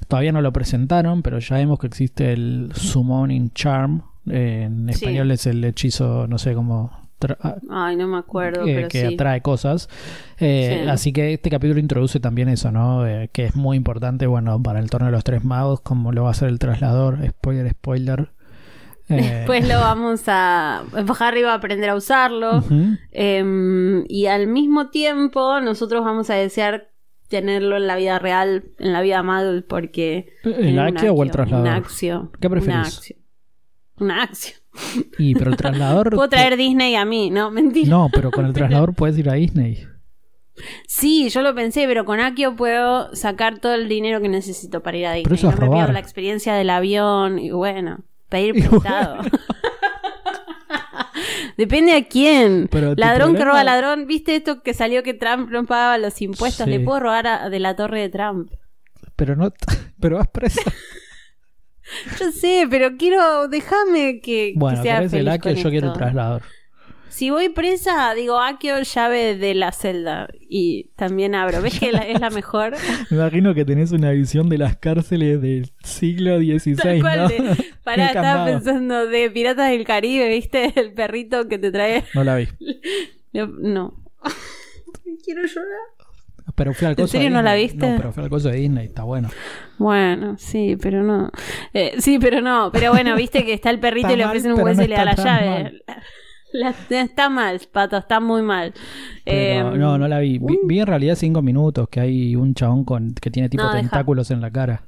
Todavía 0.08 0.32
no 0.32 0.42
lo 0.42 0.54
presentaron, 0.54 1.22
pero 1.22 1.40
ya 1.40 1.58
vemos 1.58 1.80
que 1.80 1.88
existe 1.88 2.32
el 2.32 2.72
Summoning 2.74 3.52
Charm. 3.52 4.04
Eh, 4.30 4.64
en 4.68 4.88
Sí. 4.94 5.04
español 5.06 5.32
es 5.32 5.46
el 5.48 5.64
hechizo, 5.66 6.28
no 6.28 6.38
sé 6.38 6.54
cómo. 6.54 6.92
ah, 7.42 7.56
Ay, 7.70 7.96
no 7.98 8.08
me 8.08 8.18
acuerdo, 8.20 8.66
eh, 8.66 8.74
pero 8.76 8.88
que 8.88 9.08
sí. 9.10 9.14
atrae 9.16 9.42
cosas. 9.42 9.90
Eh, 10.40 10.82
Sí. 10.84 10.90
Así 10.90 11.12
que 11.14 11.34
este 11.34 11.50
capítulo 11.50 11.80
introduce 11.82 12.20
también 12.22 12.48
eso, 12.48 12.72
¿no? 12.72 13.04
Que 13.34 13.46
es 13.46 13.56
muy 13.58 13.76
importante, 13.76 14.28
bueno, 14.28 14.62
para 14.64 14.80
el 14.80 14.90
torneo 14.90 15.08
de 15.08 15.12
los 15.14 15.24
tres 15.26 15.44
magos, 15.44 15.82
como 15.82 16.14
lo 16.14 16.24
va 16.24 16.30
a 16.30 16.32
hacer 16.32 16.48
el 16.48 16.60
traslador. 16.60 17.18
Spoiler, 17.28 17.70
spoiler. 17.72 18.30
Eh, 19.10 19.16
Después 19.38 19.68
lo 19.68 19.80
vamos 19.80 20.24
a... 20.28 20.84
Harry 21.20 21.42
va 21.42 21.54
a 21.54 21.56
aprender 21.56 21.90
a 21.90 21.96
usarlo. 21.96 22.64
Em, 23.12 24.04
y 24.10 24.26
al 24.26 24.48
mismo 24.48 24.90
tiempo, 24.90 25.60
nosotros 25.62 26.04
vamos 26.04 26.30
a 26.30 26.36
desear 26.36 26.90
tenerlo 27.30 27.78
en 27.78 27.88
la 27.88 27.96
vida 27.96 28.20
real, 28.20 28.66
en 28.80 28.94
la 28.94 29.02
vida 29.02 29.24
Muggle, 29.24 29.62
porque... 29.62 30.28
¿El 30.44 30.74
un 30.74 30.80
Axio 30.80 31.14
o 31.14 31.24
el 31.24 31.28
Un 31.30 31.32
traslador? 31.32 31.68
Axio. 31.68 32.32
¿Qué 32.40 32.50
preferís? 32.50 32.76
Un 32.76 32.82
Axio. 32.82 33.16
Un 34.00 34.12
Axio. 34.12 34.56
Y 35.18 35.34
pero 35.36 35.52
el 35.52 35.58
traslador. 35.58 36.10
Puedo 36.16 36.30
traer 36.30 36.56
Disney 36.58 36.96
a 36.96 37.06
mí, 37.06 37.30
¿no? 37.30 37.50
Mentira. 37.50 37.90
No, 37.90 38.10
pero 38.14 38.30
con 38.32 38.46
el 38.46 38.54
traslador 38.54 38.94
puedes 38.94 39.18
ir 39.18 39.30
a 39.30 39.34
Disney. 39.34 39.88
Sí, 40.88 41.30
yo 41.30 41.42
lo 41.42 41.54
pensé, 41.54 41.86
pero 41.88 42.04
con 42.06 42.20
Akio 42.20 42.56
puedo 42.56 43.14
sacar 43.16 43.60
todo 43.60 43.76
el 43.76 43.88
dinero 43.88 44.22
que 44.22 44.30
necesito 44.30 44.82
para 44.82 44.98
ir 44.98 45.06
a 45.06 45.14
Disney. 45.14 45.24
Pero 45.24 45.36
eso 45.36 45.48
no 45.48 45.54
es 45.54 45.60
me 45.60 45.66
pierdo 45.68 45.76
robar. 45.82 45.94
la 45.94 46.00
experiencia 46.00 46.54
del 46.56 46.70
avión 46.70 47.38
y 47.40 47.52
bueno, 47.52 48.00
pedir 48.30 48.54
prestado. 48.70 49.24
Depende 51.58 51.94
a 51.96 52.06
quién. 52.08 52.68
Pero 52.72 52.94
ladrón 52.96 53.36
que 53.36 53.44
roba 53.44 53.64
ladrón. 53.64 54.06
¿Viste 54.06 54.36
esto 54.36 54.62
que 54.62 54.74
salió 54.74 55.02
que 55.04 55.14
Trump 55.14 55.50
no 55.50 55.66
pagaba 55.66 55.98
los 55.98 56.22
impuestos? 56.22 56.66
Sí. 56.66 56.72
Le 56.72 56.80
puedo 56.80 57.00
robar 57.00 57.26
a- 57.28 57.50
de 57.50 57.60
la 57.60 57.76
torre 57.76 58.02
de 58.02 58.10
Trump. 58.10 58.52
Pero 59.16 59.36
no. 59.36 59.52
Pero 60.00 60.18
vas 60.18 60.28
presa. 60.28 60.62
Yo 62.20 62.32
sé, 62.34 62.68
pero 62.70 62.98
quiero. 62.98 63.48
Déjame 63.48 64.20
que, 64.20 64.52
que 64.52 64.54
Bueno, 64.58 64.84
sea 64.84 65.00
el 65.00 65.10
feliz 65.10 65.40
con 65.40 65.54
yo 65.56 65.70
quiero 65.70 65.88
el 65.88 65.94
esto. 65.94 65.98
traslador. 66.00 66.42
Si 67.10 67.30
voy 67.30 67.50
presa, 67.50 68.14
digo 68.14 68.40
Akio, 68.40 68.80
llave 68.82 69.36
de 69.36 69.56
la 69.56 69.72
celda. 69.72 70.28
Y 70.50 70.90
también 70.96 71.34
abro. 71.36 71.62
¿Ves 71.62 71.80
que 71.80 71.92
la- 71.92 72.00
es 72.08 72.20
la 72.20 72.30
mejor? 72.30 72.74
Me 73.10 73.18
imagino 73.18 73.54
que 73.56 73.66
tenés 73.66 73.92
una 73.92 74.12
visión 74.12 74.50
de 74.50 74.58
las 74.58 74.78
cárceles 74.78 75.42
del 75.42 75.72
siglo 75.84 76.38
XVI, 76.38 76.76
Tal 76.76 77.02
cual. 77.02 77.20
¿no? 77.20 77.28
de- 77.30 77.66
pará, 77.84 78.08
estaba 78.08 78.46
pensando 78.46 79.08
de 79.08 79.32
Piratas 79.32 79.72
del 79.72 79.84
Caribe, 79.86 80.28
¿viste? 80.30 80.74
El 80.80 80.94
perrito 80.94 81.48
que 81.48 81.58
te 81.58 81.72
trae. 81.72 82.04
No 82.14 82.24
la 82.24 82.36
vi. 82.36 82.48
No. 83.34 83.48
no. 83.48 83.94
Quiero 85.24 85.42
llorar. 85.46 85.80
Pero 86.56 86.74
fui 86.74 86.86
al 86.88 86.92
¿En 86.92 86.96
coso 86.96 87.18
de 87.18 87.24
serio 87.24 87.30
no 87.30 87.42
la 87.42 87.56
viste? 87.56 87.88
No, 87.92 87.98
pero 87.98 88.12
fui 88.14 88.24
al 88.24 88.30
coso 88.30 88.50
de 88.50 88.56
Disney, 88.58 88.86
está 88.88 89.04
bueno. 89.04 89.30
Bueno, 89.78 90.38
sí, 90.38 90.78
pero 90.82 91.04
no. 91.04 91.30
Eh, 91.74 91.96
sí, 92.00 92.20
pero 92.20 92.42
no. 92.42 92.72
Pero 92.72 92.92
bueno, 92.92 93.16
viste 93.16 93.46
que 93.46 93.54
está 93.54 93.70
el 93.70 93.80
perrito 93.80 94.08
Está 94.08 94.14
y 94.14 94.18
le 94.18 94.26
ofrecen 94.26 94.54
un 94.54 94.62
hueso 94.62 94.80
no 94.82 94.86
y 94.86 94.88
le 94.88 94.96
da 94.96 95.06
la 95.06 95.16
llave. 95.16 95.50
mal. 95.64 95.84
La- 96.54 96.74
está 96.90 97.30
mal, 97.30 97.60
pato, 97.72 97.98
está 97.98 98.20
muy 98.20 98.42
mal. 98.42 98.74
Eh, 99.26 99.62
no, 99.76 99.98
no 99.98 100.08
la 100.08 100.20
vi. 100.20 100.38
vi. 100.38 100.58
vi 100.66 100.80
en 100.80 100.88
realidad 100.88 101.16
cinco 101.16 101.42
minutos 101.42 101.90
que 101.90 102.00
hay 102.00 102.36
un 102.36 102.54
chabón 102.54 102.86
con 102.86 103.14
que 103.14 103.30
tiene 103.30 103.50
tipo 103.50 103.64
No, 103.64 103.70
deja. 103.70 103.82
tentáculos 103.82 104.32
en 104.32 104.42
la 104.42 104.50
cara. 104.52 104.88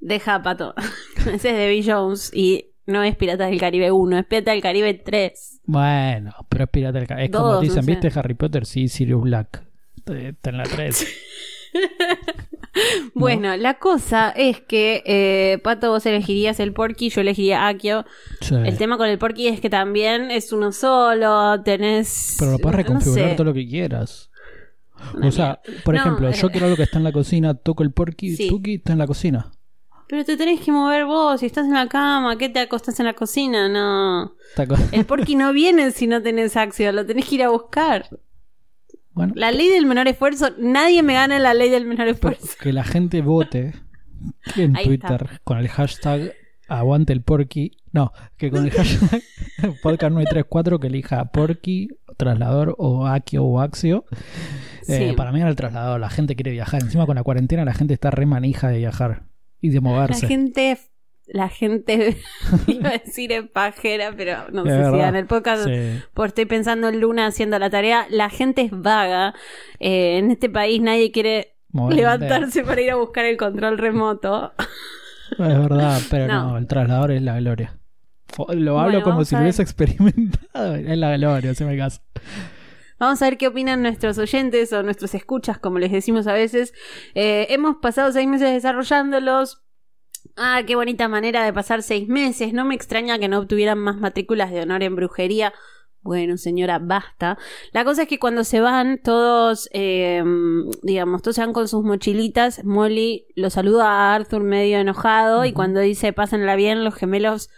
Deja, 0.00 0.42
pato. 0.42 0.74
Ese 1.16 1.34
es 1.34 1.42
de 1.56 1.68
Bill 1.70 1.84
Jones 1.86 2.30
y 2.34 2.66
no 2.86 3.02
es 3.02 3.16
Piratas 3.16 3.48
del 3.50 3.60
Caribe 3.60 3.90
1, 3.92 4.18
es 4.18 4.26
Piratas 4.26 4.52
del 4.54 4.62
Caribe 4.62 4.94
3. 4.94 5.60
Bueno, 5.64 6.34
pero 6.48 6.64
es 6.64 6.70
pirata 6.70 6.98
del 6.98 7.06
Ca- 7.08 7.22
Es 7.22 7.30
como 7.30 7.52
Dos, 7.52 7.60
dicen, 7.62 7.76
no 7.76 7.82
sé. 7.84 7.90
¿viste 7.92 8.18
Harry 8.18 8.34
Potter? 8.34 8.66
Sí, 8.66 8.88
Sirius 8.88 9.22
Black. 9.22 9.62
Está 10.04 10.50
en 10.50 10.56
la 10.58 10.64
3. 10.64 11.06
Bueno, 13.14 13.56
la 13.56 13.74
cosa 13.78 14.30
es 14.30 14.60
que, 14.60 15.02
eh, 15.04 15.58
Pato, 15.62 15.90
vos 15.90 16.06
elegirías 16.06 16.58
el 16.60 16.72
Porky, 16.72 17.10
yo 17.10 17.20
elegiría 17.20 17.68
Akio. 17.68 18.04
Sí. 18.40 18.54
El 18.54 18.78
tema 18.78 18.96
con 18.96 19.08
el 19.08 19.18
Porky 19.18 19.48
es 19.48 19.60
que 19.60 19.68
también 19.70 20.30
es 20.30 20.52
uno 20.52 20.72
solo, 20.72 21.62
tenés... 21.62 22.36
Pero 22.38 22.52
lo 22.52 22.58
puedes 22.58 22.72
no 22.78 22.82
reconfigurar 22.82 23.30
sé. 23.30 23.34
todo 23.36 23.44
lo 23.44 23.54
que 23.54 23.66
quieras. 23.66 24.30
Una 25.14 25.28
o 25.28 25.32
sea, 25.32 25.60
por 25.84 25.94
No, 25.94 26.00
ejemplo, 26.00 26.28
eh. 26.28 26.32
yo 26.34 26.50
quiero 26.50 26.66
algo 26.66 26.76
que 26.76 26.84
está 26.84 26.98
en 26.98 27.04
la 27.04 27.12
cocina, 27.12 27.54
toco 27.54 27.82
el 27.82 27.92
porky, 27.92 28.36
Sí. 28.36 28.48
Tuki 28.48 28.74
está 28.76 28.92
en 28.92 28.98
la 28.98 29.06
cocina. 29.06 29.50
Pero 30.08 30.24
te 30.24 30.36
tenés 30.36 30.60
que 30.60 30.70
mover 30.70 31.06
vos, 31.06 31.40
si 31.40 31.46
estás 31.46 31.64
en 31.66 31.72
la 31.72 31.88
cama, 31.88 32.36
¿qué 32.36 32.48
te 32.50 32.60
acostás 32.60 33.00
en 33.00 33.06
la 33.06 33.14
cocina? 33.14 33.68
No. 33.68 34.34
El 34.92 35.06
Porky 35.06 35.36
no 35.36 35.52
viene 35.54 35.90
si 35.90 36.06
no 36.06 36.20
tenés 36.22 36.54
acción, 36.56 36.94
lo 36.96 37.06
tenés 37.06 37.26
que 37.26 37.36
ir 37.36 37.42
a 37.44 37.48
buscar. 37.48 38.06
Bueno, 39.14 39.32
La 39.36 39.50
ley 39.50 39.68
del 39.68 39.86
menor 39.86 40.08
esfuerzo, 40.08 40.50
nadie 40.58 41.02
me 41.02 41.14
gana 41.14 41.38
la 41.38 41.54
ley 41.54 41.70
del 41.70 41.86
menor 41.86 42.08
esfuerzo. 42.08 42.46
que 42.60 42.72
la 42.72 42.84
gente 42.84 43.20
vote 43.22 43.72
en 44.56 44.76
Ahí 44.76 44.84
Twitter 44.86 45.40
con 45.44 45.58
el 45.58 45.68
hashtag 45.68 46.32
aguante 46.68 47.12
el 47.12 47.22
porky 47.22 47.72
No, 47.92 48.12
que 48.38 48.50
con 48.50 48.64
el 48.64 48.70
hashtag 48.72 49.20
podcast 49.82 50.12
934 50.12 50.80
que 50.80 50.86
elija 50.86 51.24
Porky, 51.26 51.88
traslador 52.16 52.74
o 52.78 53.06
Akio 53.06 53.44
o 53.44 53.60
Axio. 53.60 54.04
Eh, 54.88 55.10
Sí. 55.10 55.16
Para 55.16 55.30
mí 55.32 55.40
era 55.40 55.48
el 55.50 55.56
traslador, 55.56 56.00
la 56.00 56.10
gente 56.10 56.34
quiere 56.34 56.50
viajar. 56.50 56.82
Encima 56.82 57.06
con 57.06 57.14
la 57.16 57.22
cuarentena 57.22 57.64
la 57.64 57.72
gente 57.74 57.94
está 57.94 58.10
re 58.10 58.26
manija 58.26 58.68
de 58.68 58.78
viajar 58.78 59.26
y 59.60 59.68
de 59.68 59.76
La 59.76 59.80
moverse. 59.80 60.26
gente, 60.26 60.76
la 61.26 61.48
gente, 61.48 62.16
iba 62.66 62.90
a 62.90 62.98
decir 62.98 63.32
es 63.32 63.48
pajera, 63.48 64.12
pero 64.16 64.48
no 64.52 64.64
Es 64.66 64.72
sé 64.72 64.90
si 64.90 65.00
en 65.00 65.16
el 65.16 65.26
podcast, 65.26 65.64
Sí. 65.66 66.00
por 66.14 66.28
estoy 66.28 66.46
pensando 66.46 66.88
en 66.88 67.00
Luna 67.00 67.26
haciendo 67.26 67.58
la 67.58 67.70
tarea, 67.70 68.06
la 68.10 68.28
gente 68.30 68.62
es 68.62 68.70
vaga. 68.72 69.34
Eh, 69.80 70.18
en 70.18 70.30
este 70.30 70.48
país 70.50 70.80
nadie 70.80 71.10
quiere 71.12 71.54
Moverse. 71.70 71.96
levantarse 72.00 72.64
para 72.64 72.80
ir 72.80 72.90
a 72.90 72.96
buscar 72.96 73.24
el 73.24 73.36
control 73.36 73.78
remoto. 73.78 74.52
Es 75.30 75.38
verdad, 75.38 76.00
pero 76.10 76.26
no. 76.26 76.50
No. 76.50 76.58
el 76.58 76.66
traslador 76.66 77.12
es 77.12 77.22
la 77.22 77.38
gloria. 77.40 77.78
Lo 78.48 78.78
hablo 78.80 79.00
Bueno, 79.00 79.02
como 79.02 79.24
si 79.24 79.34
lo 79.34 79.42
hubiese 79.42 79.62
experimentado. 79.62 80.74
Es 80.76 80.96
la 80.98 81.16
gloria, 81.16 81.54
se 81.54 81.64
me 81.64 81.76
caso. 81.76 82.00
Vamos 82.98 83.20
a 83.20 83.24
ver 83.26 83.36
qué 83.36 83.48
opinan 83.48 83.82
nuestros 83.82 84.16
oyentes 84.18 84.72
o 84.72 84.82
nuestros 84.82 85.14
escuchas, 85.14 85.58
como 85.58 85.78
les 85.78 85.90
decimos 85.92 86.26
a 86.26 86.32
veces. 86.34 86.72
Eh, 87.14 87.46
hemos 87.50 87.76
pasado 87.82 88.12
seis 88.12 88.28
meses 88.28 88.50
desarrollándolos. 88.52 89.62
Ah, 90.36 90.62
qué 90.66 90.76
bonita 90.76 91.08
manera 91.08 91.44
de 91.44 91.52
pasar 91.52 91.82
seis 91.82 92.08
meses. 92.08 92.52
No 92.52 92.64
me 92.64 92.74
extraña 92.74 93.18
que 93.18 93.28
no 93.28 93.38
obtuvieran 93.38 93.78
más 93.78 93.96
matrículas 93.96 94.50
de 94.50 94.62
honor 94.62 94.82
en 94.82 94.96
brujería. 94.96 95.52
Bueno, 96.02 96.36
señora, 96.36 96.80
basta. 96.80 97.38
La 97.72 97.84
cosa 97.84 98.02
es 98.02 98.08
que 98.08 98.18
cuando 98.18 98.42
se 98.42 98.60
van, 98.60 98.98
todos, 99.02 99.68
eh, 99.72 100.24
digamos, 100.82 101.22
todos 101.22 101.36
se 101.36 101.42
van 101.42 101.52
con 101.52 101.68
sus 101.68 101.84
mochilitas. 101.84 102.64
Molly 102.64 103.26
lo 103.36 103.50
saluda 103.50 103.88
a 103.88 104.14
Arthur 104.14 104.42
medio 104.42 104.78
enojado 104.78 105.44
y 105.44 105.52
cuando 105.52 105.78
dice 105.80 106.12
pásenla 106.12 106.56
bien, 106.56 106.82
los 106.82 106.94
gemelos 106.94 107.50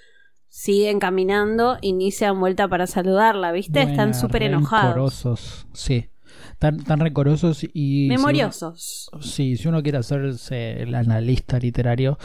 siguen 0.49 1.01
caminando 1.01 1.79
y 1.81 1.95
ni 1.95 2.11
se 2.11 2.27
dan 2.27 2.39
vuelta 2.39 2.69
para 2.69 2.87
saludarla, 2.87 3.51
¿viste? 3.51 3.83
Están 3.83 4.15
súper 4.15 4.43
enojados. 4.43 4.95
rencorosos, 4.95 5.67
sí. 5.73 6.11
Tan, 6.59 6.85
tan 6.85 7.01
rencorosos 7.01 7.67
y... 7.73 8.07
Memoriosos. 8.09 9.09
Si 9.11 9.17
uno, 9.17 9.23
sí, 9.23 9.57
si 9.57 9.69
uno 9.69 9.83
quiere 9.83 9.99
hacerse 9.99 10.83
el 10.83 10.95
analista 10.95 11.59
literario 11.59 12.19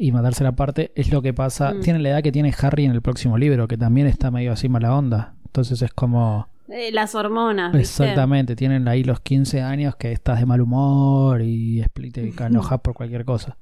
y 0.00 0.12
mandarse 0.12 0.44
la 0.44 0.52
parte, 0.52 0.92
es 0.94 1.10
lo 1.10 1.20
que 1.22 1.34
pasa. 1.34 1.74
Mm. 1.74 1.80
Tiene 1.80 1.98
la 1.98 2.10
edad 2.10 2.22
que 2.22 2.30
tiene 2.30 2.54
Harry 2.62 2.84
en 2.84 2.92
el 2.92 3.02
próximo 3.02 3.36
libro, 3.36 3.66
que 3.66 3.76
también 3.76 4.06
está 4.06 4.30
medio 4.30 4.52
así 4.52 4.68
mala 4.68 4.96
onda. 4.96 5.34
Entonces 5.46 5.82
es 5.82 5.92
como... 5.92 6.48
Eh, 6.68 6.92
las 6.92 7.14
hormonas. 7.14 7.72
¿viste? 7.72 8.04
Exactamente, 8.04 8.54
tienen 8.54 8.86
ahí 8.86 9.02
los 9.02 9.20
15 9.20 9.62
años 9.62 9.96
que 9.96 10.12
estás 10.12 10.38
de 10.38 10.46
mal 10.46 10.60
humor 10.60 11.42
y 11.42 11.82
te 12.12 12.32
enojas 12.44 12.80
por 12.82 12.94
cualquier 12.94 13.24
cosa. 13.24 13.58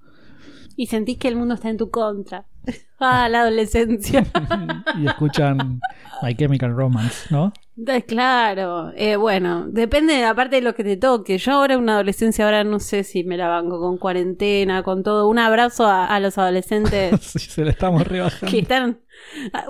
Y 0.77 0.89
sentís 0.89 1.17
que 1.17 1.29
el 1.29 1.37
mundo 1.37 1.55
está 1.55 1.71
en 1.71 1.79
tu 1.79 1.91
contra. 1.91 2.45
ah, 3.01 3.29
la 3.31 3.41
adolescencia. 3.41 4.27
y 4.99 5.07
escuchan 5.07 5.81
My 6.23 6.35
Chemical 6.35 6.77
Romance, 6.77 7.29
¿no? 7.31 7.53
Claro. 8.07 8.91
Eh, 8.97 9.17
bueno, 9.17 9.67
depende 9.69 10.25
aparte 10.25 10.57
de 10.57 10.63
lo 10.63 10.75
que 10.75 10.83
te 10.85 10.97
toque. 10.97 11.39
Yo 11.39 11.53
ahora 11.53 11.77
una 11.77 11.95
adolescencia, 11.95 12.45
ahora 12.45 12.65
no 12.65 12.81
sé 12.81 13.05
si 13.05 13.23
me 13.25 13.37
la 13.37 13.49
banco 13.49 13.79
con 13.81 13.99
cuarentena, 13.99 14.83
con 14.83 15.03
todo. 15.03 15.29
Un 15.29 15.39
abrazo 15.39 15.87
a, 15.87 16.07
a 16.07 16.21
los 16.21 16.39
adolescentes 16.39 17.21
Sí, 17.21 17.39
se 17.39 17.65
le 17.65 17.71
estamos 17.71 18.07
rebajando. 18.07 18.51
que 18.51 18.61
están... 18.61 19.01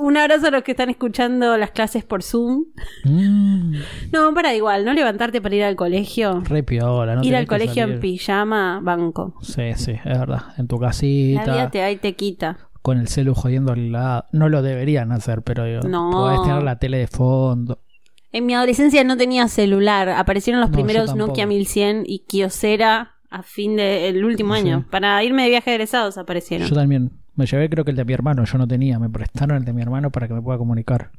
Un 0.01 0.17
abrazo 0.17 0.49
a 0.49 0.51
los 0.51 0.63
que 0.65 0.73
están 0.73 0.91
escuchando 0.91 1.57
las 1.57 1.71
clases 1.71 2.05
por 2.05 2.23
Zoom. 2.23 2.65
Mm, 3.05 3.75
No, 4.13 4.35
para 4.35 4.55
igual, 4.55 4.85
no 4.85 4.93
levantarte 4.93 5.41
para 5.41 5.55
ir 5.55 5.65
al 5.65 5.77
colegio. 5.77 6.41
re 6.49 6.63
piola, 6.65 7.15
¿no? 7.17 7.23
ir 7.23 7.35
al 7.37 7.47
colegio 7.47 7.85
en 7.85 8.01
pijama, 8.01 8.81
banco. 8.83 9.35
Sí, 9.43 9.73
sí, 9.77 9.93
es 9.93 10.05
verdad. 10.19 10.43
En 10.59 10.67
tu 10.67 10.77
La 10.77 10.81
vida 10.81 10.89
casita, 10.89 11.71
te 11.71 11.93
y 11.93 11.97
te 11.97 12.15
quita. 12.15 12.59
con 12.83 12.99
el 12.99 13.09
celu 13.09 13.35
jodiendo 13.35 13.73
al 13.73 13.91
lado. 13.93 14.25
No 14.33 14.49
lo 14.49 14.63
deberían 14.63 15.13
hacer, 15.13 15.43
pero 15.43 15.65
digo, 15.65 15.81
No. 15.89 16.11
podés 16.11 16.43
tener 16.43 16.63
la 16.63 16.79
tele 16.79 16.99
de 16.99 17.07
fondo. 17.07 17.81
En 18.37 18.45
mi 18.47 18.55
adolescencia 18.55 19.03
no 19.05 19.17
tenía 19.17 19.49
celular. 19.49 20.11
Aparecieron 20.11 20.61
los 20.61 20.71
No, 20.71 20.75
primeros. 20.77 21.15
Nokia 21.15 21.47
1100 21.47 22.05
y 22.07 22.21
Kyocera 22.21 23.13
a 23.31 23.43
fin 23.43 23.77
del 23.77 24.25
último 24.25 24.55
Sí. 24.55 24.61
año. 24.61 24.87
Para 24.91 25.23
irme 25.25 25.45
de 25.45 25.49
viaje 25.49 25.71
de 25.71 25.77
egresados 25.77 26.19
aparecieron. 26.19 26.69
Yo 26.69 26.75
también. 26.75 27.13
Me 27.35 27.47
llevé 27.47 27.69
creo 27.71 27.85
que 27.85 27.91
el 27.91 27.97
de 27.97 28.05
mi 28.05 28.13
hermano, 28.13 28.45
yo 28.45 28.59
no 28.59 28.67
tenía. 28.69 28.99
Me 28.99 29.09
prestaron 29.11 29.57
el 29.57 29.65
de 29.65 29.73
mi 29.73 29.83
hermano 29.83 30.11
para 30.11 30.29
que 30.29 30.35
me 30.35 30.43
pueda 30.43 30.59
comunicar. 30.59 31.11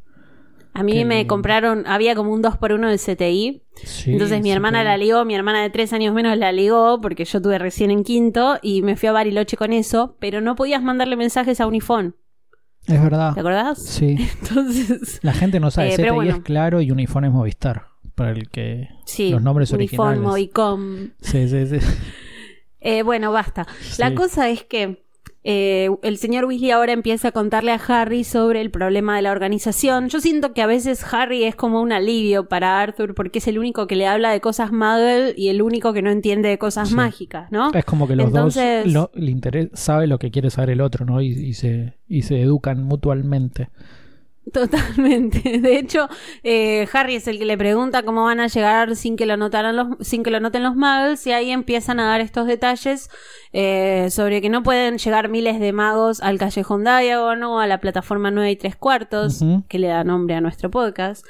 A 0.73 0.83
mí 0.83 1.05
me 1.05 1.25
compraron, 1.25 1.85
había 1.87 2.13
como 2.13 2.31
un 2.31 2.43
2x1 2.43 2.87
de 2.87 2.97
CTI. 2.99 3.63
Sí, 3.83 4.11
Entonces 4.11 4.43
mi 4.43 4.51
hermana 4.51 4.83
la 4.83 4.95
ligó, 4.95 5.25
mi 5.25 5.33
hermana 5.33 5.63
de 5.63 5.71
tres 5.71 5.91
años 5.93 6.13
menos 6.13 6.37
la 6.37 6.51
ligó 6.51 7.01
porque 7.01 7.25
yo 7.25 7.41
tuve 7.41 7.57
recién 7.57 7.89
en 7.89 8.03
quinto 8.03 8.59
y 8.61 8.83
me 8.83 8.95
fui 8.95 9.09
a 9.09 9.11
Bariloche 9.11 9.57
con 9.57 9.73
eso, 9.73 10.15
pero 10.19 10.39
no 10.39 10.55
podías 10.55 10.83
mandarle 10.83 11.15
mensajes 11.15 11.59
a 11.61 11.65
un 11.65 11.73
iPhone. 11.73 12.15
Es 12.87 13.01
verdad. 13.01 13.33
¿Te 13.33 13.41
acordás? 13.41 13.83
Sí. 13.83 14.15
Entonces, 14.41 15.19
La 15.21 15.33
gente 15.33 15.59
no 15.59 15.71
sabe. 15.71 15.93
Eh, 15.93 16.11
bueno. 16.11 16.35
es 16.35 16.41
claro 16.41 16.81
y 16.81 16.91
Unifón 16.91 17.25
es 17.25 17.31
Movistar. 17.31 17.87
Para 18.15 18.31
el 18.31 18.49
que. 18.49 18.89
sí. 19.05 19.29
Los 19.29 19.41
nombres 19.41 19.71
Unifón, 19.71 20.07
originales. 20.07 20.31
Movicom. 20.31 21.09
Sí, 21.21 21.47
sí, 21.47 21.67
sí. 21.67 21.77
Eh, 22.79 23.03
bueno, 23.03 23.31
basta. 23.31 23.67
La 23.97 24.15
cosa 24.15 24.49
es 24.49 24.63
que 24.63 25.03
eh, 25.49 25.89
el 26.03 26.17
señor 26.17 26.43
Weasley 26.43 26.71
ahora 26.71 26.91
empieza 26.91 27.29
a 27.29 27.31
contarle 27.31 27.71
a 27.71 27.75
Harry 27.87 28.25
sobre 28.25 28.59
el 28.59 28.69
problema 28.69 29.15
de 29.15 29.21
la 29.21 29.31
organización. 29.31 30.09
Yo 30.09 30.19
siento 30.19 30.51
que 30.53 30.61
a 30.61 30.65
veces 30.67 31.05
Harry 31.13 31.45
es 31.45 31.55
como 31.55 31.81
un 31.81 31.93
alivio 31.93 32.49
para 32.49 32.81
Arthur 32.81 33.15
porque 33.15 33.39
es 33.39 33.47
el 33.47 33.57
único 33.57 33.87
que 33.87 33.95
le 33.95 34.07
habla 34.07 34.31
de 34.31 34.41
cosas 34.41 34.73
muggle 34.73 35.33
y 35.37 35.47
el 35.47 35.61
único 35.61 35.93
que 35.93 36.01
no 36.01 36.09
entiende 36.11 36.49
de 36.49 36.57
cosas 36.57 36.89
Sí. 36.89 36.95
mágicas, 36.95 37.49
¿no? 37.49 37.71
Es 37.73 37.85
como 37.85 38.09
que 38.09 38.17
los 38.17 38.27
Entonces- 38.27 38.83
dos 38.83 38.93
lo, 38.93 39.11
le 39.13 39.31
interesa, 39.31 39.69
sabe 39.73 40.07
lo 40.07 40.19
que 40.19 40.31
quiere 40.31 40.49
saber 40.49 40.71
el 40.71 40.81
otro, 40.81 41.05
¿no? 41.05 41.21
Y, 41.21 41.27
y 41.29 41.53
se, 41.53 41.93
y 42.09 42.23
se 42.23 42.41
educan 42.41 42.83
mutuamente. 42.83 43.69
Totalmente. 44.53 45.59
De 45.59 45.77
hecho, 45.77 46.07
eh, 46.43 46.87
Harry 46.93 47.15
es 47.15 47.27
el 47.27 47.39
que 47.39 47.45
le 47.45 47.57
pregunta 47.57 48.03
cómo 48.03 48.25
van 48.25 48.39
a 48.39 48.47
llegar 48.47 48.95
sin 48.95 49.15
que 49.15 49.25
lo 49.25 49.37
notaran 49.37 49.75
los, 49.75 49.87
sin 50.01 50.23
que 50.23 50.31
lo 50.31 50.39
noten 50.39 50.63
los 50.63 50.75
muggles 50.75 51.25
y 51.27 51.31
ahí 51.31 51.51
empiezan 51.51 51.99
a 51.99 52.05
dar 52.05 52.21
estos 52.21 52.47
detalles 52.47 53.09
eh, 53.53 54.07
sobre 54.11 54.41
que 54.41 54.49
no 54.49 54.63
pueden 54.63 54.97
llegar 54.97 55.29
miles 55.29 55.59
de 55.59 55.73
magos 55.73 56.21
al 56.21 56.37
callejón 56.37 56.83
Diagon 56.83 57.43
o 57.43 57.59
a 57.59 57.67
la 57.67 57.79
plataforma 57.79 58.31
9 58.31 58.51
y 58.51 58.55
3 58.55 58.75
cuartos, 58.75 59.43
que 59.67 59.79
le 59.79 59.87
da 59.87 60.03
nombre 60.03 60.35
a 60.35 60.41
nuestro 60.41 60.69
podcast. 60.69 61.25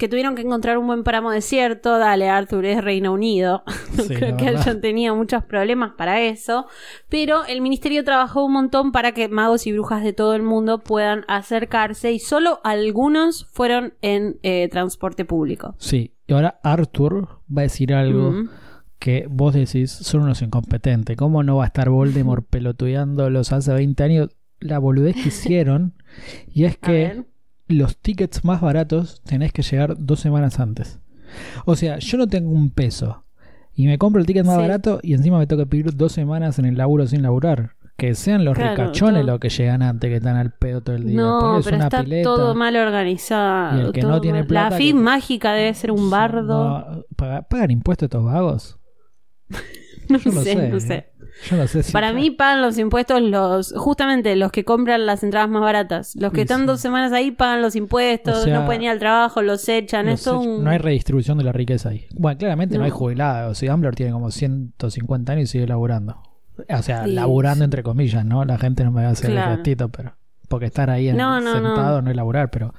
Que 0.00 0.08
tuvieron 0.08 0.34
que 0.34 0.42
encontrar 0.42 0.78
un 0.78 0.86
buen 0.88 1.04
páramo 1.04 1.30
desierto. 1.30 1.98
Dale, 1.98 2.28
Arthur 2.28 2.64
es 2.64 2.82
Reino 2.82 3.12
Unido. 3.12 3.62
No 3.96 4.04
Sí, 4.04 4.14
creo 4.14 4.36
que 4.36 4.48
hayan 4.48 4.80
tenido 4.80 5.14
muchos 5.14 5.44
problemas 5.44 5.92
para 5.98 6.22
eso. 6.22 6.66
Pero 7.08 7.44
el 7.44 7.60
ministerio 7.60 8.02
trabajó 8.02 8.44
un 8.44 8.52
montón 8.54 8.92
para 8.92 9.12
que 9.12 9.28
magos 9.28 9.66
y 9.66 9.72
brujas 9.72 10.02
de 10.02 10.12
todo 10.12 10.34
el 10.34 10.42
mundo 10.42 10.78
puedan 10.78 11.24
acercarse. 11.28 12.12
Y 12.12 12.18
solo 12.18 12.60
algunos 12.64 13.46
fueron 13.52 13.92
en 14.00 14.38
eh, 14.42 14.68
transporte 14.70 15.24
público. 15.24 15.74
Sí. 15.78 16.14
Y 16.26 16.32
ahora 16.32 16.60
Arthur 16.62 17.28
va 17.54 17.60
a 17.60 17.62
decir 17.62 17.92
algo 17.92 18.30
Mm. 18.30 18.48
que 18.98 19.26
vos 19.28 19.52
decís, 19.54 19.90
son 19.90 20.22
unos 20.22 20.40
incompetentes. 20.40 21.16
¿Cómo 21.16 21.42
no 21.42 21.56
va 21.56 21.64
a 21.64 21.66
estar 21.66 21.90
Voldemort 21.90 22.46
pelotudeándolos 22.50 23.52
hace 23.52 23.72
20 23.74 24.02
años? 24.02 24.28
La 24.60 24.78
boludez 24.78 25.14
que 25.16 25.28
hicieron. 25.28 25.94
y 26.54 26.64
es 26.64 26.78
que. 26.78 27.24
Los 27.70 27.96
tickets 27.98 28.44
más 28.44 28.60
baratos 28.60 29.20
tenés 29.24 29.52
que 29.52 29.62
llegar 29.62 29.94
dos 29.98 30.20
semanas 30.20 30.60
antes. 30.60 30.98
O 31.64 31.76
sea, 31.76 31.98
yo 31.98 32.18
no 32.18 32.26
tengo 32.26 32.50
un 32.50 32.70
peso 32.70 33.24
y 33.74 33.86
me 33.86 33.98
compro 33.98 34.20
el 34.20 34.26
ticket 34.26 34.44
más 34.44 34.56
Sí. 34.56 34.60
barato 34.62 34.98
y 35.02 35.14
encima 35.14 35.38
me 35.38 35.46
toca 35.46 35.64
pedir 35.66 35.94
dos 35.96 36.12
semanas 36.12 36.58
en 36.58 36.64
el 36.66 36.76
laburo 36.76 37.06
sin 37.06 37.22
laburar. 37.22 37.72
Que 37.96 38.14
sean 38.14 38.46
los 38.46 38.54
Claro, 38.54 38.70
ricachones 38.82 39.20
todo- 39.22 39.32
los 39.32 39.40
que 39.40 39.50
llegan 39.50 39.82
antes, 39.82 40.08
que 40.08 40.16
están 40.16 40.36
al 40.36 40.52
pedo 40.52 40.80
todo 40.80 40.96
el 40.96 41.04
día. 41.04 41.16
No, 41.20 41.38
Ponles 41.38 41.64
pero 41.66 41.76
una 41.76 41.84
está 41.84 42.02
pileta. 42.02 42.24
todo 42.24 42.54
mal 42.54 42.74
organizado. 42.76 43.76
Y 43.78 43.80
el 43.84 43.92
que 43.92 44.00
no 44.02 44.20
tiene 44.22 44.38
mal. 44.38 44.46
plata 44.46 44.70
La 44.70 44.78
que- 44.78 44.94
mágica 44.94 45.52
debe 45.52 45.74
ser 45.74 45.90
un 45.92 46.08
bardo. 46.08 46.64
No, 46.80 47.04
¿paga- 47.14 47.42
¿Pagan 47.42 47.70
impuestos 47.70 48.06
estos 48.06 48.24
vagos? 48.24 48.78
No, 50.08 50.18
sé, 50.18 50.32
sé, 50.42 50.68
no 50.70 50.76
¿eh? 50.78 50.80
sé. 50.80 51.09
Yo 51.48 51.56
no 51.56 51.66
sé 51.66 51.82
si. 51.82 51.92
Para 51.92 52.12
mí 52.12 52.30
pagan 52.30 52.60
los 52.60 52.76
impuestos 52.78 53.22
los 53.22 53.72
justamente 53.76 54.36
los 54.36 54.52
que 54.52 54.64
compran 54.64 55.06
las 55.06 55.22
entradas 55.22 55.48
más 55.48 55.62
baratas. 55.62 56.14
Los 56.16 56.32
que 56.32 56.38
Sí, 56.38 56.42
están 56.42 56.60
sí. 56.60 56.66
dos 56.66 56.80
semanas 56.80 57.12
ahí 57.12 57.30
pagan 57.30 57.62
los 57.62 57.76
impuestos, 57.76 58.36
O 58.38 58.42
sea, 58.44 58.60
no 58.60 58.66
pueden 58.66 58.82
ir 58.82 58.90
al 58.90 58.98
trabajo, 58.98 59.40
los 59.42 59.66
echan. 59.68 60.06
los 60.06 60.14
Esto 60.20 60.38
un- 60.40 60.64
No 60.64 60.70
hay 60.70 60.78
redistribución 60.78 61.38
de 61.38 61.44
la 61.44 61.52
riqueza 61.52 61.88
ahí. 61.90 62.06
Bueno, 62.14 62.36
claramente 62.38 62.74
no, 62.74 62.80
No. 62.80 62.84
hay 62.84 62.90
jubilados. 62.90 63.56
Si 63.58 63.66
Dumbledore 63.66 63.96
tiene 63.96 64.12
como 64.12 64.30
150 64.30 65.32
años 65.32 65.44
y 65.44 65.46
sigue 65.46 65.66
laburando. 65.66 66.20
O 66.68 66.82
sea, 66.82 67.04
Sí, 67.04 67.12
laburando 67.12 67.64
entre 67.64 67.82
comillas, 67.82 68.24
¿no? 68.24 68.44
La 68.44 68.58
gente 68.58 68.84
no 68.84 68.90
me 68.92 69.02
va 69.02 69.08
a 69.08 69.12
hacer 69.12 69.30
Claro. 69.30 69.52
el 69.52 69.56
gestito, 69.56 69.88
pero. 69.88 70.14
Porque 70.48 70.66
estar 70.66 70.90
ahí 70.90 71.08
en- 71.08 71.16
no, 71.16 71.40
sentado 71.40 72.02
no. 72.02 72.10
es 72.10 72.16
laburar, 72.16 72.50
pero. 72.50 72.74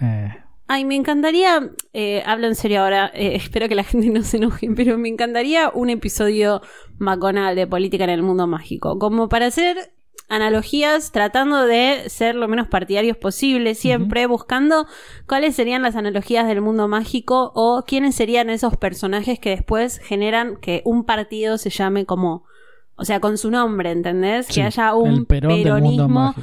eh, 0.00 0.34
Ay, 0.72 0.84
me 0.84 0.94
encantaría, 0.94 1.68
eh, 1.92 2.22
hablo 2.24 2.46
en 2.46 2.54
serio 2.54 2.82
ahora, 2.82 3.10
eh, 3.12 3.32
espero 3.34 3.68
que 3.68 3.74
la 3.74 3.82
gente 3.82 4.08
no 4.08 4.22
se 4.22 4.36
enoje, 4.36 4.68
pero 4.76 4.96
me 4.98 5.08
encantaría 5.08 5.68
un 5.74 5.90
episodio 5.90 6.62
maconal 6.96 7.56
de 7.56 7.66
política 7.66 8.04
en 8.04 8.10
el 8.10 8.22
mundo 8.22 8.46
mágico, 8.46 8.96
como 9.00 9.28
para 9.28 9.46
hacer 9.46 9.92
analogías, 10.28 11.10
tratando 11.10 11.66
de 11.66 12.04
ser 12.08 12.36
lo 12.36 12.46
menos 12.46 12.68
partidarios 12.68 13.16
posible, 13.16 13.74
siempre 13.74 14.26
buscando 14.26 14.86
cuáles 15.26 15.56
serían 15.56 15.82
las 15.82 15.96
analogías 15.96 16.46
del 16.46 16.60
mundo 16.60 16.86
mágico 16.86 17.50
o 17.56 17.82
quiénes 17.84 18.14
serían 18.14 18.48
esos 18.48 18.76
personajes 18.76 19.40
que 19.40 19.50
después 19.50 19.98
generan 19.98 20.54
que 20.54 20.82
un 20.84 21.04
partido 21.04 21.58
se 21.58 21.70
llame 21.70 22.06
como 22.06 22.44
o 23.00 23.04
sea, 23.06 23.18
con 23.18 23.38
su 23.38 23.50
nombre, 23.50 23.90
¿entendés? 23.90 24.46
Sí, 24.46 24.56
que 24.56 24.62
haya 24.62 24.94
un 24.94 25.10
el 25.10 25.26
Perón 25.26 25.62
del 25.62 25.72
mundo 25.72 26.06
peronismo 26.06 26.34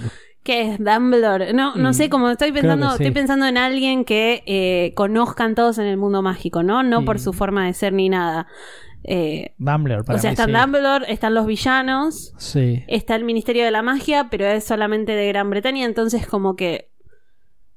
que 0.47 0.61
es 0.71 0.79
Dumbledore. 0.79 1.51
No, 1.51 1.75
no 1.75 1.89
Mm, 1.89 1.93
sé, 1.93 2.09
como 2.09 2.29
estoy 2.29 2.53
pensando, 2.53 2.87
sí. 2.91 2.93
estoy 3.03 3.11
pensando 3.11 3.45
en 3.45 3.57
alguien 3.57 4.05
que 4.05 4.43
eh, 4.45 4.93
conozcan 4.95 5.55
todos 5.55 5.77
en 5.77 5.85
el 5.87 5.97
mundo 5.97 6.21
mágico, 6.21 6.63
¿no? 6.63 6.83
No 6.83 7.03
por 7.03 7.19
su 7.19 7.33
forma 7.33 7.65
de 7.65 7.73
ser 7.73 7.91
ni 7.91 8.07
nada. 8.07 8.47
Eh, 9.03 9.53
Dumbledore, 9.57 10.05
para 10.05 10.17
o 10.17 10.21
sea, 10.21 10.31
mí, 10.31 10.33
están 10.35 10.49
sí. 10.49 10.55
Dumbledore, 10.57 11.11
están 11.11 11.33
los 11.33 11.45
villanos, 11.45 12.33
Sí. 12.37 12.83
está 12.87 13.15
el 13.15 13.25
Ministerio 13.25 13.65
de 13.65 13.71
la 13.71 13.81
Magia, 13.81 14.27
pero 14.31 14.45
es 14.45 14.63
solamente 14.63 15.11
de 15.11 15.27
Gran 15.27 15.49
Bretaña, 15.49 15.85
entonces 15.85 16.25
como 16.25 16.55
que... 16.55 16.89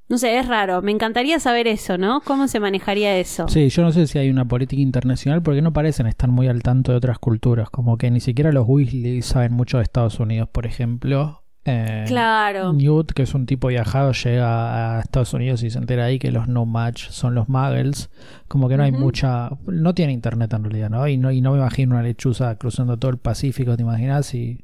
No 0.09 0.17
sé, 0.17 0.37
es 0.39 0.47
raro. 0.47 0.81
Me 0.81 0.91
encantaría 0.91 1.39
saber 1.39 1.67
eso, 1.67 1.97
¿no? 1.97 2.19
¿Cómo 2.21 2.49
se 2.49 2.59
manejaría 2.59 3.17
eso? 3.17 3.47
Sí, 3.47 3.69
yo 3.69 3.81
no 3.81 3.93
sé 3.93 4.07
si 4.07 4.17
hay 4.19 4.29
una 4.29 4.45
política 4.45 4.81
internacional 4.81 5.41
porque 5.41 5.61
no 5.61 5.71
parecen 5.71 6.05
estar 6.07 6.29
muy 6.29 6.47
al 6.47 6.63
tanto 6.63 6.91
de 6.91 6.97
otras 6.97 7.17
culturas, 7.17 7.69
como 7.69 7.97
que 7.97 8.11
ni 8.11 8.19
siquiera 8.19 8.51
los 8.51 8.65
Weasley 8.67 9.21
saben 9.21 9.53
mucho 9.53 9.77
de 9.77 9.83
Estados 9.83 10.19
Unidos, 10.19 10.49
por 10.51 10.65
ejemplo. 10.65 11.40
Eh, 11.65 12.05
Claro. 12.07 12.73
Newt, 12.73 13.11
que 13.11 13.23
es 13.23 13.33
un 13.35 13.45
tipo 13.45 13.67
viajado, 13.67 14.11
llega 14.13 14.97
a 14.97 15.01
Estados 15.01 15.33
Unidos 15.33 15.61
y 15.63 15.69
se 15.69 15.77
entera 15.77 16.05
ahí 16.05 16.17
que 16.17 16.31
los 16.31 16.47
no 16.47 16.65
match 16.65 17.09
son 17.09 17.35
los 17.35 17.49
muggles. 17.49 18.09
Como 18.47 18.67
que 18.67 18.77
no 18.77 18.83
hay 18.83 18.91
mucha. 18.91 19.49
No 19.67 19.93
tiene 19.93 20.11
internet 20.13 20.53
en 20.53 20.63
realidad, 20.63 20.89
¿no? 20.89 21.07
Y, 21.07 21.17
no, 21.17 21.31
y 21.31 21.41
no 21.41 21.51
me 21.51 21.59
imagino 21.59 21.93
una 21.95 22.03
lechuza 22.03 22.55
cruzando 22.55 22.97
todo 22.97 23.11
el 23.11 23.17
Pacífico, 23.17 23.75
¿te 23.75 23.83
imaginas? 23.83 24.33
Y 24.33 24.63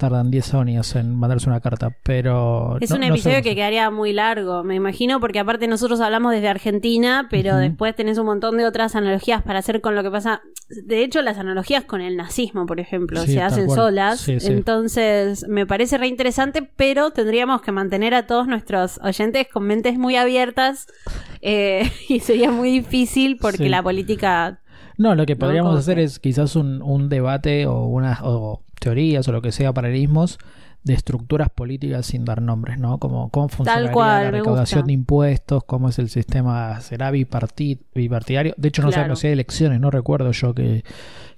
tardan 0.00 0.30
10 0.30 0.54
años 0.54 0.96
en 0.96 1.14
mandarse 1.14 1.48
una 1.48 1.60
carta. 1.60 1.94
Pero. 2.02 2.78
Es 2.80 2.90
no- 2.90 2.96
un 2.96 3.04
episodio 3.04 3.42
que 3.42 3.54
quedaría 3.54 3.90
muy 3.90 4.12
largo, 4.12 4.64
me 4.64 4.74
imagino, 4.74 5.20
porque 5.20 5.38
aparte 5.38 5.68
nosotros 5.68 6.00
hablamos 6.00 6.32
desde 6.32 6.48
Argentina, 6.48 7.28
pero 7.30 7.56
después 7.56 7.94
tenés 7.94 8.18
un 8.18 8.26
montón 8.26 8.56
de 8.56 8.64
otras 8.66 8.96
analogías 8.96 9.42
para 9.42 9.58
hacer 9.60 9.80
con 9.80 9.94
lo 9.94 10.02
que 10.02 10.10
pasa. 10.10 10.40
De 10.86 11.04
hecho, 11.04 11.20
las 11.22 11.36
analogías 11.38 11.84
con 11.84 12.00
el 12.00 12.16
nazismo, 12.16 12.64
por 12.66 12.80
ejemplo, 12.80 13.20
Sí, 13.22 13.34
se 13.34 13.42
hacen 13.42 13.66
cual. 13.66 13.76
solas. 13.76 14.20
Sí, 14.20 14.40
sí. 14.40 14.46
Entonces, 14.52 15.46
me 15.48 15.66
parece 15.66 15.98
re 15.98 16.06
interesante, 16.08 16.62
pero 16.76 17.10
tendríamos 17.10 17.60
que 17.60 17.72
mantener 17.72 18.14
a 18.14 18.26
todos 18.26 18.46
nuestros 18.46 18.98
oyentes 19.02 19.46
con 19.52 19.64
mentes 19.64 19.98
muy 19.98 20.16
abiertas 20.16 20.86
eh, 21.42 21.90
y 22.08 22.20
sería 22.20 22.50
muy 22.50 22.70
difícil 22.70 23.36
porque 23.40 23.68
la 23.68 23.82
política... 23.82 24.59
No, 25.00 25.14
lo 25.14 25.24
que 25.24 25.34
podríamos 25.34 25.70
¿Cómo 25.70 25.78
hacer 25.78 25.98
es 25.98 26.18
quizás 26.18 26.56
un, 26.56 26.82
un 26.82 27.08
debate 27.08 27.66
o 27.66 27.86
unas 27.86 28.18
o 28.22 28.62
teorías 28.78 29.26
o 29.28 29.32
lo 29.32 29.40
que 29.40 29.50
sea, 29.50 29.72
paralelismos 29.72 30.38
de 30.82 30.94
estructuras 30.94 31.48
políticas 31.50 32.06
sin 32.06 32.24
dar 32.24 32.40
nombres, 32.40 32.78
¿no? 32.78 32.98
Como 32.98 33.28
cómo 33.30 33.48
funcionaría 33.48 33.92
cual, 33.92 34.24
la 34.24 34.30
recaudación 34.30 34.86
de 34.86 34.92
impuestos, 34.94 35.64
cómo 35.64 35.88
es 35.90 35.98
el 35.98 36.08
sistema, 36.08 36.80
será 36.80 37.10
biparti- 37.12 37.78
bipartidario. 37.94 38.54
De 38.56 38.68
hecho, 38.68 38.80
no 38.82 38.88
Claro. 38.88 39.00
sabemos 39.02 39.18
si 39.20 39.26
hay 39.28 39.32
elecciones, 39.34 39.78
no 39.80 39.90
recuerdo 39.90 40.32
yo 40.32 40.54
que, 40.54 40.82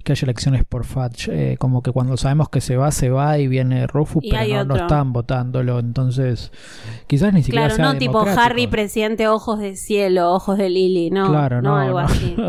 que 0.05 0.11
haya 0.13 0.25
elecciones 0.25 0.63
por 0.63 0.85
Fudge. 0.85 1.27
Eh, 1.29 1.57
como 1.57 1.81
que 1.83 1.91
cuando 1.91 2.15
sabemos 2.17 2.47
que 2.49 2.61
se 2.61 2.77
va, 2.77 2.91
se 2.91 3.09
va 3.09 3.37
y 3.37 3.47
viene 3.49 3.85
Rufus, 3.87 4.23
Y 4.23 4.31
pero 4.31 4.63
no, 4.63 4.75
no 4.75 4.75
están 4.77 5.11
votándolo. 5.11 5.79
Entonces, 5.79 6.51
quizás 7.07 7.33
ni 7.33 7.43
siquiera 7.43 7.67
Claro, 7.67 7.75
sea 7.75 7.93
no 7.93 7.97
tipo. 7.99 8.19
Harry 8.21 8.67
presidente 8.67 9.27
ojos 9.27 9.59
de 9.59 9.75
cielo, 9.75 10.31
ojos 10.33 10.57
de 10.57 10.69
Lily, 10.69 11.11
no, 11.11 11.27
Claro, 11.29 11.61
no, 11.61 11.71
no, 11.71 11.77
algo 11.79 11.99
no. 12.01 12.05
así. 12.07 12.35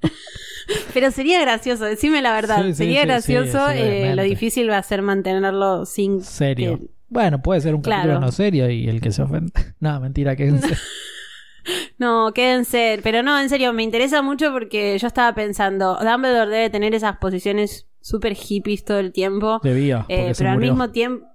Pero 0.94 1.10
sería 1.10 1.40
gracioso, 1.40 1.84
decime 1.84 2.22
la 2.22 2.32
verdad. 2.32 2.62
Sí, 2.62 2.68
sí, 2.68 2.74
sería 2.74 3.02
sí, 3.02 3.06
gracioso. 3.06 3.70
eh, 3.70 4.14
lo 4.16 4.22
difícil 4.22 4.68
va 4.70 4.78
a 4.78 4.82
ser 4.82 5.02
mantenerlo 5.02 5.84
sin. 5.86 6.22
Serio. 6.22 6.78
que- 6.78 6.86
Bueno, 7.08 7.40
puede 7.42 7.60
ser 7.60 7.74
un 7.74 7.82
Claro. 7.82 8.02
capítulo 8.02 8.20
no 8.20 8.32
serio 8.32 8.68
y 8.70 8.88
el 8.88 9.00
que 9.00 9.12
se 9.12 9.22
ofende. 9.22 9.52
no, 9.80 10.00
mentira, 10.00 10.34
quédense. 10.36 10.68
No, 11.98 12.30
quédense. 12.32 13.00
Pero 13.02 13.22
no, 13.24 13.38
en 13.40 13.48
serio, 13.48 13.72
me 13.72 13.82
interesa 13.82 14.22
mucho 14.22 14.52
porque 14.52 14.96
yo 14.98 15.06
estaba 15.08 15.34
pensando, 15.34 15.98
Dumbledore 16.00 16.48
debe 16.50 16.70
tener 16.70 16.94
esas 16.94 17.16
posiciones 17.18 17.88
súper 18.00 18.34
hippies 18.34 18.84
todo 18.84 19.00
el 19.00 19.12
tiempo. 19.12 19.58
Debía, 19.64 20.04
eh, 20.08 20.32
se 20.32 20.38
pero 20.38 20.50
al 20.50 20.56
murió. 20.58 20.72
mismo 20.72 20.90
tiempo. 20.90 21.26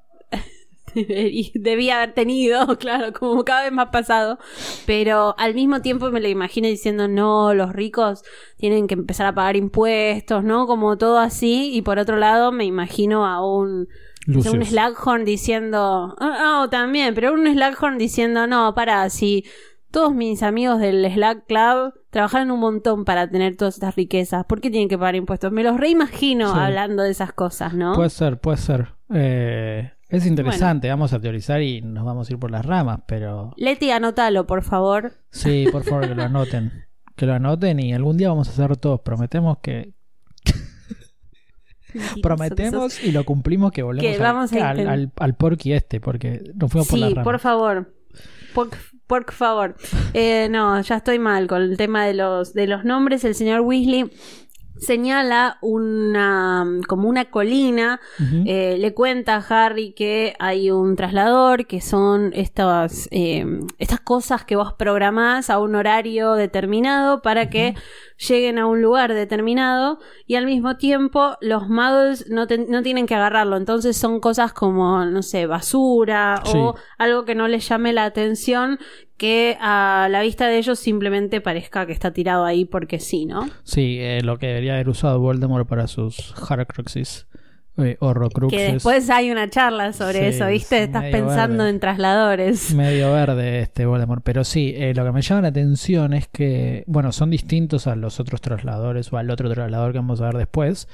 y 0.95 1.51
debía 1.55 1.97
haber 1.97 2.13
tenido, 2.13 2.77
claro, 2.79 3.13
como 3.13 3.43
cada 3.43 3.63
vez 3.63 3.71
más 3.71 3.89
pasado. 3.89 4.37
Pero 4.85 5.35
al 5.37 5.53
mismo 5.53 5.81
tiempo 5.81 6.11
me 6.11 6.19
lo 6.21 6.27
imagino 6.27 6.67
diciendo, 6.67 7.07
no, 7.07 7.53
los 7.53 7.73
ricos 7.73 8.23
tienen 8.57 8.87
que 8.87 8.93
empezar 8.95 9.27
a 9.27 9.33
pagar 9.35 9.55
impuestos, 9.55 10.43
¿no? 10.43 10.67
Como 10.67 10.97
todo 10.97 11.19
así. 11.19 11.71
Y 11.73 11.81
por 11.81 11.99
otro 11.99 12.17
lado, 12.17 12.51
me 12.51 12.65
imagino 12.65 13.25
a 13.25 13.45
un. 13.45 13.87
no 14.27 14.41
sé, 14.41 14.51
un. 14.51 14.65
Slughorn 14.65 15.25
diciendo. 15.25 16.15
Oh, 16.19 16.67
también, 16.69 17.13
pero 17.13 17.33
un 17.33 17.45
Slughorn 17.47 17.97
diciendo, 17.97 18.47
no, 18.47 18.73
para, 18.75 19.09
si 19.09 19.45
todos 19.91 20.13
mis 20.13 20.41
amigos 20.41 20.79
del 20.79 21.05
Slack 21.11 21.45
Club 21.47 21.93
trabajaron 22.11 22.49
un 22.51 22.61
montón 22.61 23.03
para 23.03 23.29
tener 23.29 23.57
todas 23.57 23.73
estas 23.73 23.95
riquezas, 23.95 24.45
¿por 24.45 24.61
qué 24.61 24.69
tienen 24.69 24.87
que 24.87 24.97
pagar 24.97 25.15
impuestos? 25.15 25.51
Me 25.51 25.63
los 25.63 25.77
reimagino 25.77 26.53
Sí. 26.53 26.59
hablando 26.59 27.03
de 27.03 27.11
esas 27.11 27.33
cosas, 27.33 27.73
¿no? 27.73 27.93
Puede 27.93 28.09
ser, 28.09 28.39
puede 28.39 28.57
ser. 28.57 28.95
Eh, 29.13 29.91
es 30.11 30.25
interesante, 30.25 30.89
vamos 30.89 31.13
a 31.13 31.19
teorizar 31.19 31.61
y 31.61 31.81
nos 31.81 32.03
vamos 32.05 32.29
a 32.29 32.33
ir 32.33 32.39
por 32.39 32.51
las 32.51 32.65
ramas, 32.65 32.99
pero 33.07 33.53
Leti, 33.57 33.91
anótalo, 33.91 34.45
por 34.45 34.63
favor. 34.63 35.13
sí, 35.29 35.65
por 35.71 35.83
favor 35.83 36.07
que 36.07 36.15
lo 36.15 36.23
anoten. 36.23 36.71
Que 37.15 37.25
lo 37.27 37.33
anoten 37.33 37.79
y 37.79 37.93
algún 37.93 38.17
día 38.17 38.29
vamos 38.29 38.47
a 38.47 38.51
hacer 38.51 38.77
todos. 38.77 39.01
Prometemos 39.01 39.59
que. 39.59 39.93
Prometemos 42.23 43.03
y 43.03 43.11
lo 43.11 43.25
cumplimos 43.25 43.71
que 43.71 43.83
volvemos 43.83 44.09
Que 44.09 44.15
al- 44.15 44.21
vamos 44.33 44.53
a 44.53 44.69
al, 44.69 44.87
al, 44.87 45.11
al 45.17 45.35
porky 45.35 45.73
este, 45.73 45.99
porque 45.99 46.41
nos 46.55 46.71
fuimos 46.71 46.87
por 46.87 46.99
las 46.99 47.09
Sí, 47.09 47.15
ramas. 47.15 47.23
por 47.25 47.39
favor. 47.39 47.93
Por, 48.55 48.69
por 49.07 49.31
favor. 49.31 49.75
Eh, 50.13 50.47
no, 50.49 50.79
ya 50.81 50.97
estoy 50.97 51.19
mal 51.19 51.47
con 51.47 51.61
el 51.61 51.77
tema 51.77 52.05
de 52.05 52.13
los, 52.13 52.53
de 52.53 52.67
los 52.67 52.85
nombres. 52.85 53.23
El 53.25 53.35
señor 53.35 53.61
Weasley 53.61 54.09
señala 54.81 55.59
una 55.61 56.65
como 56.87 57.07
una 57.07 57.25
colina 57.25 58.01
eh, 58.45 58.77
le 58.79 58.93
cuenta 58.93 59.35
a 59.35 59.65
Harry 59.65 59.93
que 59.93 60.33
hay 60.39 60.71
un 60.71 60.95
traslador, 60.95 61.67
que 61.67 61.81
son 61.81 62.31
estas, 62.33 63.07
eh, 63.11 63.45
estas 63.77 63.99
cosas 63.99 64.43
que 64.43 64.55
vos 64.55 64.73
programás 64.73 65.51
a 65.51 65.59
un 65.59 65.75
horario 65.75 66.33
determinado 66.33 67.21
para 67.21 67.49
que 67.49 67.75
lleguen 68.27 68.59
a 68.59 68.67
un 68.67 68.81
lugar 68.81 69.13
determinado 69.13 69.99
y 70.27 70.35
al 70.35 70.45
mismo 70.45 70.77
tiempo 70.77 71.37
los 71.41 71.67
muggles 71.67 72.29
no, 72.29 72.47
te- 72.47 72.57
no 72.67 72.81
tienen 72.83 73.07
que 73.07 73.15
agarrarlo. 73.15 73.57
Entonces 73.57 73.97
son 73.97 74.19
cosas 74.19 74.53
como, 74.53 75.03
no 75.05 75.21
sé, 75.23 75.45
basura 75.47 76.41
Sí. 76.45 76.53
o 76.57 76.75
algo 76.97 77.25
que 77.25 77.35
no 77.35 77.47
les 77.47 77.67
llame 77.67 77.93
la 77.93 78.05
atención 78.05 78.77
que 79.17 79.57
a 79.61 80.07
la 80.09 80.21
vista 80.21 80.47
de 80.47 80.57
ellos 80.57 80.79
simplemente 80.79 81.41
parezca 81.41 81.85
que 81.85 81.91
está 81.93 82.11
tirado 82.11 82.43
ahí 82.45 82.65
porque 82.65 82.99
sí, 82.99 83.25
¿no? 83.25 83.47
Sí, 83.63 83.97
eh, 83.99 84.21
lo 84.23 84.37
que 84.37 84.47
debería 84.47 84.73
haber 84.73 84.89
usado 84.89 85.19
Voldemort 85.19 85.67
para 85.67 85.87
sus 85.87 86.33
Horcruxes. 86.49 87.27
Eh, 87.83 87.97
Horrocruxes. 87.99 88.59
Que 88.59 88.73
después 88.73 89.09
hay 89.09 89.31
una 89.31 89.49
charla 89.49 89.93
sobre 89.93 90.19
Sí, 90.31 90.35
eso, 90.37 90.47
¿viste? 90.47 90.77
es 90.77 90.83
Estás 90.87 91.03
pensando 91.05 91.57
verde. 91.63 91.69
en 91.69 91.79
trasladores. 91.79 92.73
medio 92.73 93.11
verde 93.13 93.59
este 93.61 93.85
Voldemort. 93.85 94.23
Pero 94.23 94.43
sí, 94.43 94.73
eh, 94.75 94.93
lo 94.93 95.03
que 95.05 95.11
me 95.11 95.21
llama 95.21 95.41
la 95.41 95.47
atención 95.49 96.13
es 96.13 96.27
que, 96.27 96.83
bueno, 96.87 97.11
son 97.11 97.29
distintos 97.29 97.87
a 97.87 97.95
los 97.95 98.19
otros 98.19 98.41
trasladores 98.41 99.11
o 99.11 99.17
al 99.17 99.29
otro 99.29 99.49
traslador 99.49 99.91
que 99.91 99.99
vamos 99.99 100.21
a 100.21 100.25
ver 100.25 100.35
después. 100.37 100.87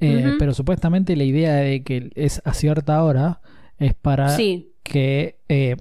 Eh. 0.00 0.34
Pero 0.38 0.52
supuestamente 0.54 1.14
la 1.16 1.24
idea 1.24 1.54
de 1.54 1.82
que 1.84 2.10
es 2.16 2.42
a 2.44 2.54
cierta 2.54 3.02
hora 3.04 3.40
es 3.78 3.94
para 3.94 4.30
Sí, 4.30 4.72
que 4.82 5.38
eh, 5.48 5.76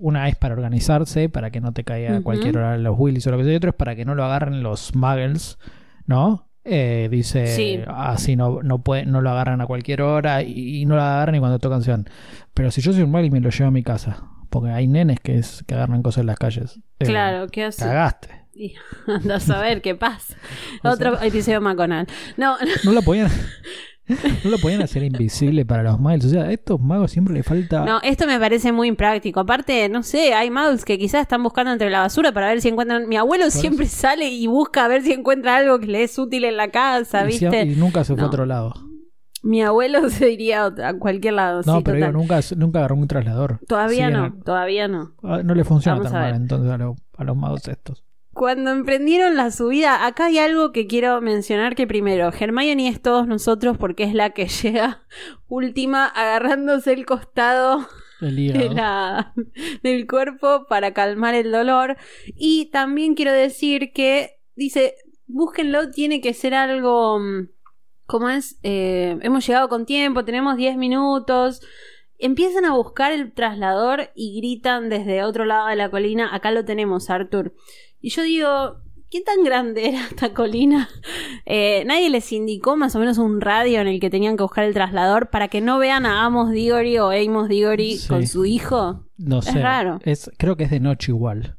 una 0.00 0.28
es 0.28 0.36
para 0.36 0.54
organizarse, 0.54 1.28
para 1.28 1.50
que 1.50 1.60
no 1.60 1.72
te 1.72 1.84
caiga 1.84 2.16
a 2.16 2.20
cualquier 2.20 2.58
hora 2.58 2.76
los 2.78 2.98
Willys 2.98 3.26
o 3.26 3.30
lo 3.30 3.38
que 3.38 3.44
sea, 3.44 3.52
y 3.52 3.56
otro 3.56 3.70
es 3.70 3.76
para 3.76 3.94
que 3.96 4.04
no 4.04 4.14
lo 4.14 4.24
agarren 4.24 4.62
los 4.62 4.94
muggles, 4.94 5.58
¿no? 6.06 6.48
Eh, 6.64 7.08
dice 7.10 7.46
Sí. 7.46 7.80
así 7.86 8.36
no, 8.36 8.62
no 8.62 8.82
puede, 8.82 9.06
no 9.06 9.22
lo 9.22 9.30
agarran 9.30 9.60
a 9.62 9.66
cualquier 9.66 10.02
hora 10.02 10.42
y, 10.42 10.80
y 10.82 10.86
no 10.86 10.96
lo 10.96 11.02
agarran 11.02 11.34
y 11.34 11.38
cuando 11.38 11.58
tocan 11.58 11.82
se 11.82 11.90
van. 11.90 12.06
Pero 12.54 12.70
si 12.70 12.80
yo 12.82 12.92
soy 12.92 13.02
un 13.02 13.10
muggle 13.10 13.30
me 13.30 13.40
lo 13.40 13.50
llevo 13.50 13.68
a 13.68 13.72
mi 13.72 13.82
casa, 13.82 14.24
porque 14.50 14.70
hay 14.70 14.86
nenes 14.86 15.20
que, 15.20 15.36
es, 15.36 15.64
que 15.66 15.74
agarran 15.74 16.02
cosas 16.02 16.20
en 16.22 16.26
las 16.26 16.36
calles. 16.38 16.80
Eh, 16.98 17.04
claro, 17.06 17.46
¿qué 17.48 17.64
hace? 17.64 17.84
Cagaste. 17.84 18.28
Y 18.52 18.74
anda 19.06 19.36
a 19.36 19.40
saber 19.40 19.80
qué 19.80 19.94
pasa. 19.94 20.36
Otro 20.84 21.20
episodio 21.22 21.60
McConnell. 21.62 22.06
No, 22.36 22.56
No 22.84 22.92
lo 22.92 23.00
podían, 23.02 23.30
no 24.44 24.50
lo 24.50 24.58
podían 24.58 24.82
hacer 24.82 25.02
invisible 25.02 25.64
para 25.64 25.82
los 25.82 25.98
muggles. 26.00 26.24
O 26.26 26.28
sea, 26.28 26.42
a 26.42 26.52
estos 26.52 26.80
magos 26.80 27.10
siempre 27.10 27.34
les 27.34 27.46
falta. 27.46 27.84
no, 27.84 28.00
esto 28.02 28.26
me 28.26 28.38
parece 28.38 28.72
muy 28.72 28.88
impráctico. 28.88 29.40
Aparte, 29.40 29.88
no 29.88 30.02
sé, 30.02 30.34
hay 30.34 30.50
muggles 30.50 30.84
que 30.84 30.98
quizás 30.98 31.22
están 31.22 31.42
buscando 31.42 31.72
entre 31.72 31.90
la 31.90 32.00
basura 32.00 32.32
para 32.32 32.48
ver 32.48 32.60
si 32.60 32.68
encuentran. 32.68 33.08
Mi 33.08 33.16
abuelo 33.16 33.46
eso. 33.46 33.60
siempre 33.60 33.86
sale 33.86 34.28
y 34.28 34.46
busca 34.46 34.84
a 34.84 34.88
ver 34.88 35.02
si 35.02 35.12
encuentra 35.12 35.56
algo 35.56 35.78
que 35.78 35.86
le 35.86 36.02
es 36.02 36.18
útil 36.18 36.44
en 36.44 36.56
la 36.56 36.68
casa, 36.70 37.28
y, 37.28 37.32
si- 37.32 37.46
¿viste? 37.46 37.62
y 37.62 37.76
nunca 37.76 38.04
se 38.04 38.14
fue 38.14 38.20
No. 38.20 38.24
a 38.24 38.28
otro 38.28 38.46
lado. 38.46 38.74
Mi 39.42 39.62
abuelo 39.62 40.10
se 40.10 40.30
iría 40.30 40.66
a, 40.66 40.94
cualquier 40.98 41.34
lado. 41.34 41.62
No, 41.64 41.76
sí, 41.78 41.82
pero 41.84 41.96
digo, 41.96 42.12
nunca, 42.12 42.40
nunca 42.56 42.78
agarró 42.80 42.96
un 42.96 43.08
traslador. 43.08 43.58
Todavía 43.66 44.10
no, 44.10 44.34
todavía 44.44 44.86
no. 44.86 45.14
Ah, 45.22 45.40
No 45.42 45.54
le 45.54 45.64
funciona 45.64 45.96
Vamos 45.98 46.12
tan 46.12 46.20
mal 46.20 46.34
entonces 46.34 46.70
a, 46.70 46.76
lo- 46.76 46.96
a 47.16 47.24
los 47.24 47.36
magos 47.36 47.66
estos. 47.68 48.04
Cuando 48.32 48.70
emprendieron 48.70 49.36
la 49.36 49.50
subida, 49.50 50.06
acá 50.06 50.26
hay 50.26 50.38
algo 50.38 50.70
que 50.72 50.86
quiero 50.86 51.20
mencionar 51.20 51.74
que 51.74 51.86
primero, 51.86 52.30
Hermione 52.32 52.88
es 52.88 53.02
todos 53.02 53.26
nosotros 53.26 53.76
porque 53.76 54.04
es 54.04 54.14
la 54.14 54.30
que 54.30 54.46
llega 54.62 55.02
última 55.48 56.06
agarrándose 56.06 56.92
el 56.92 57.06
costado 57.06 57.86
de 58.20 58.68
la- 58.74 59.32
del 59.82 60.06
cuerpo 60.06 60.66
para 60.68 60.92
calmar 60.94 61.34
el 61.34 61.50
dolor. 61.50 61.96
Y 62.36 62.66
también 62.70 63.14
quiero 63.14 63.32
decir 63.32 63.92
que 63.92 64.38
dice, 64.54 64.94
búsquenlo, 65.26 65.90
tiene 65.90 66.20
que 66.20 66.34
ser 66.34 66.54
algo 66.54 67.18
mm, 67.18 67.48
¿Cómo 68.06 68.28
es? 68.28 68.58
Eh, 68.64 69.18
hemos 69.22 69.46
llegado 69.46 69.68
con 69.68 69.86
tiempo, 69.86 70.24
tenemos 70.24 70.56
10 70.56 70.76
minutos. 70.76 71.60
Empiezan 72.18 72.64
a 72.64 72.74
buscar 72.74 73.12
el 73.12 73.32
traslador 73.32 74.10
y 74.16 74.36
gritan 74.40 74.88
desde 74.88 75.22
otro 75.22 75.44
lado 75.44 75.68
de 75.68 75.76
la 75.76 75.90
colina, 75.92 76.34
acá 76.34 76.50
lo 76.50 76.64
tenemos, 76.64 77.08
Arthur. 77.08 77.54
Y 78.00 78.10
yo 78.10 78.22
digo, 78.22 78.76
¿qué 79.10 79.20
tan 79.20 79.44
grande 79.44 79.88
era 79.88 80.00
esta 80.08 80.32
colina? 80.34 80.88
Eh, 81.46 81.84
nadie 81.86 82.10
les 82.10 82.30
indicó 82.32 82.76
más 82.76 82.94
o 82.96 82.98
menos 82.98 83.18
un 83.18 83.40
radio 83.40 83.80
en 83.80 83.88
el 83.88 84.00
que 84.00 84.10
tenían 84.10 84.36
que 84.36 84.42
buscar 84.42 84.64
el 84.64 84.74
traslador 84.74 85.30
para 85.30 85.48
que 85.48 85.60
no 85.60 85.78
vean 85.78 86.06
a 86.06 86.24
Amos 86.24 86.50
Diggory 86.50 86.98
o 86.98 87.10
Amos 87.10 87.48
Diggory 87.48 87.96
Sí. 87.96 88.08
con 88.08 88.26
su 88.26 88.44
hijo. 88.46 89.04
No 89.18 89.42
sé. 89.42 89.60
raro. 89.60 89.98
Es, 90.04 90.30
creo 90.38 90.56
que 90.56 90.64
es 90.64 90.70
de 90.70 90.80
noche 90.80 91.12
igual. 91.12 91.56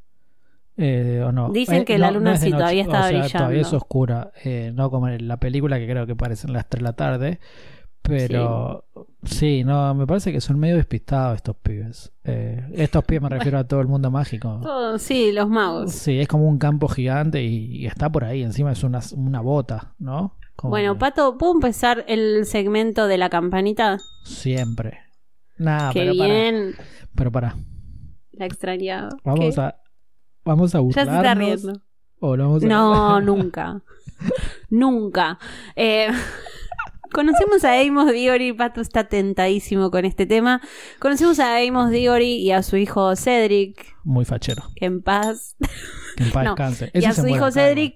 Eh, 0.78 1.22
¿o 1.24 1.32
no? 1.32 1.50
Dicen 1.52 1.82
Eh, 1.82 1.86
que 1.86 1.98
la 2.00 2.08
no, 2.10 2.18
luna 2.20 2.30
no 2.32 2.36
es 2.38 2.42
sí 2.42 2.50
todavía 2.52 2.82
o 2.84 2.86
estaba 2.86 3.04
sea, 3.04 3.12
brillando. 3.20 3.38
Todavía 3.38 3.62
es 3.62 3.74
oscura. 3.74 4.32
eh, 4.44 4.72
no 4.74 4.90
como 4.90 5.10
en 5.10 5.28
la 5.28 5.38
película 5.38 5.78
que 5.78 5.88
creo 5.88 6.08
que 6.08 6.16
parecen 6.16 6.54
las 6.54 6.68
3 6.70 6.80
de 6.80 6.84
la 6.84 6.94
tarde. 6.94 7.40
Pero 8.04 8.84
sí. 9.24 9.64
no, 9.64 9.94
me 9.94 10.08
parece 10.08 10.32
que 10.32 10.42
son 10.42 10.60
medio 10.60 10.76
despistados 10.76 11.38
estos 11.38 11.56
pibes. 11.58 12.12
Eh, 12.24 12.66
estos 12.74 13.04
pibes 13.06 13.22
me 13.24 13.30
refiero 13.38 13.60
a 13.60 13.64
todo 13.68 13.80
el 13.82 13.88
mundo 13.88 14.10
mágico. 14.12 14.60
Todo- 14.62 14.98
sí, 15.00 15.32
los 15.32 15.48
magos. 15.48 15.92
Sí, 15.92 16.20
es 16.20 16.28
como 16.28 16.48
un 16.48 16.58
campo 16.58 16.88
gigante 16.88 17.44
y, 17.44 17.78
y 17.78 17.86
está 17.86 18.10
por 18.12 18.24
ahí. 18.26 18.42
Encima 18.44 18.72
es 18.72 18.84
una, 18.84 19.00
una 19.16 19.42
bota, 19.42 19.94
¿no? 20.00 20.36
Como 20.56 20.72
Bueno, 20.72 20.94
que 20.96 21.00
Pato, 21.00 21.38
¿puedo 21.38 21.54
empezar 21.54 22.04
el 22.08 22.46
segmento 22.46 23.08
de 23.08 23.18
la 23.18 23.30
campanita? 23.30 24.00
Siempre. 24.24 25.00
Qué 25.58 25.66
pero 25.94 26.14
para. 26.18 26.34
bien. 26.34 26.76
Pero 27.16 27.32
para. 27.32 27.56
La 28.32 28.46
extrañaba. 28.48 29.10
Vamos 29.24 29.56
¿Qué? 29.56 29.62
a. 29.62 29.76
Vamos 30.44 30.74
a 30.74 30.80
Ya 30.80 30.82
burlarnos. 30.82 31.14
se 31.14 31.18
está 31.20 31.36
riendo. 31.36 31.82
o 32.20 32.36
lo 32.36 32.44
vamos 32.46 32.64
a- 32.64 32.68
No, 32.68 33.22
nunca. 33.22 33.82
nunca. 34.70 35.38
Eh, 35.76 36.08
conocemos 37.14 37.64
a 37.64 37.80
Amos 37.80 38.12
Diggory, 38.12 38.54
Pato 38.54 38.82
está 38.82 39.06
tentadísimo 39.08 39.92
con 39.92 40.06
este 40.06 40.26
tema. 40.26 40.62
Conocemos 41.00 41.40
a 41.40 41.58
Amos 41.58 41.92
Diggory 41.92 42.36
y 42.38 42.52
a 42.52 42.64
su 42.64 42.78
hijo 42.78 43.16
Cedric, 43.16 43.96
Muy 44.04 44.26
fachero. 44.26 44.64
que 44.76 44.86
en 44.86 45.02
paz. 45.02 45.56
Que 46.18 46.24
en 46.24 46.32
paz 46.32 46.44
No, 46.46 46.52
descanse. 46.52 46.92
y 46.94 47.06
a 47.06 47.14
su 47.14 47.28
hijo 47.28 47.46
acá, 47.46 47.52
Cedric, 47.52 47.96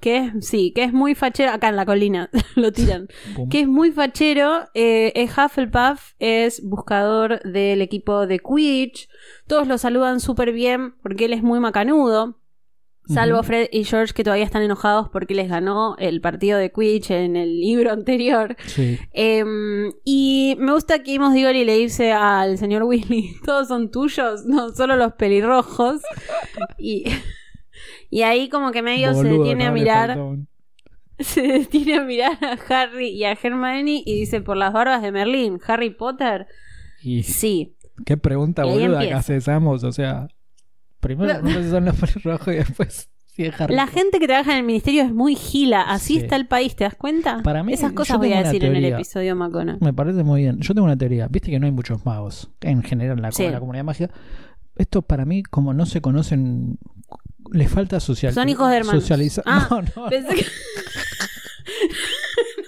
que 0.00 0.18
es, 0.18 0.46
sí, 0.46 0.72
que 0.74 0.84
es 0.84 0.92
muy 0.92 1.14
fachero, 1.14 1.52
acá 1.52 1.68
en 1.70 1.76
la 1.76 1.86
colina, 1.86 2.28
lo 2.56 2.72
tiran. 2.72 3.08
Que 3.50 3.60
es 3.60 3.66
muy 3.68 3.90
fachero, 3.90 4.68
eh, 4.74 5.12
es 5.14 5.30
Hufflepuff, 5.36 6.12
es 6.18 6.62
buscador 6.62 7.40
del 7.42 7.80
equipo 7.80 8.26
de 8.26 8.38
Quidditch. 8.38 9.08
Todos 9.46 9.66
lo 9.66 9.78
saludan 9.78 10.20
súper 10.20 10.52
bien 10.52 10.94
porque 11.02 11.24
él 11.24 11.32
es 11.32 11.42
muy 11.42 11.58
macanudo. 11.58 12.38
Salvo. 13.12 13.42
Fred 13.42 13.68
y 13.70 13.84
George 13.84 14.14
que 14.14 14.24
todavía 14.24 14.44
están 14.44 14.62
enojados 14.62 15.08
porque 15.10 15.34
les 15.34 15.48
ganó 15.48 15.94
el 15.98 16.20
partido 16.20 16.58
de 16.58 16.72
Quidditch 16.72 17.10
en 17.10 17.36
el 17.36 17.60
libro 17.60 17.92
anterior. 17.92 18.56
Sí. 18.66 18.98
Em, 19.12 19.92
y 20.04 20.56
me 20.58 20.72
gusta 20.72 21.02
que 21.02 21.16
Amos 21.16 21.34
Diggory 21.34 21.64
le 21.64 21.76
dice 21.76 22.12
al 22.12 22.56
señor 22.58 22.84
Weasley, 22.84 23.34
todos 23.44 23.68
son 23.68 23.90
tuyos, 23.90 24.46
no, 24.46 24.70
solo 24.70 24.96
los 24.96 25.12
pelirrojos. 25.14 26.00
y, 26.78 27.04
y 28.10 28.22
ahí 28.22 28.48
como 28.48 28.70
que 28.72 28.82
medio 28.82 29.12
se 29.14 29.24
detiene 29.28 29.66
a 29.66 29.70
mirar 29.72 30.18
se 31.18 31.42
detiene 31.42 31.96
a 31.96 32.02
mirar 32.04 32.38
a 32.42 32.56
Harry 32.82 33.08
y 33.10 33.24
a 33.24 33.32
Hermione 33.40 34.02
y 34.04 34.18
dice 34.20 34.40
por 34.40 34.56
las 34.56 34.72
barbas 34.72 35.02
de 35.02 35.12
Merlín, 35.12 35.60
Harry 35.66 35.90
Potter. 35.90 36.46
Y 37.02 37.22
Sí. 37.22 37.74
qué 38.06 38.16
pregunta 38.16 38.64
boluda 38.64 39.00
que 39.00 39.10
empieza. 39.10 39.36
hacemos. 39.36 39.84
O 39.84 39.92
sea, 39.92 40.26
primero 41.04 41.42
No. 41.42 41.70
son 41.70 41.84
los 41.84 41.96
pelirrojos 41.96 42.48
y 42.48 42.56
después 42.56 43.08
sí 43.26 43.44
es 43.44 43.60
Harry 43.60 43.74
La 43.74 43.86
Potter. 43.86 44.00
gente 44.02 44.18
que 44.20 44.26
trabaja 44.26 44.52
en 44.52 44.58
el 44.58 44.64
ministerio 44.64 45.02
es 45.02 45.12
muy 45.12 45.34
gila, 45.36 45.82
así 45.82 46.14
Sí. 46.14 46.20
está 46.20 46.36
el 46.36 46.46
país, 46.46 46.74
¿te 46.76 46.84
das 46.84 46.94
cuenta? 46.94 47.42
Para 47.42 47.62
mí, 47.62 47.72
Esas 47.72 47.90
yo 47.90 47.94
cosas 47.96 48.16
voy 48.18 48.28
tengo 48.28 48.38
a 48.38 48.40
una 48.40 48.48
decir 48.48 48.64
en 48.64 48.74
el 48.76 48.82
teoría. 48.82 48.96
episodio 48.96 49.36
Macona. 49.36 49.78
Me 49.80 49.92
parece 49.92 50.22
muy 50.24 50.42
bien. 50.42 50.58
Yo 50.60 50.74
tengo 50.74 50.84
una 50.86 50.96
teoría. 50.96 51.28
Viste 51.28 51.50
que 51.50 51.58
no 51.60 51.66
hay 51.66 51.72
muchos 51.72 52.04
magos 52.06 52.50
en 52.60 52.82
general 52.82 53.18
en 53.18 53.22
la, 53.22 53.32
Sí. 53.32 53.44
en 53.44 53.52
la 53.52 53.60
comunidad 53.60 53.84
mágica. 53.84 54.12
Esto 54.76 55.02
para 55.02 55.24
mí, 55.24 55.42
como 55.44 55.72
no 55.74 55.86
se 55.86 56.00
conocen, 56.00 56.78
les 57.52 57.70
falta 57.70 58.00
social 58.00 58.32
Son 58.32 58.48
hijos 58.48 58.68
de 58.70 58.76
hermanos. 58.78 59.02
socializar. 59.02 59.44
Ah, 59.46 59.68
no, 59.70 59.82
no. 59.82 60.08
Pensé 60.10 60.34
que... 60.34 60.46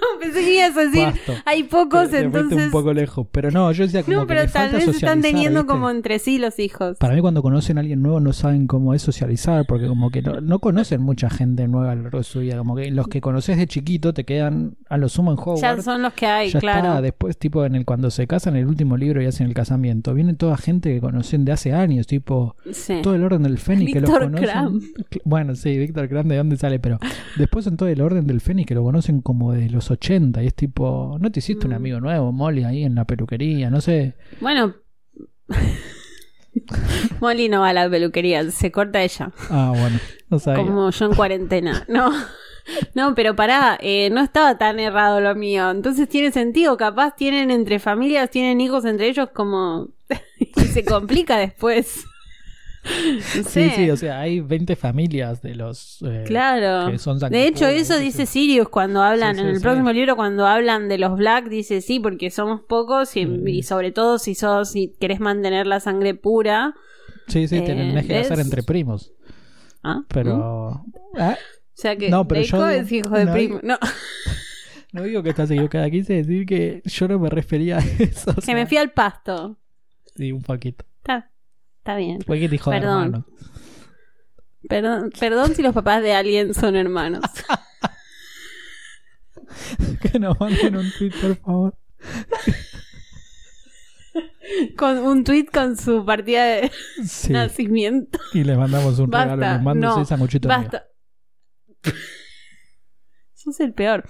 pensé 0.20 0.40
que 0.40 0.54
ibas 0.57 0.76
a 0.76 0.80
decir, 0.80 1.20
hay 1.44 1.62
pocos, 1.64 2.11
Te- 2.11 2.22
te 2.22 2.30
fuiste 2.30 2.38
entonces... 2.38 2.64
un 2.66 2.70
poco 2.72 2.92
lejos. 2.92 3.26
Pero 3.32 3.50
no, 3.50 3.70
yo 3.72 3.84
decía 3.84 4.02
como 4.02 4.16
No, 4.16 4.22
que 4.22 4.28
pero 4.34 4.40
tal 4.42 4.70
falta 4.70 4.76
vez 4.78 4.88
están 4.88 5.20
teniendo 5.22 5.61
¿viste? 5.61 5.72
como 5.72 5.90
entre 5.90 6.18
sí 6.18 6.38
los 6.38 6.59
hijos. 6.59 6.96
Para 6.98 7.14
mí 7.14 7.20
cuando 7.20 7.42
conocen 7.42 7.78
a 7.78 7.80
alguien 7.80 8.02
nuevo 8.02 8.20
no 8.20 8.32
saben 8.32 8.66
cómo 8.66 8.94
es 8.94 9.02
socializar, 9.02 9.64
porque 9.66 9.86
como 9.86 10.11
que 10.11 10.22
no, 10.22 10.40
no 10.40 10.59
conocen 10.59 11.02
mucha 11.02 11.30
gente 11.30 11.66
nueva 11.68 11.92
a 11.92 11.94
lo 11.94 12.02
largo 12.04 12.18
de 12.18 12.24
su 12.24 12.40
vida. 12.40 12.57
Como 12.59 12.76
que 12.76 12.90
los 12.90 13.09
que 13.09 13.20
conoces 13.20 13.57
de 13.57 13.66
chiquito 13.66 14.12
te 14.14 14.24
quedan 14.24 14.76
a 14.88 14.96
lo 14.96 15.09
sumo 15.09 15.32
en 15.32 15.38
Hogwarts. 15.38 15.61
Ya 15.62 15.80
son 15.82 16.02
los 16.02 16.12
que 16.12 16.26
hay, 16.26 16.50
Ya 16.50 16.61
claro. 16.61 16.88
está, 16.88 17.02
después 17.02 17.36
tipo 17.38 17.64
en 17.64 17.74
el 17.74 17.84
cuando 17.84 18.11
se 18.11 18.26
casan 18.26 18.54
en 18.57 18.62
el 18.62 18.68
último 18.68 18.96
libro 18.96 19.22
y 19.22 19.26
hacen 19.26 19.46
el 19.46 19.54
casamiento, 19.54 20.14
viene 20.14 20.34
toda 20.34 20.57
gente 20.57 20.92
que 20.94 21.00
conocen 21.00 21.44
de 21.44 21.52
hace 21.52 21.72
años, 21.72 22.07
tipo 22.07 22.57
Sí. 22.72 23.00
todo 23.02 23.14
el 23.14 23.22
orden 23.24 23.42
del 23.42 23.59
Fénix 23.59 23.92
que 23.92 24.00
los 24.00 24.11
conocen. 24.11 24.36
Kram. 24.46 24.80
Bueno, 25.24 25.54
sí, 25.54 25.76
Víctor 25.78 26.09
Kram 26.09 26.28
de 26.28 26.36
dónde 26.36 26.57
sale, 26.57 26.78
pero 26.78 26.98
después 27.36 27.64
son 27.64 27.76
todo 27.76 27.88
el 27.88 28.00
orden 28.00 28.26
del 28.26 28.40
Fénix 28.40 28.66
que 28.66 28.74
lo 28.74 28.82
conocen 28.82 29.20
como 29.20 29.52
de 29.52 29.68
los 29.70 29.90
80 29.97 30.42
y 30.42 30.47
es 30.47 30.55
tipo, 30.55 31.16
¿no 31.20 31.30
te 31.30 31.40
hiciste 31.40 31.66
un 31.66 31.72
Mm. 31.72 31.76
amigo 31.76 32.01
nuevo, 32.01 32.32
Molly, 32.32 32.64
ahí 32.64 32.84
en 32.84 32.94
la 32.94 33.05
peluquería? 33.05 33.68
No 33.70 33.80
sé. 33.80 34.14
Bueno. 34.40 34.74
Molly 37.20 37.49
no 37.49 37.61
va 37.61 37.70
a 37.70 37.72
la 37.72 37.88
peluquería, 37.90 38.51
se 38.51 38.72
corta 38.72 39.03
ella. 39.03 39.30
Ah, 39.51 39.72
bueno, 39.78 39.99
no 40.30 40.38
sabía. 40.38 40.64
Como 40.64 40.90
yo 40.90 41.05
en 41.07 41.14
cuarentena. 41.14 41.84
No. 41.88 42.11
No, 42.94 43.14
pero 43.14 43.36
pará, 43.36 43.78
eh, 43.80 44.11
no 44.11 44.20
estaba 44.22 44.59
tan 44.59 44.80
errado 44.80 45.20
lo 45.20 45.34
mío. 45.36 45.70
Entonces 45.70 46.09
tiene 46.09 46.32
sentido. 46.32 46.76
Capaz 46.76 47.14
tienen 47.14 47.53
entre 47.53 47.78
familias, 47.78 48.28
tienen 48.30 48.61
hijos 48.61 48.84
entre 48.84 49.09
ellos 49.09 49.28
como... 49.32 49.90
y 50.40 50.61
se 50.64 50.84
complica 50.84 51.36
después. 51.38 52.05
Sí, 53.49 53.70
sí, 53.70 53.91
o 53.91 53.97
sea, 53.97 54.20
hay 54.20 54.41
20 54.41 54.76
familias 54.76 55.43
de 55.43 55.55
los 55.55 56.03
eh, 56.03 56.24
Claro. 56.26 56.91
que 56.91 56.99
son 56.99 57.18
De 57.18 57.47
hecho, 57.47 57.66
eso 57.66 57.99
dice 57.99 58.26
Sirius 58.26 58.68
cuando 58.68 59.03
hablan 59.03 59.37
Sí, 59.37 59.43
en 59.43 59.49
el 59.49 59.61
próximo 59.61 59.93
libro, 59.93 60.16
cuando 60.16 60.47
hablan 60.47 60.89
de 60.89 60.99
los 60.99 61.16
Black, 61.18 61.49
dice 61.49 61.80
sí, 61.80 62.01
porque 62.01 62.30
somos 62.30 62.61
pocos 62.62 63.16
y, 63.16 63.26
Mm. 63.26 63.49
y 63.49 63.62
sobre 63.62 63.93
todo 63.93 64.18
si 64.18 64.34
sos, 64.34 64.70
si 64.70 64.95
querés 65.01 65.20
mantener 65.20 65.66
la 65.66 65.80
sangre 65.80 66.14
pura. 66.14 66.74
Sí, 67.28 67.49
sí, 67.49 67.57
eh, 67.57 67.62
tenés 67.62 68.07
que 68.07 68.18
hacer 68.18 68.39
entre 68.39 68.62
primos. 68.62 69.12
¿Ah? 69.82 69.97
¿Mm? 70.01 70.05
Pero. 70.09 70.84
Ah, 71.18 71.37
O 71.39 71.72
sea 71.74 71.97
que 71.97 72.09
No, 72.09 72.26
pero 72.26 72.41
yo- 72.43 72.68
es 72.68 72.91
hijo 72.93 73.11
de 73.11 73.24
no, 73.26 73.32
primo. 73.32 73.61
No, 73.62 73.78
no 74.93 75.03
digo 75.03 75.22
que 75.22 75.30
estás 75.30 75.51
equivocada, 75.51 75.91
quise 75.91 76.14
decir 76.14 76.47
que 76.47 76.82
yo 76.84 77.09
no 77.09 77.18
me 77.18 77.28
refería 77.30 77.78
a 77.78 77.80
eso. 77.80 78.30
o 78.30 78.34
que 78.37 78.41
sea, 78.43 78.55
me 78.55 78.66
fui 78.66 78.76
al 78.76 78.93
pasto. 78.93 79.59
Sí, 80.14 80.32
un 80.32 80.43
poquito. 80.43 80.84
Está, 80.99 81.30
está 81.87 81.97
bien. 81.97 82.18
De 82.18 82.59
Perdón. 82.59 83.24
Perdón, 84.68 85.12
perdón 85.20 85.55
si 85.55 85.62
los 85.62 85.72
papás 85.72 86.03
de 86.03 86.12
alguien 86.14 86.53
son 86.53 86.74
hermanos. 86.74 87.20
Que 90.03 90.18
nos 90.18 90.39
manden 90.39 90.76
un 90.76 90.91
tweet, 90.99 91.12
por 91.20 91.37
favor. 91.37 91.78
con 94.76 94.99
un 94.99 95.24
tweet 95.24 95.47
con 95.47 95.76
su 95.76 96.05
partida 96.05 96.45
de 96.45 96.70
Sí. 97.05 97.32
nacimiento. 97.32 98.18
Y 98.34 98.45
les 98.45 98.57
mandamos 98.59 98.99
un 98.99 99.09
Basta, 99.11 99.34
regalo. 99.37 99.55
Les 99.55 99.62
mando 99.62 99.87
no, 99.89 99.95
seis 99.95 100.09
sanguchitos. 100.09 100.49
Basta. 100.49 100.87
Sos 103.34 103.59
el 103.61 103.72
peor. 103.72 104.05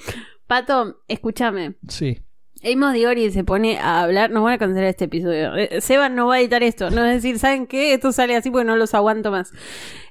Pato, 0.47 1.03
escúchame. 1.07 1.77
Sí. 1.89 2.26
Amos 2.65 2.95
Digori 2.95 3.31
se 3.31 3.45
pone 3.45 3.79
a 3.79 4.01
hablar. 4.01 4.31
Nos 4.31 4.43
van 4.43 4.55
a 4.55 4.59
cancelar 4.59 4.89
este 4.89 5.05
episodio. 5.05 5.55
Eh, 5.57 5.81
Seba 5.83 6.09
no 6.09 6.29
va 6.29 6.37
a 6.37 6.41
editar 6.41 6.63
esto. 6.63 6.91
No 6.91 7.05
es 7.05 7.23
decir, 7.23 7.39
¿saben 7.39 7.67
qué? 7.67 7.93
Esto 7.93 8.13
sale 8.13 8.35
así 8.35 8.51
porque 8.51 8.65
no 8.65 8.77
los 8.77 8.95
aguanto 8.95 9.31
más. 9.31 9.53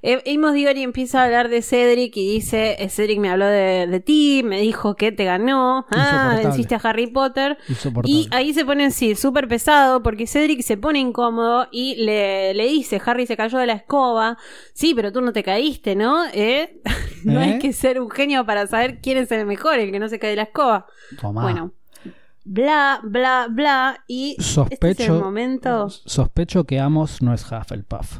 Eh, 0.03 0.21
Amos 0.31 0.53
Digori 0.53 0.83
empieza 0.83 1.21
a 1.21 1.25
hablar 1.25 1.49
de 1.49 1.63
Cedric 1.63 2.15
y 2.15 2.33
dice: 2.35 2.75
eh, 2.77 2.89
Cedric 2.89 3.19
me 3.19 3.29
habló 3.29 3.47
de, 3.47 3.87
de 3.87 3.99
ti, 3.99 4.41
me 4.45 4.61
dijo 4.61 4.95
que 4.95 5.11
te 5.11 5.25
ganó. 5.25 5.87
Ah, 5.89 6.35
venciste 6.37 6.75
a 6.75 6.77
Harry 6.83 7.07
Potter. 7.07 7.57
Y 8.03 8.27
ahí 8.31 8.53
se 8.53 8.63
pone 8.63 8.91
sí, 8.91 9.15
súper 9.15 9.47
pesado 9.47 10.03
porque 10.03 10.27
Cedric 10.27 10.61
se 10.61 10.77
pone 10.77 10.99
incómodo 10.99 11.67
y 11.71 11.95
le, 11.95 12.53
le 12.53 12.67
dice, 12.67 13.01
Harry 13.03 13.25
se 13.25 13.35
cayó 13.35 13.57
de 13.57 13.65
la 13.65 13.73
escoba. 13.73 14.37
Sí, 14.73 14.93
pero 14.93 15.11
tú 15.11 15.21
no 15.21 15.33
te 15.33 15.41
caíste, 15.41 15.95
¿no? 15.95 16.25
¿Eh? 16.31 16.79
no 17.23 17.41
¿Eh? 17.41 17.43
hay 17.43 17.59
que 17.59 17.73
ser 17.73 17.99
un 17.99 18.11
genio 18.11 18.45
para 18.45 18.67
saber 18.67 18.99
quién 19.01 19.17
es 19.17 19.31
el 19.31 19.47
mejor, 19.47 19.79
el 19.79 19.91
que 19.91 19.99
no 19.99 20.09
se 20.09 20.19
cae 20.19 20.29
de 20.29 20.35
la 20.35 20.43
escoba. 20.43 20.85
Tomá. 21.19 21.41
Bueno, 21.41 21.73
bla, 22.45 23.01
bla, 23.03 23.47
bla. 23.49 24.03
Y 24.07 24.35
este 24.39 24.41
es 24.41 24.47
el 24.47 24.53
Sospecho, 24.53 25.19
momento... 25.19 25.89
sospecho 25.89 26.63
que 26.63 26.79
Amos 26.79 27.21
no 27.21 27.33
es 27.33 27.45
Hufflepuff. 27.51 28.19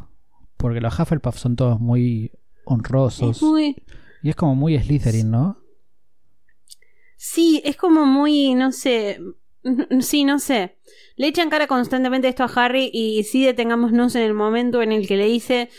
Porque 0.58 0.82
los 0.82 1.00
Hufflepuff 1.00 1.38
son 1.38 1.56
todos 1.56 1.80
muy 1.80 2.32
honrosos. 2.66 3.38
Es 3.38 3.44
muy... 3.44 3.76
Y 4.22 4.30
es 4.30 4.36
como 4.36 4.56
muy 4.56 4.78
Slytherin, 4.78 5.32
¿no? 5.32 5.60
Sí, 7.16 7.62
es 7.64 7.78
como 7.78 8.06
muy, 8.06 8.56
no 8.56 8.72
sé, 8.72 9.20
sí, 10.00 10.24
no 10.24 10.40
sé. 10.40 10.78
Le 11.16 11.28
echan 11.28 11.50
cara 11.50 11.68
constantemente 11.68 12.28
esto 12.28 12.44
a 12.44 12.52
Harry 12.56 12.90
y 12.92 13.24
sí 13.24 13.46
detengámonos 13.46 14.16
en 14.16 14.24
el 14.24 14.34
momento 14.34 14.82
en 14.82 14.92
el 14.92 15.08
que 15.08 15.18
le 15.18 15.26
dice, 15.26 15.70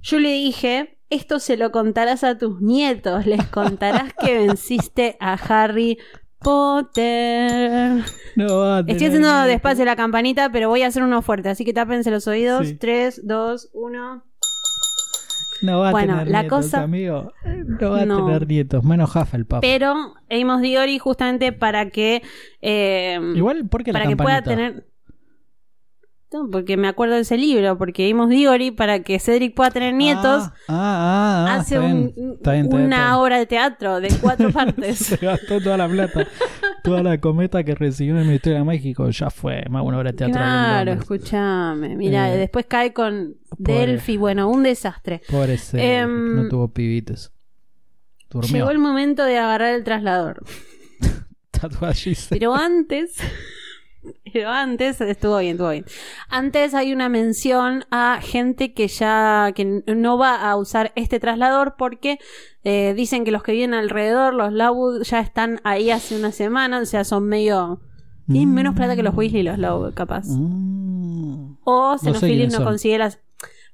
yo 0.00 0.18
le 0.18 0.32
dije, 0.32 0.98
esto 1.10 1.38
se 1.38 1.56
lo 1.56 1.72
contarás 1.72 2.24
a 2.24 2.38
tus 2.38 2.60
nietos, 2.60 3.26
les 3.26 3.46
contarás 3.48 4.12
que 4.14 4.36
venciste 4.46 5.16
a 5.20 5.34
Harry 5.34 5.98
Potter. 6.42 8.04
No 8.36 8.58
va 8.58 8.76
a 8.76 8.80
Estoy 8.80 8.94
tener 8.96 9.08
haciendo 9.08 9.28
nietos. 9.28 9.46
despacio 9.48 9.84
la 9.84 9.96
campanita, 9.96 10.50
pero 10.50 10.68
voy 10.68 10.82
a 10.82 10.86
hacer 10.88 11.02
uno 11.02 11.22
fuerte, 11.22 11.48
así 11.50 11.64
que 11.64 11.72
tápense 11.72 12.10
los 12.10 12.26
oídos. 12.26 12.66
Sí. 12.68 12.74
3, 12.76 13.26
2, 13.26 13.70
1. 13.72 14.24
No 15.62 15.78
va 15.78 15.88
a 15.90 15.92
Bueno, 15.92 16.14
tener 16.14 16.28
la 16.28 16.40
nietos, 16.42 16.64
cosa- 16.64 16.82
amigo. 16.82 17.32
No 17.80 17.90
va 17.92 18.00
a 18.00 18.04
No. 18.06 18.26
tener 18.26 18.48
nietos, 18.48 18.82
menos 18.84 19.14
Hufflepuff. 19.14 19.60
Pero 19.60 19.94
Amos 20.28 20.60
Diggory 20.60 20.98
justamente 20.98 21.52
para 21.52 21.90
que... 21.90 22.22
eh, 22.60 23.20
Igual, 23.36 23.68
¿por 23.68 23.84
qué 23.84 23.92
la 23.92 24.00
para 24.00 24.10
que 24.10 24.16
pueda 24.16 24.42
tener... 24.42 24.86
Porque 26.50 26.76
me 26.76 26.88
acuerdo 26.88 27.14
de 27.14 27.20
ese 27.22 27.36
libro, 27.36 27.76
porque 27.78 28.10
Amos 28.10 28.28
Diggory, 28.30 28.70
para 28.70 29.02
que 29.02 29.18
Cedric 29.18 29.54
pueda 29.54 29.70
tener 29.70 29.94
nietos, 29.94 30.44
Ah, 30.68 30.68
ah, 30.68 31.46
ah, 31.48 31.54
hace 31.56 31.74
está 31.76 31.86
un- 31.86 31.92
bien, 32.14 32.32
está 32.36 32.52
bien, 32.52 32.64
está 32.64 32.76
bien, 32.76 32.86
una 32.86 33.18
obra 33.20 33.38
de 33.38 33.46
teatro 33.46 34.00
de 34.00 34.08
cuatro 34.20 34.50
partes. 34.52 34.98
Se 34.98 35.16
gastó 35.16 35.60
toda 35.60 35.76
la 35.76 35.88
plata. 35.88 36.26
toda 36.82 37.02
la 37.02 37.20
cometa 37.20 37.62
que 37.64 37.74
recibió 37.74 38.14
en 38.14 38.20
el 38.20 38.26
Ministerio 38.26 38.58
de 38.58 38.64
México 38.64 39.08
ya 39.10 39.30
fue. 39.30 39.64
Más 39.70 39.84
una 39.84 39.98
obra 39.98 40.10
de 40.12 40.16
teatro. 40.18 40.34
Claro, 40.34 40.92
escúchame. 40.92 41.96
Mira, 41.96 42.32
Eh, 42.34 42.38
después 42.38 42.66
cae 42.66 42.92
con 42.92 43.36
pobre. 43.62 43.86
Delphi. 43.86 44.16
Bueno, 44.16 44.48
un 44.48 44.62
desastre. 44.64 45.20
Pobre 45.30 45.58
Cedric, 45.58 45.86
Em, 45.86 46.36
no 46.42 46.48
tuvo 46.48 46.72
pibites. 46.72 47.32
Durmió. 48.30 48.52
Llegó 48.54 48.70
el 48.70 48.78
momento 48.78 49.24
de 49.24 49.38
agarrar 49.38 49.74
el 49.74 49.84
traslador. 49.84 50.42
Pero 52.30 52.54
antes. 52.54 53.16
Pero 54.32 54.50
antes 54.50 55.00
estuvo 55.00 55.38
bien, 55.38 55.52
estuvo 55.52 55.70
bien. 55.70 55.84
Antes 56.28 56.74
hay 56.74 56.92
una 56.92 57.08
mención 57.08 57.84
a 57.90 58.20
gente 58.20 58.72
que 58.72 58.88
ya 58.88 59.52
que 59.54 59.82
no 59.86 60.18
va 60.18 60.50
a 60.50 60.56
usar 60.56 60.92
este 60.96 61.20
traslador 61.20 61.76
porque 61.76 62.18
eh, 62.64 62.94
dicen 62.96 63.24
que 63.24 63.30
los 63.30 63.42
que 63.42 63.52
vienen 63.52 63.78
alrededor, 63.78 64.34
los 64.34 64.52
Lowood, 64.52 65.02
ya 65.02 65.20
están 65.20 65.60
ahí 65.64 65.90
hace 65.90 66.16
una 66.16 66.32
semana, 66.32 66.80
o 66.80 66.86
sea, 66.86 67.04
son 67.04 67.28
medio 67.28 67.80
tienen 68.26 68.54
menos 68.54 68.74
plata 68.74 68.96
que 68.96 69.02
los 69.02 69.14
Weasley 69.14 69.42
los 69.42 69.58
Lowood, 69.58 69.94
capaz. 69.94 70.26
Mm. 70.28 71.58
O 71.64 71.98
Xenophilius 71.98 72.52
no 72.52 72.58
son. 72.58 72.64
consigue 72.64 72.98
las 72.98 73.18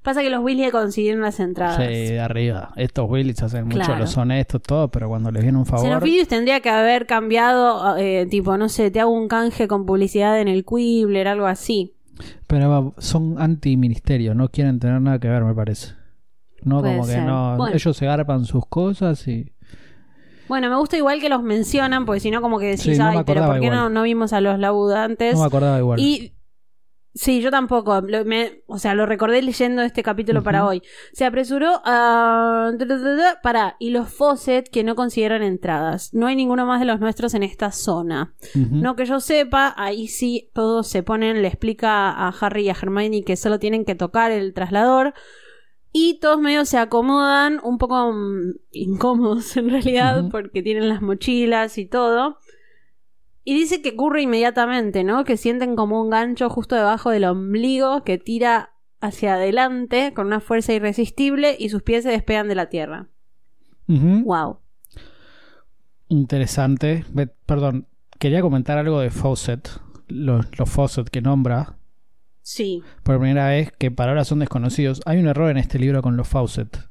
Pasa 0.03 0.23
que 0.23 0.31
los 0.31 0.43
Weasley 0.43 0.71
consiguieron 0.71 1.21
las 1.23 1.41
entradas. 1.41 1.77
Sí, 1.77 1.83
de 2.13 2.21
arriba. 2.21 2.73
Estos 2.77 3.11
Willys 3.11 3.43
hacen 3.43 3.65
mucho 3.67 3.79
Claro. 3.81 3.99
los 4.01 4.17
honestos, 4.17 4.63
todo, 4.63 4.89
pero 4.89 5.09
cuando 5.09 5.31
les 5.31 5.43
viene 5.43 5.59
un 5.59 5.67
favor. 5.67 5.85
Xenophilius 5.85 6.29
tendría 6.29 6.61
que 6.61 6.71
haber 6.71 7.07
cambiado, 7.07 7.97
eh, 7.97 8.27
tipo, 8.31 8.57
no 8.57 8.69
sé, 8.69 8.91
te 8.91 9.01
hago 9.01 9.11
un 9.11 9.29
canje 9.29 9.67
con 9.69 9.85
publicidad 9.87 10.41
en 10.41 10.49
el 10.49 10.65
Quibbler, 10.65 11.29
algo 11.29 11.47
así. 11.47 11.95
Pero 12.47 12.95
son 12.99 13.41
anti-ministerio, 13.41 14.35
no 14.35 14.49
quieren 14.49 14.79
tener 14.79 15.01
nada 15.01 15.19
que 15.19 15.29
ver, 15.29 15.45
me 15.45 15.55
parece. 15.55 15.95
No, 16.63 16.81
Puede 16.81 16.97
como 16.97 17.07
que 17.09 17.19
no. 17.19 17.57
Bueno. 17.57 17.75
Ellos 17.77 17.97
se 17.97 18.07
garpan 18.07 18.45
sus 18.45 18.67
cosas 18.67 19.27
y. 19.29 19.53
Bueno, 20.49 20.71
me 20.71 20.77
gusta 20.77 20.97
igual 20.97 21.21
que 21.21 21.29
los 21.29 21.43
mencionan, 21.43 22.07
porque 22.07 22.21
si 22.21 22.31
no, 22.31 22.41
como 22.41 22.59
que 22.59 22.67
decís, 22.67 22.83
Sí, 22.95 22.99
no 22.99 23.07
ay, 23.09 23.19
pero 23.27 23.45
¿por 23.47 23.61
qué 23.61 23.69
no, 23.69 23.91
no 23.91 24.03
vimos 24.05 24.33
a 24.33 24.41
los 24.41 24.59
Laud 24.59 24.93
antes? 24.93 25.35
No 25.35 25.41
me 25.41 25.47
acordaba 25.47 25.79
igual. 25.79 26.01
Y 26.01 26.33
sí, 27.19 27.41
yo 27.41 27.51
tampoco. 27.51 28.01
Lo- 28.01 28.25
me- 28.25 28.63
o 28.67 28.79
sea, 28.79 28.95
lo 28.95 29.05
recordé 29.07 29.43
leyendo 29.43 29.83
este 29.83 30.03
capítulo 30.03 30.43
para 30.43 30.65
hoy. 30.65 30.83
Se 31.13 31.25
apresuró 31.25 31.83
a. 31.85 32.71
Para. 33.43 33.77
Y 33.79 33.91
los 33.91 34.09
Fawcett 34.13 34.69
que 34.71 34.85
no 34.85 34.95
consiguieron 34.95 35.43
entradas. 35.43 36.15
No 36.15 36.27
hay 36.27 36.37
ninguno 36.37 36.65
más 36.67 36.81
de 36.81 36.87
los 36.87 37.01
nuestros 37.01 37.35
en 37.35 37.43
esta 37.43 37.73
zona. 37.73 38.35
No 38.55 38.97
que 38.97 39.05
yo 39.05 39.21
sepa, 39.21 39.75
ahí 39.77 40.09
sí 40.09 40.51
todos 40.55 40.87
se 40.89 41.03
ponen, 41.03 41.43
le 41.43 41.49
explica 41.49 42.11
a 42.11 42.29
Harry 42.41 42.67
y 42.67 42.69
a 42.71 42.77
Hermione 42.81 43.25
que 43.25 43.37
solo 43.37 43.59
tienen 43.59 43.85
que 43.85 43.95
tocar 43.95 44.31
el 44.31 44.55
traslador. 44.55 45.15
Y 45.91 46.19
todos 46.21 46.39
medio 46.39 46.65
se 46.67 46.77
acomodan, 46.77 47.61
un 47.65 47.79
poco 47.79 48.13
mm, 48.13 48.53
incómodos 48.73 49.57
en 49.57 49.71
realidad, 49.71 50.25
porque 50.31 50.63
tienen 50.63 50.89
las 50.89 51.01
mochilas 51.03 51.79
y 51.79 51.87
todo. 51.87 52.39
Y 53.49 53.55
dice 53.55 53.81
que 53.81 53.93
ocurre 53.93 54.21
inmediatamente, 54.21 55.05
¿no? 55.05 55.25
Que 55.25 55.39
sienten 55.39 55.75
como 55.75 56.03
un 56.03 56.11
gancho 56.11 56.51
justo 56.51 56.77
debajo 56.77 57.09
del 57.09 57.25
ombligo 57.25 58.05
que 58.05 58.19
tira 58.19 58.75
hacia 59.01 59.37
adelante 59.37 60.13
con 60.13 60.27
una 60.27 60.41
fuerza 60.41 60.75
irresistible 60.75 61.57
y 61.59 61.71
sus 61.71 61.83
pies 61.83 62.03
se 62.03 62.11
despegan 62.11 62.49
de 62.49 62.55
la 62.55 62.69
tierra. 62.69 63.09
¡Wow! 63.87 64.59
Interesante. 66.09 67.07
Perdón, 67.47 67.87
quería 68.19 68.43
comentar 68.43 68.77
algo 68.77 69.01
de 69.01 69.09
Fawcett. 69.09 69.81
Los, 70.09 70.45
los 70.59 70.69
Fawcett 70.69 71.09
que 71.09 71.23
nombra. 71.23 71.79
Sí. 72.43 72.83
Por 73.03 73.19
primera 73.19 73.49
vez, 73.49 73.73
que 73.73 73.91
para 73.91 74.11
ahora 74.11 74.27
son 74.27 74.41
desconocidos. 74.41 75.01
Hay 75.07 75.21
un 75.21 75.27
error 75.27 75.51
en 75.51 75.57
este 75.57 75.79
libro 75.79 76.03
con 76.03 76.19
los 76.19 76.29
Fawcett. 76.29 76.87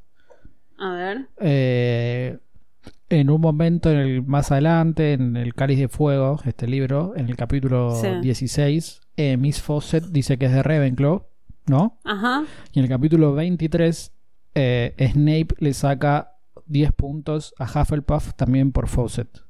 A 0.80 0.92
ver. 0.94 1.30
Eh, 1.40 2.40
en 3.10 3.30
un 3.30 3.40
momento 3.42 3.90
en 3.92 3.98
el, 3.98 4.24
más 4.26 4.52
adelante, 4.52 5.14
en 5.14 5.38
el 5.38 5.54
Cáliz 5.56 5.80
de 5.80 5.88
Fuego, 5.88 6.40
este 6.46 6.68
libro, 6.68 7.14
en 7.16 7.30
el 7.30 7.36
capítulo 7.36 7.96
Sí. 7.96 8.08
16, 8.22 9.02
eh, 9.16 9.38
Miss 9.38 9.62
Fawcett 9.62 10.06
dice 10.06 10.38
que 10.38 10.46
es 10.46 10.52
de 10.54 10.62
Ravenclaw, 10.64 11.26
¿no? 11.68 12.00
Ajá. 12.04 12.44
Y 12.74 12.80
en 12.80 12.84
el 12.86 12.90
capítulo 12.90 13.34
23, 13.34 14.12
eh, 14.56 14.94
Snape 15.14 15.48
le 15.60 15.74
saca 15.74 16.34
10 16.66 16.92
puntos 16.94 17.54
a 17.58 17.64
Hufflepuff 17.66 18.34
también 18.36 18.72
por 18.72 18.88
Fawcett. 18.88 19.42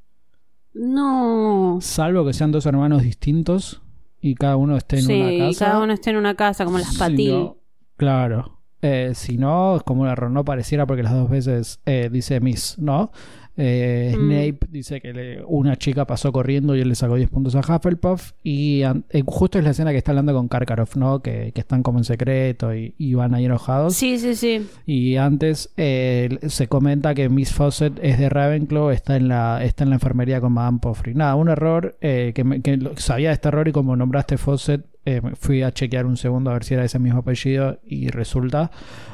No. 0.73 1.79
Salvo 1.81 2.25
que 2.25 2.33
sean 2.33 2.51
dos 2.51 2.65
hermanos 2.65 3.01
distintos 3.01 3.81
y 4.21 4.35
cada 4.35 4.55
uno 4.57 4.77
esté 4.77 4.97
en 4.99 5.03
sí, 5.05 5.21
una 5.21 5.47
casa. 5.47 5.65
cada 5.65 5.83
uno 5.83 5.93
está 5.93 6.09
en 6.11 6.17
una 6.17 6.35
casa, 6.35 6.65
como 6.65 6.77
las 6.77 6.89
Si 6.93 6.99
patillas. 6.99 7.33
no- 7.39 7.57
claro. 7.95 8.56
Eh, 8.81 9.11
si 9.15 9.37
no, 9.37 9.77
es 9.77 9.83
como 9.83 10.03
un 10.03 10.07
error, 10.07 10.29
no 10.29 10.45
pareciera 10.45 10.85
porque 10.85 11.03
las 11.03 11.13
dos 11.13 11.29
veces 11.29 11.79
eh, 11.85 12.09
dice 12.11 12.39
Miss, 12.39 12.75
¿no? 12.77 13.11
Eh, 13.59 14.13
Mm. 14.15 14.19
Snape 14.27 14.59
dice 14.69 15.01
que 15.01 15.13
le- 15.13 15.43
una 15.43 15.75
chica 15.77 16.05
pasó 16.05 16.31
corriendo 16.31 16.75
y 16.75 16.81
él 16.81 16.89
le 16.89 16.93
sacó 16.93 17.15
10 17.15 17.27
puntos 17.31 17.55
a 17.55 17.61
Hufflepuff. 17.61 18.33
Y 18.43 18.83
eh, 18.83 19.23
justo 19.25 19.57
es 19.57 19.63
la 19.63 19.71
escena 19.71 19.89
que 19.91 19.97
está 19.97 20.11
hablando 20.11 20.31
con 20.35 20.47
Karkaroff, 20.47 20.95
¿no? 20.95 21.23
Que, 21.23 21.51
que 21.55 21.61
están 21.61 21.81
como 21.81 21.97
en 21.97 22.03
secreto 22.03 22.75
y, 22.75 22.93
y 22.99 23.15
van 23.15 23.33
ahí 23.33 23.45
enojados. 23.45 23.95
Sí, 23.95 24.19
sí, 24.19 24.35
sí. 24.35 24.67
Y 24.85 25.15
antes 25.15 25.71
eh, 25.75 26.37
se 26.49 26.67
comenta 26.67 27.15
que 27.15 27.29
Miss 27.29 27.51
Fawcett 27.51 27.97
es 28.03 28.19
de 28.19 28.29
Ravenclaw, 28.29 28.91
está 28.91 29.15
en 29.17 29.27
la, 29.27 29.63
está 29.63 29.85
en 29.85 29.89
la 29.89 29.95
enfermería 29.95 30.39
con 30.39 30.51
Madame 30.53 30.77
Pomfrey. 30.79 31.15
Nada, 31.15 31.33
un 31.33 31.49
error, 31.49 31.97
eh, 32.01 32.33
que, 32.35 32.43
me- 32.43 32.61
que 32.61 32.77
sabía 32.97 33.29
de 33.29 33.33
este 33.33 33.47
error 33.47 33.67
y 33.67 33.71
como 33.71 33.95
nombraste 33.95 34.37
Fawcett, 34.37 34.85
eh, 35.07 35.21
fui 35.39 35.63
a 35.63 35.71
chequear 35.71 36.05
un 36.05 36.17
segundo 36.17 36.49
a 36.49 36.53
ver 36.53 36.65
si 36.65 36.73
era 36.73 36.83
ese 36.83 36.99
mismo 36.99 37.19
apellido 37.19 37.79
y 37.85 38.09
resulta. 38.09 38.71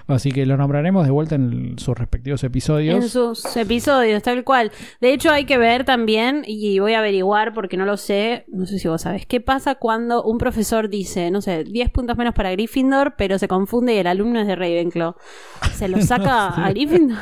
Así 0.08 0.32
que 0.32 0.44
lo 0.48 0.58
nombraremos 0.58 1.06
de 1.06 1.12
vuelta 1.12 1.36
en 1.36 1.78
sus 1.78 1.96
respectivos 1.96 2.44
episodios. 2.44 2.96
En 2.96 3.08
sus 3.08 3.56
episodios, 3.56 4.24
tal 4.24 4.44
cual. 4.44 4.72
De 5.02 5.14
hecho, 5.14 5.30
hay 5.30 5.46
que 5.46 5.60
ver 5.60 5.86
también, 5.86 6.46
y 6.48 6.80
voy 6.80 6.94
a 6.94 7.00
averiguar 7.00 7.54
porque 7.54 7.78
no 7.78 7.86
lo 7.86 7.98
sé, 7.98 8.46
no 8.48 8.66
sé 8.66 8.80
si 8.80 8.88
vos 8.88 9.04
sabés, 9.04 9.28
qué 9.28 9.40
pasa 9.40 9.76
cuando 9.76 10.24
un 10.24 10.40
profesor 10.40 10.90
dice, 10.90 11.30
no 11.30 11.42
sé, 11.42 11.64
10 11.64 11.92
puntos 11.92 12.18
menos 12.18 12.34
para 12.34 12.52
Gryffindor, 12.52 13.14
pero 13.16 13.38
se 13.38 13.48
confunde 13.48 13.94
y 13.94 13.98
el 14.00 14.08
alumno 14.08 14.40
es 14.40 14.48
de 14.48 14.56
Ravenclaw. 14.56 15.14
¿Se 15.76 15.88
lo 15.88 16.02
saca 16.02 16.50
No 16.50 16.56
sé. 16.56 16.62
a 16.62 16.70
Gryffindor? 16.72 17.18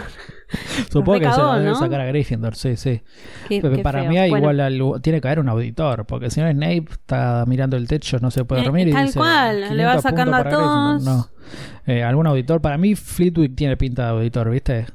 Supongo 0.91 1.19
que 1.19 1.31
se 1.31 1.37
lo 1.37 1.53
debe 1.53 1.69
¿no? 1.69 1.75
sacar 1.75 2.01
a 2.01 2.05
Gryffindor, 2.05 2.55
sí, 2.55 2.75
sí. 2.77 3.01
Qué- 3.47 3.61
Pero 3.61 3.75
qué 3.75 3.81
para 3.83 4.01
feo. 4.01 4.09
mí 4.09 4.17
hay 4.17 4.29
Bueno, 4.29 4.51
igual 4.51 4.59
al- 4.93 5.01
tiene 5.01 5.21
que 5.21 5.27
haber 5.27 5.39
un 5.39 5.49
auditor, 5.49 6.05
porque 6.05 6.29
si 6.29 6.41
no 6.41 6.49
Snape 6.51 6.85
está 6.91 7.43
mirando 7.47 7.77
el 7.77 7.87
techo, 7.87 8.17
no 8.19 8.31
se 8.31 8.43
puede 8.45 8.61
Eh, 8.61 8.65
dormir 8.65 8.87
y 8.87 8.91
tal 8.91 9.05
dice, 9.07 9.19
cual, 9.19 9.59
le 9.77 9.83
va 9.85 9.93
500 9.97 10.01
sacando 10.03 10.31
puntos 10.31 10.39
a 10.39 10.43
para 10.43 10.49
Gryffindor. 10.57 11.01
todos. 11.01 11.03
No. 11.03 11.93
Eh, 11.93 12.03
algún 12.03 12.27
auditor, 12.27 12.61
para 12.61 12.77
mí 12.77 12.95
Fleetwick 12.95 13.55
tiene 13.55 13.75
pinta 13.77 14.03
de 14.05 14.09
auditor, 14.11 14.49
¿viste? 14.49 14.85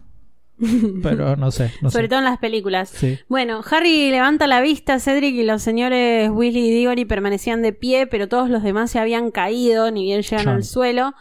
Pero 1.03 1.37
no 1.37 1.51
sé, 1.51 1.71
no 1.83 1.91
Sobre 1.91 2.05
sé. 2.05 2.09
todo 2.09 2.19
en 2.21 2.25
las 2.25 2.39
películas. 2.39 2.89
Sí. 2.89 3.19
Bueno, 3.29 3.61
Harry 3.71 4.11
levanta 4.11 4.47
la 4.47 4.63
vista, 4.63 4.99
Cedric 4.99 5.35
y 5.35 5.43
los 5.43 5.61
señores 5.63 6.31
Weasley 6.31 6.69
y 6.69 6.71
Diggory 6.71 7.05
permanecían 7.05 7.61
de 7.61 7.75
pie, 7.75 8.07
pero 8.07 8.27
todos 8.29 8.49
los 8.49 8.63
demás 8.63 8.91
se 8.91 8.99
habían 8.99 9.31
caído, 9.31 9.91
ni 9.91 10.05
bien 10.05 10.23
llegan 10.23 10.49
al 10.49 10.65
suelo. 10.65 11.13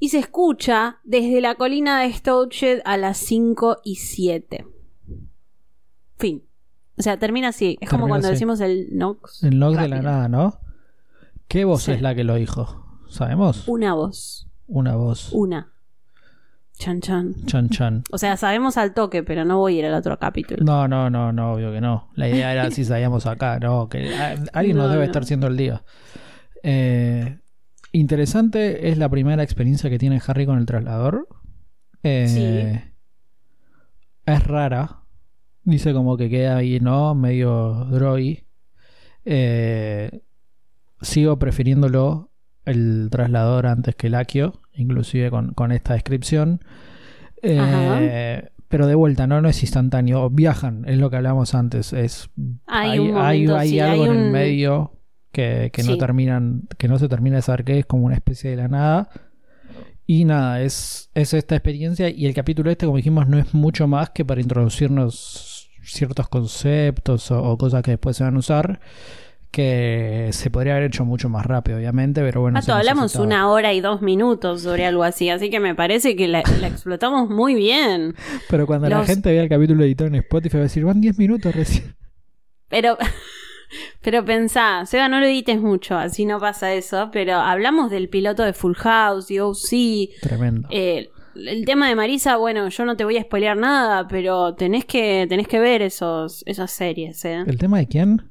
Y 0.00 0.10
se 0.10 0.18
escucha 0.18 0.98
desde 1.04 1.40
la 1.40 1.54
colina 1.56 2.00
de 2.02 2.12
Stouchet 2.12 2.82
a 2.84 2.96
las 2.96 3.18
5 3.18 3.78
y 3.84 3.96
7. 3.96 4.66
Fin. 6.18 6.44
O 6.96 7.02
sea, 7.02 7.18
termina 7.18 7.48
así. 7.48 7.78
Es 7.80 7.88
como 7.88 8.08
cuando 8.08 8.26
así. 8.28 8.34
decimos 8.34 8.60
el 8.60 8.88
Nox. 8.96 9.42
El 9.44 9.58
log 9.60 9.76
de 9.76 9.88
la 9.88 10.02
nada, 10.02 10.28
¿no? 10.28 10.58
¿Qué 11.46 11.64
voz 11.64 11.84
Sí. 11.84 11.92
es 11.92 12.02
la 12.02 12.14
que 12.14 12.24
lo 12.24 12.34
dijo? 12.34 12.84
¿Sabemos? 13.08 13.66
Una 13.68 13.94
voz. 13.94 14.48
Una 14.66 14.96
voz. 14.96 15.32
Una. 15.32 15.72
Chan 16.76 17.00
chan. 17.00 17.34
Chan 17.46 17.68
chan. 17.70 18.04
O 18.12 18.18
sea, 18.18 18.36
sabemos 18.36 18.76
al 18.76 18.94
toque, 18.94 19.22
pero 19.24 19.44
no 19.44 19.58
voy 19.58 19.76
a 19.76 19.78
ir 19.80 19.86
al 19.86 19.94
otro 19.94 20.18
capítulo. 20.18 20.62
No, 20.64 20.86
no, 20.86 21.08
no, 21.10 21.32
no, 21.32 21.54
obvio 21.54 21.72
que 21.72 21.80
no. 21.80 22.10
La 22.14 22.28
idea 22.28 22.52
era 22.52 22.70
si 22.70 22.84
sabíamos 22.84 23.26
acá, 23.26 23.58
no, 23.58 23.88
que 23.88 24.14
a- 24.14 24.36
alguien 24.52 24.76
nos 24.76 24.86
No, 24.86 24.92
debe 24.92 25.04
no. 25.04 25.06
estar 25.10 25.24
siendo 25.24 25.46
el 25.48 25.56
día. 25.56 25.82
Eh, 26.62 27.38
interesante 27.92 28.88
es 28.90 28.98
la 28.98 29.08
primera 29.08 29.42
experiencia 29.42 29.90
que 29.90 29.98
tiene 29.98 30.20
Harry 30.26 30.46
con 30.46 30.58
el 30.58 30.66
traslador. 30.66 31.28
Eh, 32.02 32.84
Es 34.26 34.44
rara. 34.46 35.00
Dice 35.64 35.92
como 35.92 36.16
que 36.16 36.28
queda 36.30 36.56
ahí, 36.56 36.80
¿no? 36.80 37.14
Medio 37.14 37.86
droy. 37.90 38.44
Eh, 39.24 40.22
sigo 41.00 41.38
prefiriéndolo 41.38 42.30
el 42.64 43.08
traslador 43.10 43.66
antes 43.66 43.94
que 43.96 44.06
el 44.08 44.14
Akio, 44.14 44.60
inclusive 44.74 45.30
con, 45.30 45.52
con 45.54 45.72
esta 45.72 45.94
descripción. 45.94 46.60
Eh, 47.42 48.48
pero 48.68 48.86
de 48.86 48.94
vuelta, 48.94 49.26
no, 49.26 49.40
no 49.40 49.48
es 49.48 49.62
instantáneo. 49.62 50.28
Viajan, 50.30 50.84
es 50.86 50.98
lo 50.98 51.08
que 51.10 51.16
hablábamos 51.16 51.54
antes. 51.54 51.92
Es, 51.92 52.28
Hay 52.66 52.90
hay, 52.92 52.98
un 52.98 53.12
momento, 53.14 53.56
hay- 53.56 53.68
hay 53.68 53.68
sí, 53.70 53.80
algo 53.80 54.06
en 54.06 54.12
el 54.18 54.30
medio 54.30 54.92
que, 55.38 55.70
que 55.72 55.84
no 55.84 55.96
terminan, 55.98 56.62
que 56.78 56.88
no 56.88 56.98
se 56.98 57.08
termina 57.08 57.36
de 57.36 57.42
saber 57.42 57.64
qué 57.64 57.78
es 57.78 57.86
como 57.86 58.06
una 58.06 58.16
especie 58.16 58.50
de 58.50 58.56
la 58.56 58.66
nada. 58.66 59.08
Y 60.04 60.24
nada, 60.24 60.62
es, 60.62 61.10
es 61.14 61.32
esta 61.32 61.54
experiencia. 61.54 62.08
Y 62.08 62.26
el 62.26 62.34
capítulo 62.34 62.72
este, 62.72 62.86
como 62.86 62.96
dijimos, 62.96 63.28
no 63.28 63.38
es 63.38 63.54
mucho 63.54 63.86
más 63.86 64.10
que 64.10 64.24
para 64.24 64.40
introducirnos 64.40 65.70
ciertos 65.84 66.28
conceptos 66.28 67.30
o, 67.30 67.40
o 67.40 67.56
cosas 67.56 67.84
que 67.84 67.92
después 67.92 68.16
se 68.16 68.24
van 68.24 68.34
a 68.34 68.38
usar. 68.40 68.80
Que 69.52 70.30
se 70.32 70.50
podría 70.50 70.72
haber 70.72 70.86
hecho 70.86 71.04
mucho 71.04 71.28
más 71.28 71.46
rápido, 71.46 71.78
obviamente, 71.78 72.20
pero 72.20 72.40
bueno. 72.40 72.58
Pato, 72.58 72.74
hablamos 72.74 73.04
necesitaba. 73.04 73.26
una 73.26 73.48
hora 73.48 73.72
y 73.74 73.80
dos 73.80 74.02
minutos 74.02 74.62
sobre 74.62 74.86
algo 74.86 75.04
así, 75.04 75.30
así 75.30 75.50
que 75.50 75.60
me 75.60 75.76
parece 75.76 76.16
que 76.16 76.26
la, 76.26 76.42
la 76.60 76.66
explotamos 76.66 77.30
muy 77.30 77.54
bien. 77.54 78.16
Pero 78.50 78.66
cuando 78.66 78.88
la 78.88 79.04
gente 79.06 79.30
vea 79.30 79.44
el 79.44 79.48
capítulo 79.48 79.84
editado 79.84 80.08
en 80.08 80.16
Spotify 80.16 80.56
va 80.56 80.60
a 80.60 80.62
decir, 80.64 80.84
van 80.84 81.00
10 81.00 81.16
minutos 81.16 81.54
recién. 81.54 81.94
Pero, 82.68 82.98
pero 84.02 84.24
pensá, 84.24 84.84
Seba, 84.86 85.08
no 85.08 85.20
lo 85.20 85.26
edites 85.26 85.60
mucho, 85.60 85.96
así 85.96 86.24
no 86.24 86.38
pasa 86.40 86.72
eso, 86.74 87.10
pero 87.12 87.34
hablamos 87.34 87.90
del 87.90 88.08
piloto 88.08 88.42
de 88.42 88.52
Full 88.52 88.74
House, 88.74 89.28
de 89.28 89.40
OC, 89.40 90.20
Tremendo. 90.20 90.68
eh, 90.70 91.10
el 91.34 91.64
tema 91.64 91.88
de 91.88 91.94
Marisa, 91.94 92.36
bueno, 92.36 92.68
yo 92.68 92.84
no 92.84 92.96
te 92.96 93.04
voy 93.04 93.16
a 93.16 93.22
spoilear 93.22 93.56
nada, 93.56 94.08
pero 94.08 94.54
tenés 94.54 94.84
que, 94.84 95.26
tenés 95.28 95.46
que 95.46 95.60
ver 95.60 95.82
esos, 95.82 96.42
esas 96.46 96.70
series, 96.72 97.24
¿eh? 97.24 97.44
¿El 97.46 97.58
tema 97.58 97.78
de 97.78 97.86
quién? 97.86 98.30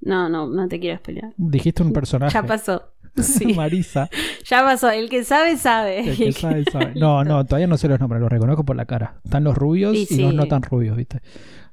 No, 0.00 0.28
no, 0.28 0.46
no 0.48 0.66
te 0.68 0.80
quiero 0.80 0.98
spoilear. 0.98 1.32
Dijiste 1.36 1.82
un 1.82 1.92
personaje. 1.92 2.34
Ya 2.34 2.42
pasó. 2.42 2.92
Sí, 3.16 3.46
Marisa. 3.54 4.10
ya 4.44 4.62
pasó. 4.62 4.90
El 4.90 5.08
que 5.08 5.24
sabe, 5.24 5.56
sabe. 5.56 6.00
El 6.00 6.16
que 6.18 6.32
sabe, 6.32 6.64
sabe. 6.70 6.92
No, 6.96 7.24
no, 7.24 7.44
todavía 7.46 7.66
no 7.66 7.78
sé 7.78 7.88
los 7.88 7.98
nombres, 7.98 8.20
los 8.20 8.30
reconozco 8.30 8.62
por 8.64 8.76
la 8.76 8.84
cara. 8.84 9.20
Están 9.24 9.42
los 9.42 9.56
rubios 9.56 9.94
Y 9.96 10.00
y, 10.02 10.06
sí. 10.06 10.20
los 10.20 10.34
no 10.34 10.46
tan 10.48 10.60
rubios, 10.62 10.96
¿viste? 10.98 11.22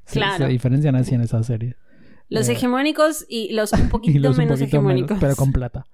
Se, 0.06 0.20
Claro. 0.20 0.38
se 0.46 0.48
diferencian 0.48 0.96
así 0.96 1.16
en 1.16 1.22
esa 1.22 1.44
serie. 1.44 1.76
Los 2.30 2.50
Eh, 2.50 2.54
hegemónicos 2.54 3.26
y 3.30 3.52
los 3.54 3.74
un 3.74 3.90
poquito 3.90 4.20
los 4.20 4.38
un 4.38 4.46
menos 4.46 4.62
hegemónicos. 4.62 5.18
pero 5.20 5.36
con 5.36 5.52
plata. 5.52 5.86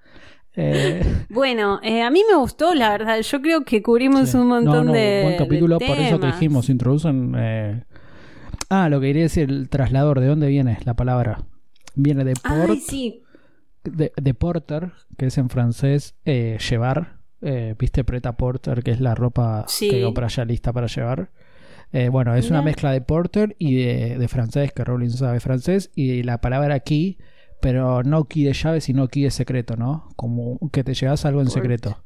Eh, 0.55 1.01
Bueno, 1.29 1.79
eh, 1.83 2.01
a 2.01 2.09
mí 2.09 2.21
me 2.29 2.37
gustó, 2.37 2.73
la 2.73 2.89
verdad. 2.91 3.19
Yo 3.21 3.41
creo 3.41 3.63
que 3.63 3.81
cubrimos 3.81 4.29
sí. 4.29 4.37
un 4.37 4.47
montón 4.47 4.73
no, 4.73 4.83
no, 4.85 4.91
de. 4.93 5.21
Buen 5.23 5.37
capítulo, 5.37 5.77
de 5.77 5.85
por 5.87 5.97
eso 5.97 6.15
que 6.17 6.21
temas. 6.21 6.39
dijimos, 6.39 6.69
introducen. 6.69 7.33
eh, 7.37 7.83
Ah, 8.69 8.87
lo 8.89 8.99
que 9.01 9.07
quería 9.07 9.23
decir, 9.23 9.49
el 9.49 9.67
traslador, 9.69 10.19
¿de 10.19 10.27
dónde 10.27 10.47
viene 10.47 10.77
la 10.85 10.93
palabra? 10.93 11.43
Viene 11.95 12.23
de 12.23 12.33
port, 12.35 12.69
Ay, 12.69 12.79
sí. 12.79 13.23
de, 13.83 14.11
de 14.15 14.33
porter, 14.35 14.91
que 15.17 15.25
es 15.27 15.37
en 15.39 15.49
francés 15.49 16.15
eh, 16.25 16.57
llevar. 16.69 17.17
¿Viste? 17.79 18.03
Preta 18.03 18.33
porter, 18.33 18.83
que 18.83 18.91
es 18.91 18.99
la 18.99 19.15
ropa 19.15 19.63
Sí. 19.67 19.89
que 19.89 20.03
compra 20.03 20.27
ya 20.27 20.43
lista 20.45 20.71
para 20.73 20.87
llevar. 20.87 21.29
Eh, 21.91 22.09
bueno, 22.09 22.35
es 22.35 22.49
una 22.51 22.61
mezcla 22.61 22.91
de 22.91 23.01
porter 23.01 23.55
y 23.57 23.75
de, 23.83 24.17
de 24.19 24.27
francés, 24.27 24.71
que 24.73 24.83
Rowling 24.83 25.09
sabe 25.09 25.39
francés, 25.39 25.89
y 25.95 26.21
la 26.23 26.39
palabra 26.39 26.79
key, 26.81 27.17
pero 27.61 28.03
no 28.03 28.25
key 28.25 28.43
de 28.43 28.53
llave, 28.53 28.79
sino 28.81 29.07
key 29.07 29.23
de 29.23 29.31
secreto, 29.31 29.75
¿no? 29.75 30.09
Como 30.15 30.59
que 30.71 30.83
te 30.83 30.93
llevas 30.93 31.25
algo 31.25 31.41
en 31.41 31.47
Port. 31.47 31.55
secreto. 31.55 32.03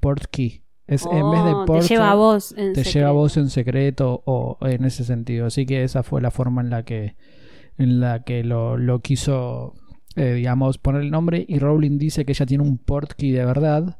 Port 0.00 0.24
key. 0.30 0.62
Es, 0.86 1.04
en 1.06 1.30
vez 1.30 1.44
de 1.44 1.52
Oh, 1.52 1.64
porter, 1.66 1.88
te 1.88 1.94
lleva 1.94 2.10
a 2.10 2.14
vos. 2.14 2.52
en 2.56 2.74
te 2.74 2.84
secreto. 2.84 2.90
lleva 2.98 3.08
a 3.08 3.12
vos 3.12 3.36
en 3.38 3.48
secreto 3.50 4.22
o 4.26 4.58
en 4.62 4.84
ese 4.84 5.02
sentido. 5.04 5.46
Así 5.46 5.66
que 5.66 5.82
esa 5.82 6.02
fue 6.02 6.20
la 6.20 6.30
forma 6.30 6.60
en 6.62 6.70
la 6.70 6.84
que, 6.84 7.16
en 7.78 8.00
la 8.00 8.22
que 8.22 8.44
lo, 8.44 8.76
lo 8.76 9.00
quiso, 9.00 9.74
eh, 10.14 10.34
digamos, 10.34 10.78
poner 10.78 11.00
el 11.02 11.10
nombre. 11.10 11.44
Y 11.48 11.58
Rowling 11.58 11.98
dice 11.98 12.24
que 12.24 12.32
ella 12.32 12.46
tiene 12.46 12.62
un 12.64 12.78
portkey 12.78 13.30
de 13.32 13.44
verdad. 13.46 13.98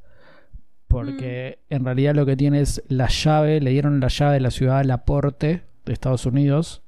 Porque 0.89 1.59
Mm. 1.71 1.75
en 1.75 1.85
realidad 1.85 2.15
lo 2.15 2.27
que 2.27 2.37
tiene 2.37 2.61
es 2.61 2.83
la 2.89 3.09
llave, 3.09 3.61
le 3.61 3.71
dieron 3.71 4.01
la 4.01 4.09
llave 4.09 4.35
de 4.35 4.41
la 4.41 4.51
ciudad 4.51 4.79
de 4.79 4.85
Laporte 4.85 5.63
de 5.85 5.93
Estados 5.93 6.27
Unidos. 6.27 6.83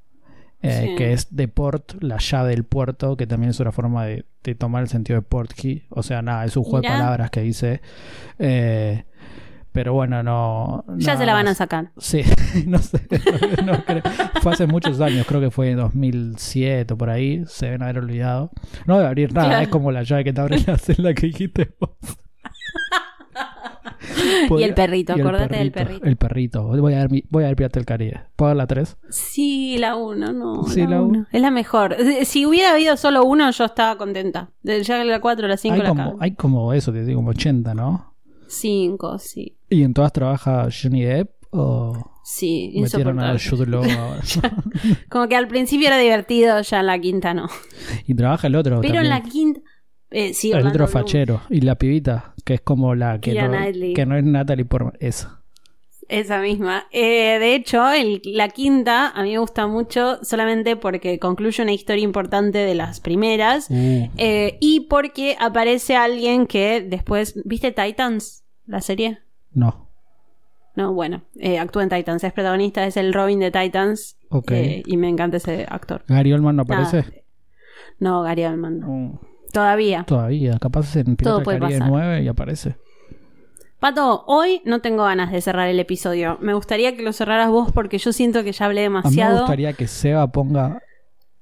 eh, 0.62 0.86
Sí. 0.88 0.94
Que 0.96 1.12
es 1.12 1.36
de 1.36 1.48
port, 1.48 2.02
la 2.02 2.16
llave 2.18 2.50
del 2.50 2.64
puerto, 2.64 3.16
que 3.16 3.26
también 3.26 3.50
es 3.50 3.60
una 3.60 3.72
forma 3.72 4.06
de, 4.06 4.24
de 4.42 4.54
tomar 4.54 4.82
el 4.82 4.88
sentido 4.88 5.18
de 5.18 5.22
portkey. 5.22 5.84
O 5.90 6.02
sea, 6.02 6.22
nada, 6.22 6.44
es 6.46 6.56
un 6.56 6.64
juego 6.64 6.78
Mirá. 6.80 6.94
de 6.94 6.98
palabras 7.00 7.30
que 7.30 7.42
dice. 7.42 7.80
eh, 8.38 9.04
pero 9.72 9.92
bueno, 9.92 10.22
no. 10.22 10.84
Ya 10.96 11.08
nada 11.08 11.18
se 11.18 11.26
la 11.26 11.34
van 11.34 11.48
a 11.48 11.54
sacar. 11.54 11.90
Sí, 11.98 12.22
no 12.66 12.78
sé. 12.78 13.00
no 13.66 13.84
creo. 13.84 14.02
Fue 14.40 14.52
hace 14.54 14.66
muchos 14.66 14.98
años, 15.02 15.26
creo 15.26 15.40
que 15.42 15.50
fue 15.50 15.72
en 15.72 15.76
2007 15.76 16.94
o 16.94 16.96
por 16.96 17.10
ahí. 17.10 17.44
Se 17.46 17.66
deben 17.66 17.82
haber 17.82 17.98
olvidado. 17.98 18.50
No 18.86 18.96
debe 18.96 19.08
abrir 19.08 19.34
nada, 19.34 19.48
Claro. 19.48 19.62
es 19.64 19.68
como 19.68 19.92
la 19.92 20.02
llave 20.04 20.24
que 20.24 20.32
te 20.32 20.40
abre 20.40 20.58
la 20.66 20.78
celda 20.78 21.12
que 21.12 21.26
dijiste 21.26 21.68
vos. 21.78 21.90
Y 24.58 24.62
el 24.62 24.74
perrito, 24.74 25.12
y 25.16 25.20
el 25.20 25.26
acordate 25.26 25.56
del 25.56 25.72
perrito. 25.72 26.04
El 26.06 26.16
perrito. 26.16 26.62
Voy 26.64 26.94
a 26.94 26.98
ver, 26.98 27.10
mi- 27.10 27.24
voy 27.30 27.44
a 27.44 27.48
ver 27.48 27.56
Pirata 27.56 27.78
del 27.80 27.86
Caribe. 27.86 28.20
¿Puedo 28.36 28.48
dar 28.50 28.56
la 28.56 28.66
3? 28.66 28.96
Sí, 29.10 29.76
la 29.78 29.96
uno, 29.96 30.32
no. 30.32 30.64
Sí, 30.64 30.82
la 30.82 30.90
la 30.90 31.02
uno. 31.02 31.08
uno. 31.20 31.26
Es 31.32 31.40
la 31.40 31.50
mejor. 31.50 31.96
Si 32.24 32.46
hubiera 32.46 32.72
habido 32.72 32.96
solo 32.96 33.24
uno, 33.24 33.50
yo 33.50 33.64
estaba 33.64 33.96
contenta. 33.96 34.50
Ya 34.62 35.04
la 35.04 35.20
4, 35.20 35.48
la 35.48 35.56
5, 35.56 35.74
Hay 35.74 35.80
la 35.82 35.88
como, 35.88 36.02
acabo. 36.02 36.18
hay 36.20 36.34
como 36.34 36.72
eso, 36.72 36.92
te 36.92 37.04
digo, 37.04 37.18
como 37.18 37.30
80, 37.30 37.74
¿no? 37.74 38.14
5, 38.48 39.18
sí. 39.18 39.56
¿Y 39.70 39.82
en 39.82 39.92
todas 39.94 40.12
trabaja 40.12 40.68
Johnny 40.70 41.02
Depp 41.04 41.30
o 41.50 42.12
Sí, 42.24 42.72
metieron 42.80 43.20
a? 43.20 43.36
Como 45.08 45.28
que 45.28 45.36
al 45.36 45.46
principio 45.48 45.86
era 45.86 45.98
divertido, 45.98 46.60
ya 46.60 46.80
en 46.80 46.86
la 46.86 46.98
quinta 46.98 47.34
no. 47.34 47.48
y 48.06 48.14
trabaja 48.14 48.46
el 48.48 48.56
otro 48.56 48.80
Pero 48.80 49.00
en 49.00 49.08
también. 49.08 49.10
la 49.10 49.22
quinta. 49.30 49.60
Eh, 50.10 50.34
sí, 50.34 50.52
El 50.52 50.66
otro 50.66 50.86
fachero. 50.86 51.42
Y 51.50 51.60
la 51.62 51.74
pibita, 51.76 52.34
que 52.44 52.54
es 52.54 52.60
como 52.60 52.94
la 52.94 53.18
que, 53.20 53.34
no, 53.34 53.48
Knightley. 53.48 53.94
que 53.94 54.06
no 54.06 54.16
es 54.16 54.24
Natalie 54.24 54.64
Portman. 54.64 54.94
Eso. 55.00 55.30
Esa 56.08 56.38
misma. 56.40 56.84
Eh, 56.92 57.38
de 57.40 57.54
hecho, 57.56 57.90
el- 57.92 58.22
la 58.24 58.48
quinta 58.50 59.08
a 59.08 59.22
mí 59.24 59.32
me 59.32 59.38
gusta 59.38 59.66
mucho 59.66 60.22
solamente 60.22 60.76
porque 60.76 61.18
concluye 61.18 61.60
una 61.62 61.72
historia 61.72 62.04
importante 62.04 62.58
de 62.58 62.76
las 62.76 63.00
primeras. 63.00 63.68
Uh, 63.70 64.08
eh, 64.16 64.56
y 64.60 64.86
porque 64.88 65.36
aparece 65.40 65.96
alguien 65.96 66.46
que 66.46 66.80
después. 66.80 67.34
¿Viste 67.44 67.72
Titans? 67.72 68.44
La 68.66 68.80
serie. 68.80 69.18
no. 69.52 69.84
No, 70.76 70.92
bueno, 70.92 71.22
eh, 71.40 71.58
actúa 71.58 71.84
en 71.84 71.88
Titans, 71.88 72.22
es 72.22 72.34
protagonista, 72.34 72.86
es 72.86 72.98
el 72.98 73.14
Robin 73.14 73.40
de 73.40 73.50
Titans. 73.50 74.18
Ok. 74.28 74.52
y 74.84 74.96
me 74.98 75.08
encanta 75.08 75.38
ese 75.38 75.64
actor. 75.66 76.04
Gary 76.06 76.34
Oldman 76.34 76.54
no 76.54 76.64
Nada. 76.64 76.86
aparece. 76.86 77.24
No, 77.98 78.20
Gary 78.22 78.44
Oldman. 78.44 78.80
no. 78.80 78.86
Uh, 78.86 79.18
Todavía. 79.60 80.04
todavía. 80.04 80.58
Capaz 80.58 80.94
en 80.96 81.16
Pirata 81.16 81.24
Todo 81.36 81.42
puede 81.42 81.58
pasar. 81.58 81.88
9 81.88 82.22
y 82.22 82.28
aparece. 82.28 82.76
Pato, 83.80 84.24
hoy 84.26 84.62
no 84.64 84.80
tengo 84.80 85.04
ganas 85.04 85.30
de 85.32 85.40
cerrar 85.40 85.68
el 85.68 85.78
episodio. 85.78 86.38
Me 86.40 86.54
gustaría 86.54 86.96
que 86.96 87.02
lo 87.02 87.12
cerraras 87.12 87.48
vos 87.50 87.72
porque 87.72 87.98
yo 87.98 88.12
siento 88.12 88.42
que 88.42 88.52
ya 88.52 88.66
hablé 88.66 88.84
A 88.84 88.88
mí 88.88 88.94
me 88.94 88.98
demasiado. 89.00 89.38
gustaría 89.40 89.72
que 89.74 89.86
Seba 89.86 90.26
ponga 90.32 90.80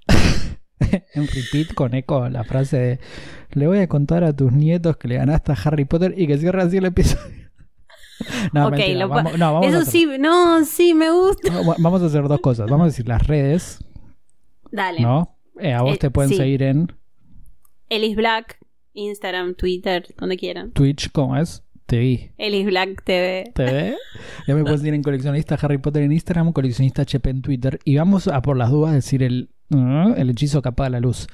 en 0.80 1.26
repeat 1.28 1.74
con 1.74 1.94
eco 1.94 2.28
la 2.28 2.44
frase 2.44 2.76
de 2.78 3.00
le 3.52 3.66
voy 3.68 3.78
a 3.78 3.88
contar 3.88 4.24
a 4.24 4.34
tus 4.34 4.52
nietos 4.52 4.96
que 4.96 5.06
le 5.08 5.16
ganaste 5.16 5.52
a 5.52 5.56
Harry 5.64 5.84
Potter 5.84 6.14
y 6.16 6.26
que 6.26 6.36
cierre 6.38 6.62
así 6.62 6.76
el 6.78 6.86
episodio. 6.86 7.50
no, 8.52 8.66
Ok, 8.66 8.72
mentira, 8.72 8.98
lo 8.98 9.08
vamos, 9.08 9.38
no, 9.38 9.54
vamos 9.54 9.66
a 9.66 9.68
Eso 9.70 9.78
hacer- 9.78 9.92
sí, 9.92 10.08
no, 10.18 10.64
sí, 10.64 10.94
me 10.94 11.10
gusta. 11.12 11.52
va- 11.62 11.76
Vamos 11.78 12.02
a 12.02 12.06
hacer 12.06 12.26
dos 12.26 12.40
cosas. 12.40 12.68
Vamos 12.68 12.84
a 12.84 12.86
decir 12.88 13.06
las 13.08 13.24
redes, 13.26 13.78
Dale. 14.72 15.00
¿no? 15.00 15.36
Eh, 15.60 15.72
a 15.72 15.82
vos 15.82 15.94
Eh, 15.94 15.98
te 15.98 16.10
pueden 16.10 16.30
sí. 16.30 16.36
seguir 16.36 16.64
en 16.64 16.92
Elis 17.88 18.16
Black, 18.16 18.58
Instagram, 18.92 19.54
Twitter, 19.54 20.06
donde 20.18 20.36
quieran. 20.36 20.72
Twitch, 20.72 21.10
¿cómo 21.12 21.36
es? 21.36 21.62
TV. 21.86 22.32
Elis 22.38 22.66
Black 22.66 23.02
TV. 23.04 23.52
TV. 23.54 23.96
Ya 24.46 24.54
me 24.54 24.62
puedes 24.62 24.80
seguir 24.80 24.94
en 24.94 25.02
coleccionista 25.02 25.56
Harry 25.60 25.78
Potter 25.78 26.02
en 26.02 26.12
Instagram, 26.12 26.52
coleccionista 26.52 27.02
HP 27.02 27.30
en 27.30 27.42
Twitter. 27.42 27.78
Y 27.84 27.96
vamos 27.96 28.28
a 28.28 28.40
por 28.42 28.56
las 28.56 28.70
dudas 28.70 28.94
decir 28.94 29.22
el, 29.22 29.50
el 29.70 30.30
hechizo 30.30 30.62
que 30.62 30.70
apaga 30.70 30.90
la 30.90 31.00
luz. 31.00 31.26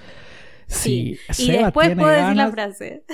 Sí. 0.66 1.18
Si 1.30 1.50
Y 1.50 1.56
después 1.56 1.88
tiene 1.88 2.02
puedo 2.02 2.14
decir 2.14 2.36
la 2.36 2.50
frase. 2.50 3.04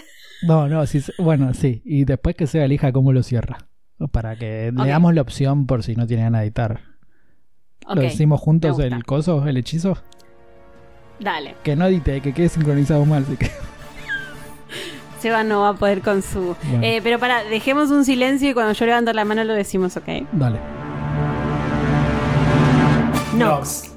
No, 0.43 0.69
no, 0.69 0.87
sí, 0.87 1.01
bueno, 1.19 1.55
sí. 1.55 1.83
Y 1.85 2.05
después 2.05 2.37
que 2.37 2.47
Seba 2.47 2.65
elija 2.65 2.93
cómo 2.93 3.13
lo 3.13 3.23
cierra. 3.23 3.69
Para 4.13 4.37
que 4.37 4.73
le 4.77 4.89
damos 4.89 5.15
la 5.15 5.23
opción 5.23 5.67
por 5.67 5.83
si 5.83 5.97
no 5.97 6.07
tiene 6.07 6.25
ganas 6.25 6.43
de 6.43 6.47
editar. 6.47 6.81
¿Lo 7.89 8.03
decimos 8.03 8.41
juntos 8.41 8.79
el 8.79 9.05
coso, 9.05 9.47
el 9.47 9.57
hechizo? 9.57 9.97
Dale. 11.19 11.57
Que 11.63 11.77
no 11.77 11.87
edite, 11.87 12.21
que 12.21 12.33
quede 12.33 12.49
sincronizado 12.49 13.05
mal. 13.05 13.25
Así 13.25 13.37
que... 13.37 13.51
Seba 15.21 15.45
no 15.45 15.63
va 15.63 15.71
a 15.71 15.75
poder 15.75 16.03
con 16.03 16.23
su. 16.23 16.55
Bueno. 16.65 16.85
Eh, 16.85 17.01
pero 17.03 17.19
para, 17.19 17.43
dejemos 17.45 17.91
un 17.91 18.05
silencio 18.05 18.51
y 18.51 18.55
cuando 18.55 18.73
yo 18.73 18.87
levanto 18.87 19.13
la 19.13 19.25
mano 19.25 19.45
lo 19.45 19.55
decimos, 19.55 19.97
¿ok? 19.97 20.09
Dale. 20.33 20.59
Nox. 23.35 23.93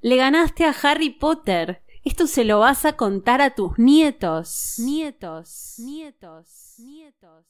Le 0.00 0.16
ganaste 0.16 0.64
a 0.64 0.74
Harry 0.82 1.10
Potter. 1.10 1.82
Esto 2.04 2.26
se 2.26 2.44
lo 2.44 2.60
vas 2.60 2.84
a 2.84 2.94
contar 2.94 3.42
a 3.42 3.54
tus 3.54 3.78
nietos. 3.78 4.76
Nietos. 4.78 5.74
Nietos. 5.78 6.76
Nietos. 6.78 7.47